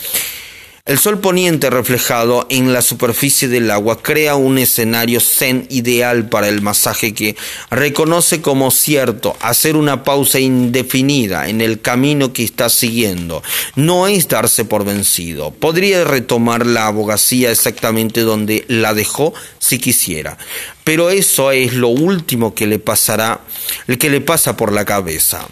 el 0.84 0.98
sol 0.98 1.18
poniente 1.20 1.70
reflejado 1.70 2.46
en 2.50 2.72
la 2.72 2.82
superficie 2.82 3.46
del 3.46 3.70
agua 3.70 4.00
crea 4.00 4.34
un 4.34 4.58
escenario 4.58 5.20
zen 5.20 5.66
ideal 5.70 6.28
para 6.28 6.48
el 6.48 6.60
masaje 6.60 7.14
que 7.14 7.36
reconoce 7.70 8.40
como 8.40 8.72
cierto 8.72 9.36
hacer 9.40 9.76
una 9.76 10.02
pausa 10.02 10.38
indefinida 10.38 11.48
en 11.48 11.60
el 11.60 11.80
camino 11.80 12.32
que 12.32 12.42
está 12.42 12.68
siguiendo. 12.68 13.44
No 13.74 14.06
es 14.06 14.26
darse 14.26 14.64
por 14.64 14.84
vencido. 14.84 15.52
Podría 15.52 16.02
retomar 16.02 16.66
la 16.66 16.88
abogacía 16.88 17.50
exactamente 17.52 18.22
donde 18.22 18.64
la 18.66 18.92
dejó 18.92 19.34
si 19.60 19.78
quisiera. 19.78 20.36
Pero 20.82 21.10
eso 21.10 21.52
es 21.52 21.74
lo 21.74 21.88
último 21.88 22.54
que 22.54 22.66
le 22.66 22.80
pasará, 22.80 23.40
el 23.86 23.98
que 23.98 24.10
le 24.10 24.20
pasa 24.20 24.56
por 24.56 24.72
la 24.72 24.84
cabeza. 24.84 25.46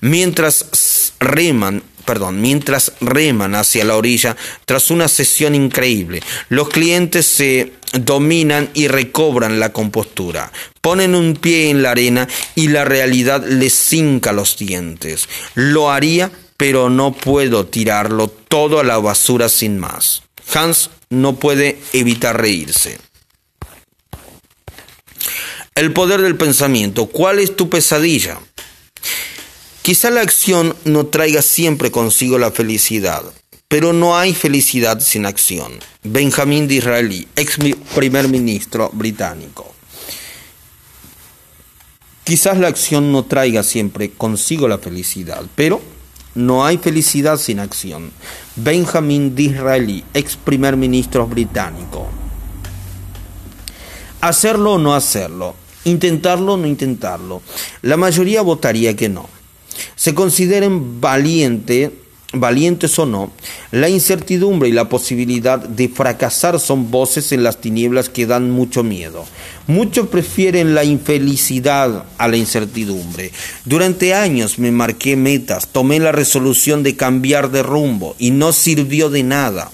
Mientras 0.00 1.12
reman 1.20 1.82
perdón, 2.04 2.40
mientras 2.40 2.92
reman 3.00 3.54
hacia 3.54 3.84
la 3.84 3.96
orilla 3.96 4.36
tras 4.64 4.90
una 4.90 5.08
sesión 5.08 5.54
increíble. 5.54 6.22
Los 6.48 6.68
clientes 6.68 7.26
se 7.26 7.72
dominan 7.92 8.70
y 8.74 8.88
recobran 8.88 9.60
la 9.60 9.72
compostura. 9.72 10.52
Ponen 10.80 11.14
un 11.14 11.34
pie 11.34 11.70
en 11.70 11.82
la 11.82 11.92
arena 11.92 12.28
y 12.54 12.68
la 12.68 12.84
realidad 12.84 13.44
les 13.46 13.74
cinca 13.74 14.32
los 14.32 14.56
dientes. 14.58 15.28
Lo 15.54 15.90
haría, 15.90 16.30
pero 16.56 16.90
no 16.90 17.12
puedo 17.12 17.66
tirarlo 17.66 18.28
todo 18.28 18.80
a 18.80 18.84
la 18.84 18.98
basura 18.98 19.48
sin 19.48 19.78
más. 19.78 20.22
Hans 20.54 20.90
no 21.10 21.36
puede 21.36 21.78
evitar 21.92 22.40
reírse. 22.40 22.98
El 25.74 25.92
poder 25.92 26.20
del 26.20 26.36
pensamiento. 26.36 27.06
¿Cuál 27.06 27.38
es 27.38 27.56
tu 27.56 27.70
pesadilla? 27.70 28.38
Quizá 29.82 30.10
la 30.10 30.20
acción 30.20 30.74
no 30.84 31.06
traiga 31.06 31.42
siempre 31.42 31.90
consigo 31.90 32.38
la 32.38 32.52
felicidad, 32.52 33.22
pero 33.68 33.92
no 33.92 34.16
hay 34.16 34.32
felicidad 34.32 35.00
sin 35.00 35.26
acción. 35.26 35.72
Benjamín 36.04 36.68
Disraeli, 36.68 37.26
ex 37.36 37.58
primer 37.94 38.28
ministro 38.28 38.90
británico. 38.92 39.74
Quizás 42.24 42.58
la 42.58 42.68
acción 42.68 43.10
no 43.10 43.24
traiga 43.24 43.64
siempre 43.64 44.10
consigo 44.10 44.68
la 44.68 44.78
felicidad, 44.78 45.42
pero 45.56 45.82
No 46.34 46.64
hay 46.64 46.78
felicidad 46.78 47.36
sin 47.36 47.60
acción. 47.60 48.10
Benjamin 48.56 49.34
Disraeli, 49.34 50.02
ex 50.14 50.36
primer 50.36 50.78
ministro 50.78 51.26
británico. 51.26 52.06
Hacerlo 54.22 54.74
o 54.74 54.78
no 54.78 54.94
hacerlo. 54.94 55.54
Intentarlo 55.84 56.54
o 56.54 56.56
no 56.56 56.66
intentarlo. 56.66 57.42
La 57.82 57.98
mayoría 57.98 58.40
votaría 58.40 58.96
que 58.96 59.10
no. 59.10 59.28
Se 59.96 60.14
consideren 60.14 61.00
valiente 61.00 61.92
valientes 62.32 62.98
o 62.98 63.06
no, 63.06 63.30
la 63.70 63.88
incertidumbre 63.88 64.68
y 64.68 64.72
la 64.72 64.88
posibilidad 64.88 65.58
de 65.58 65.88
fracasar 65.88 66.58
son 66.58 66.90
voces 66.90 67.32
en 67.32 67.42
las 67.42 67.60
tinieblas 67.60 68.08
que 68.08 68.26
dan 68.26 68.50
mucho 68.50 68.82
miedo. 68.82 69.24
Muchos 69.66 70.08
prefieren 70.08 70.74
la 70.74 70.84
infelicidad 70.84 72.04
a 72.18 72.28
la 72.28 72.36
incertidumbre. 72.36 73.30
Durante 73.64 74.14
años 74.14 74.58
me 74.58 74.72
marqué 74.72 75.16
metas, 75.16 75.68
tomé 75.68 76.00
la 76.00 76.12
resolución 76.12 76.82
de 76.82 76.96
cambiar 76.96 77.50
de 77.50 77.62
rumbo 77.62 78.16
y 78.18 78.30
no 78.30 78.52
sirvió 78.52 79.10
de 79.10 79.22
nada. 79.22 79.70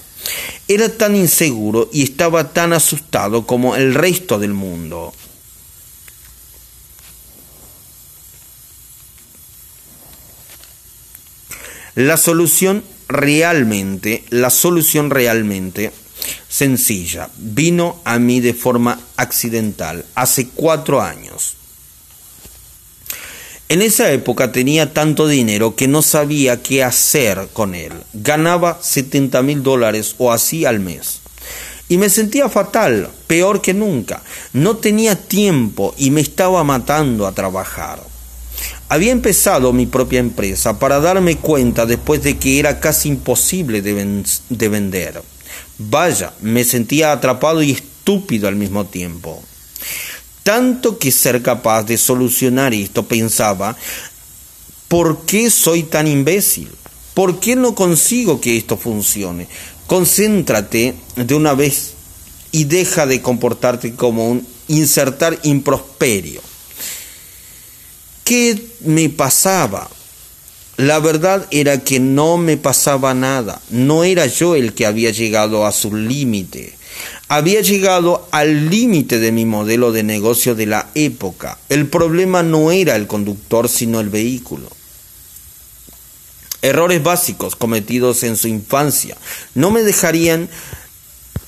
Era 0.67 0.89
tan 0.89 1.15
inseguro 1.15 1.89
y 1.91 2.03
estaba 2.03 2.53
tan 2.53 2.73
asustado 2.73 3.47
como 3.47 3.75
el 3.75 3.95
resto 3.95 4.37
del 4.37 4.53
mundo. 4.53 5.13
La 11.99 12.15
solución 12.15 12.81
realmente, 13.09 14.23
la 14.29 14.49
solución 14.49 15.09
realmente 15.09 15.91
sencilla, 16.47 17.29
vino 17.35 17.99
a 18.05 18.19
mí 18.19 18.39
de 18.39 18.53
forma 18.53 18.97
accidental, 19.17 20.05
hace 20.15 20.47
cuatro 20.47 21.01
años. 21.01 21.57
En 23.67 23.81
esa 23.81 24.13
época 24.13 24.53
tenía 24.53 24.93
tanto 24.93 25.27
dinero 25.27 25.75
que 25.75 25.89
no 25.89 26.01
sabía 26.01 26.63
qué 26.63 26.85
hacer 26.85 27.49
con 27.51 27.75
él. 27.75 27.91
Ganaba 28.13 28.79
70 28.81 29.41
mil 29.41 29.61
dólares 29.61 30.15
o 30.19 30.31
así 30.31 30.63
al 30.63 30.79
mes. 30.79 31.19
Y 31.89 31.97
me 31.97 32.09
sentía 32.09 32.47
fatal, 32.47 33.09
peor 33.27 33.61
que 33.61 33.73
nunca. 33.73 34.23
No 34.53 34.77
tenía 34.77 35.17
tiempo 35.17 35.93
y 35.97 36.11
me 36.11 36.21
estaba 36.21 36.63
matando 36.63 37.27
a 37.27 37.33
trabajar. 37.33 38.08
Había 38.91 39.11
empezado 39.11 39.71
mi 39.71 39.85
propia 39.85 40.19
empresa 40.19 40.79
para 40.79 40.99
darme 40.99 41.37
cuenta 41.37 41.85
después 41.85 42.23
de 42.23 42.39
que 42.39 42.57
era 42.57 42.79
casi 42.79 43.09
imposible 43.09 43.83
de, 43.83 44.67
vender. 44.67 45.21
Vaya, 45.77 46.33
me 46.41 46.63
sentía 46.63 47.11
atrapado 47.11 47.61
y 47.61 47.71
estúpido 47.71 48.47
al 48.47 48.55
mismo 48.55 48.87
tiempo. 48.87 49.43
Tanto 50.41 50.97
que 50.97 51.11
ser 51.11 51.43
capaz 51.43 51.83
de 51.83 51.99
solucionar 51.99 52.73
esto 52.73 53.05
pensaba, 53.05 53.77
¿por 54.87 55.21
qué 55.21 55.51
soy 55.51 55.83
tan 55.83 56.07
imbécil? 56.07 56.71
¿Por 57.13 57.39
qué 57.39 57.55
no 57.55 57.75
consigo 57.75 58.41
que 58.41 58.57
esto 58.57 58.75
funcione? 58.75 59.47
Concéntrate 59.85 60.95
de 61.15 61.35
una 61.35 61.53
vez 61.53 61.93
y 62.51 62.63
deja 62.63 63.05
de 63.05 63.21
comportarte 63.21 63.93
como 63.93 64.29
un 64.29 64.47
insertar 64.67 65.37
improsperio. 65.43 66.48
¿Qué 68.29 68.63
me 68.81 69.09
pasaba? 69.09 69.89
La 70.77 70.99
verdad 70.99 71.47
era 71.49 71.83
que 71.83 71.99
no 71.99 72.37
me 72.37 72.57
pasaba 72.57 73.15
nada. 73.15 73.59
No 73.71 74.03
era 74.03 74.27
yo 74.27 74.53
el 74.53 74.75
que 74.75 74.85
había 74.85 75.09
llegado 75.09 75.65
a 75.65 75.71
su 75.71 75.95
límite. 75.95 76.77
Había 77.27 77.61
llegado 77.61 78.27
al 78.29 78.69
límite 78.69 79.17
de 79.17 79.31
mi 79.31 79.45
modelo 79.45 79.91
de 79.91 80.03
negocio 80.03 80.53
de 80.53 80.67
la 80.67 80.91
época. 80.93 81.57
El 81.69 81.87
problema 81.87 82.43
no 82.43 82.71
era 82.71 82.95
el 82.97 83.07
conductor, 83.07 83.67
sino 83.67 83.99
el 83.99 84.09
vehículo. 84.09 84.69
Errores 86.61 87.01
básicos 87.01 87.55
cometidos 87.55 88.21
en 88.21 88.37
su 88.37 88.47
infancia 88.47 89.17
no 89.55 89.71
me 89.71 89.81
dejarían 89.81 90.51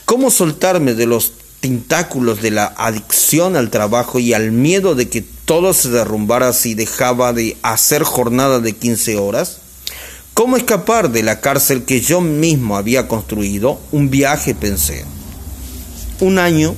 ¿Cómo 0.06 0.30
soltarme 0.30 0.94
de 0.94 1.08
los 1.08 1.34
tentáculos 1.60 2.42
de 2.42 2.52
la 2.52 2.66
adicción 2.78 3.56
al 3.56 3.72
trabajo 3.72 4.20
y 4.20 4.34
al 4.34 4.52
miedo 4.52 4.94
de 4.94 5.10
que 5.10 5.22
todo 5.22 5.74
se 5.74 5.90
derrumbara 5.90 6.54
si 6.54 6.76
dejaba 6.76 7.34
de 7.34 7.58
hacer 7.62 8.04
jornada 8.04 8.60
de 8.60 8.74
15 8.74 9.18
horas? 9.18 9.60
¿Cómo 10.38 10.56
escapar 10.56 11.10
de 11.10 11.24
la 11.24 11.42
cárcel 11.42 11.84
que 11.84 12.00
yo 12.00 12.22
mismo 12.22 12.78
había 12.78 13.08
construido? 13.08 13.80
Un 13.92 14.12
viaje, 14.12 14.54
pensé. 14.54 15.04
Un 16.20 16.38
año 16.38 16.76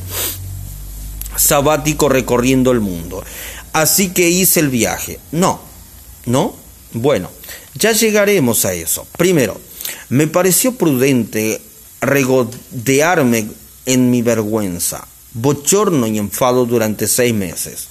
sabático 1.35 2.07
recorriendo 2.07 2.71
el 2.71 2.79
mundo. 2.79 3.21
Así 3.73 4.11
que 4.11 4.29
hice 4.29 4.61
el 4.61 4.69
viaje. 4.69 5.19
No, 5.33 5.59
no. 6.25 6.55
Bueno, 6.93 7.29
ya 7.75 7.91
llegaremos 7.91 8.63
a 8.63 8.71
eso. 8.71 9.05
Primero, 9.17 9.59
me 10.07 10.27
pareció 10.27 10.75
prudente 10.75 11.61
regodearme 11.99 13.49
en 13.85 14.09
mi 14.09 14.21
vergüenza, 14.21 15.05
bochorno 15.33 16.07
y 16.07 16.17
enfado 16.17 16.65
durante 16.65 17.09
seis 17.09 17.33
meses, 17.33 17.89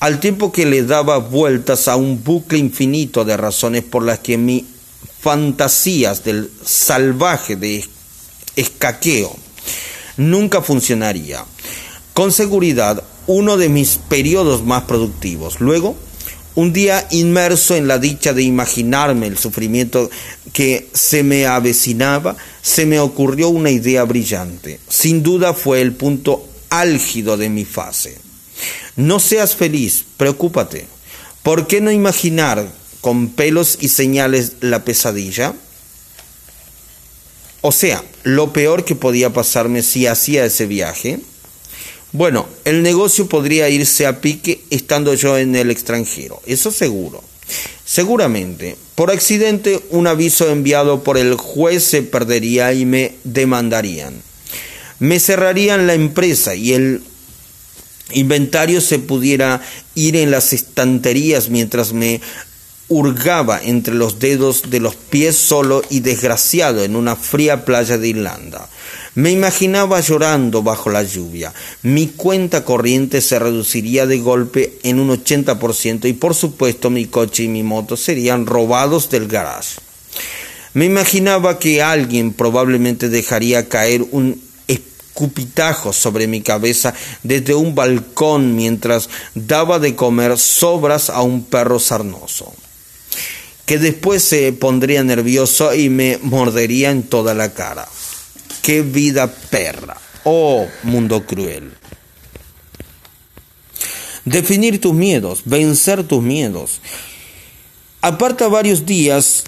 al 0.00 0.18
tiempo 0.18 0.50
que 0.50 0.66
le 0.66 0.82
daba 0.82 1.18
vueltas 1.18 1.86
a 1.86 1.94
un 1.94 2.24
bucle 2.24 2.58
infinito 2.58 3.24
de 3.24 3.36
razones 3.36 3.84
por 3.84 4.02
las 4.02 4.18
que 4.18 4.36
mi 4.36 4.73
fantasías 5.24 6.22
del 6.22 6.50
salvaje 6.66 7.56
de 7.56 7.82
escaqueo 8.56 9.34
nunca 10.18 10.60
funcionaría. 10.60 11.46
Con 12.12 12.30
seguridad, 12.30 13.02
uno 13.26 13.56
de 13.56 13.70
mis 13.70 13.96
periodos 13.96 14.62
más 14.64 14.82
productivos. 14.82 15.60
Luego, 15.60 15.96
un 16.56 16.74
día 16.74 17.08
inmerso 17.10 17.74
en 17.74 17.88
la 17.88 17.98
dicha 17.98 18.34
de 18.34 18.42
imaginarme 18.42 19.26
el 19.26 19.38
sufrimiento 19.38 20.10
que 20.52 20.90
se 20.92 21.22
me 21.22 21.46
avecinaba, 21.46 22.36
se 22.60 22.84
me 22.84 23.00
ocurrió 23.00 23.48
una 23.48 23.70
idea 23.70 24.04
brillante. 24.04 24.78
Sin 24.90 25.22
duda 25.22 25.54
fue 25.54 25.80
el 25.80 25.94
punto 25.94 26.46
álgido 26.68 27.38
de 27.38 27.48
mi 27.48 27.64
fase. 27.64 28.18
No 28.96 29.18
seas 29.20 29.56
feliz, 29.56 30.04
preocúpate. 30.18 30.86
¿Por 31.42 31.66
qué 31.66 31.80
no 31.80 31.90
imaginar 31.90 32.68
con 33.04 33.28
pelos 33.28 33.76
y 33.82 33.88
señales 33.88 34.52
la 34.62 34.82
pesadilla? 34.82 35.52
O 37.60 37.70
sea, 37.70 38.02
lo 38.22 38.54
peor 38.54 38.86
que 38.86 38.94
podía 38.94 39.30
pasarme 39.30 39.82
si 39.82 40.06
hacía 40.06 40.46
ese 40.46 40.64
viaje. 40.64 41.20
Bueno, 42.12 42.48
el 42.64 42.82
negocio 42.82 43.28
podría 43.28 43.68
irse 43.68 44.06
a 44.06 44.22
pique 44.22 44.64
estando 44.70 45.12
yo 45.12 45.36
en 45.36 45.54
el 45.54 45.70
extranjero, 45.70 46.40
eso 46.46 46.70
seguro. 46.70 47.22
Seguramente, 47.84 48.78
por 48.94 49.10
accidente, 49.10 49.82
un 49.90 50.06
aviso 50.06 50.48
enviado 50.48 51.04
por 51.04 51.18
el 51.18 51.34
juez 51.34 51.84
se 51.84 52.02
perdería 52.02 52.72
y 52.72 52.86
me 52.86 53.16
demandarían. 53.24 54.14
Me 54.98 55.20
cerrarían 55.20 55.86
la 55.86 55.92
empresa 55.92 56.54
y 56.54 56.72
el 56.72 57.02
inventario 58.12 58.80
se 58.80 58.98
pudiera 58.98 59.60
ir 59.94 60.16
en 60.16 60.30
las 60.30 60.54
estanterías 60.54 61.50
mientras 61.50 61.92
me 61.92 62.22
hurgaba 62.88 63.60
entre 63.62 63.94
los 63.94 64.18
dedos 64.18 64.70
de 64.70 64.80
los 64.80 64.94
pies 64.94 65.36
solo 65.36 65.82
y 65.90 66.00
desgraciado 66.00 66.84
en 66.84 66.96
una 66.96 67.16
fría 67.16 67.64
playa 67.64 67.98
de 67.98 68.08
Irlanda. 68.08 68.68
Me 69.14 69.30
imaginaba 69.30 70.00
llorando 70.00 70.62
bajo 70.62 70.90
la 70.90 71.02
lluvia. 71.02 71.52
Mi 71.82 72.08
cuenta 72.08 72.64
corriente 72.64 73.20
se 73.20 73.38
reduciría 73.38 74.06
de 74.06 74.18
golpe 74.18 74.78
en 74.82 74.98
un 74.98 75.10
80% 75.10 76.08
y 76.08 76.12
por 76.14 76.34
supuesto 76.34 76.90
mi 76.90 77.06
coche 77.06 77.44
y 77.44 77.48
mi 77.48 77.62
moto 77.62 77.96
serían 77.96 78.46
robados 78.46 79.08
del 79.10 79.28
garage. 79.28 79.76
Me 80.74 80.84
imaginaba 80.84 81.60
que 81.60 81.82
alguien 81.82 82.32
probablemente 82.32 83.08
dejaría 83.08 83.68
caer 83.68 84.04
un 84.10 84.42
escupitajos 85.14 85.94
sobre 85.94 86.26
mi 86.26 86.40
cabeza 86.40 86.92
desde 87.22 87.54
un 87.54 87.76
balcón 87.76 88.56
mientras 88.56 89.08
daba 89.36 89.78
de 89.78 89.94
comer 89.94 90.36
sobras 90.38 91.08
a 91.08 91.22
un 91.22 91.44
perro 91.44 91.78
sarnoso, 91.78 92.52
que 93.66 93.78
después 93.78 94.22
se 94.22 94.52
pondría 94.52 95.02
nervioso 95.02 95.74
y 95.74 95.88
me 95.88 96.18
mordería 96.22 96.90
en 96.90 97.02
toda 97.02 97.34
la 97.34 97.52
cara. 97.54 97.88
¡Qué 98.62 98.82
vida 98.82 99.32
perra! 99.50 99.96
¡Oh, 100.24 100.66
mundo 100.82 101.24
cruel! 101.24 101.72
Definir 104.24 104.80
tus 104.80 104.94
miedos, 104.94 105.42
vencer 105.44 106.04
tus 106.04 106.22
miedos. 106.22 106.80
Aparta 108.00 108.48
varios 108.48 108.86
días 108.86 109.44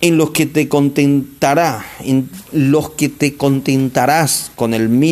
en 0.00 0.16
los 0.18 0.32
que 0.32 0.46
te 0.46 0.68
contentará, 0.68 1.84
en 2.00 2.28
los 2.52 2.90
que 2.90 3.08
te 3.08 3.36
contentarás 3.36 4.50
con 4.54 4.74
el 4.74 4.88
mínimo 4.88 5.02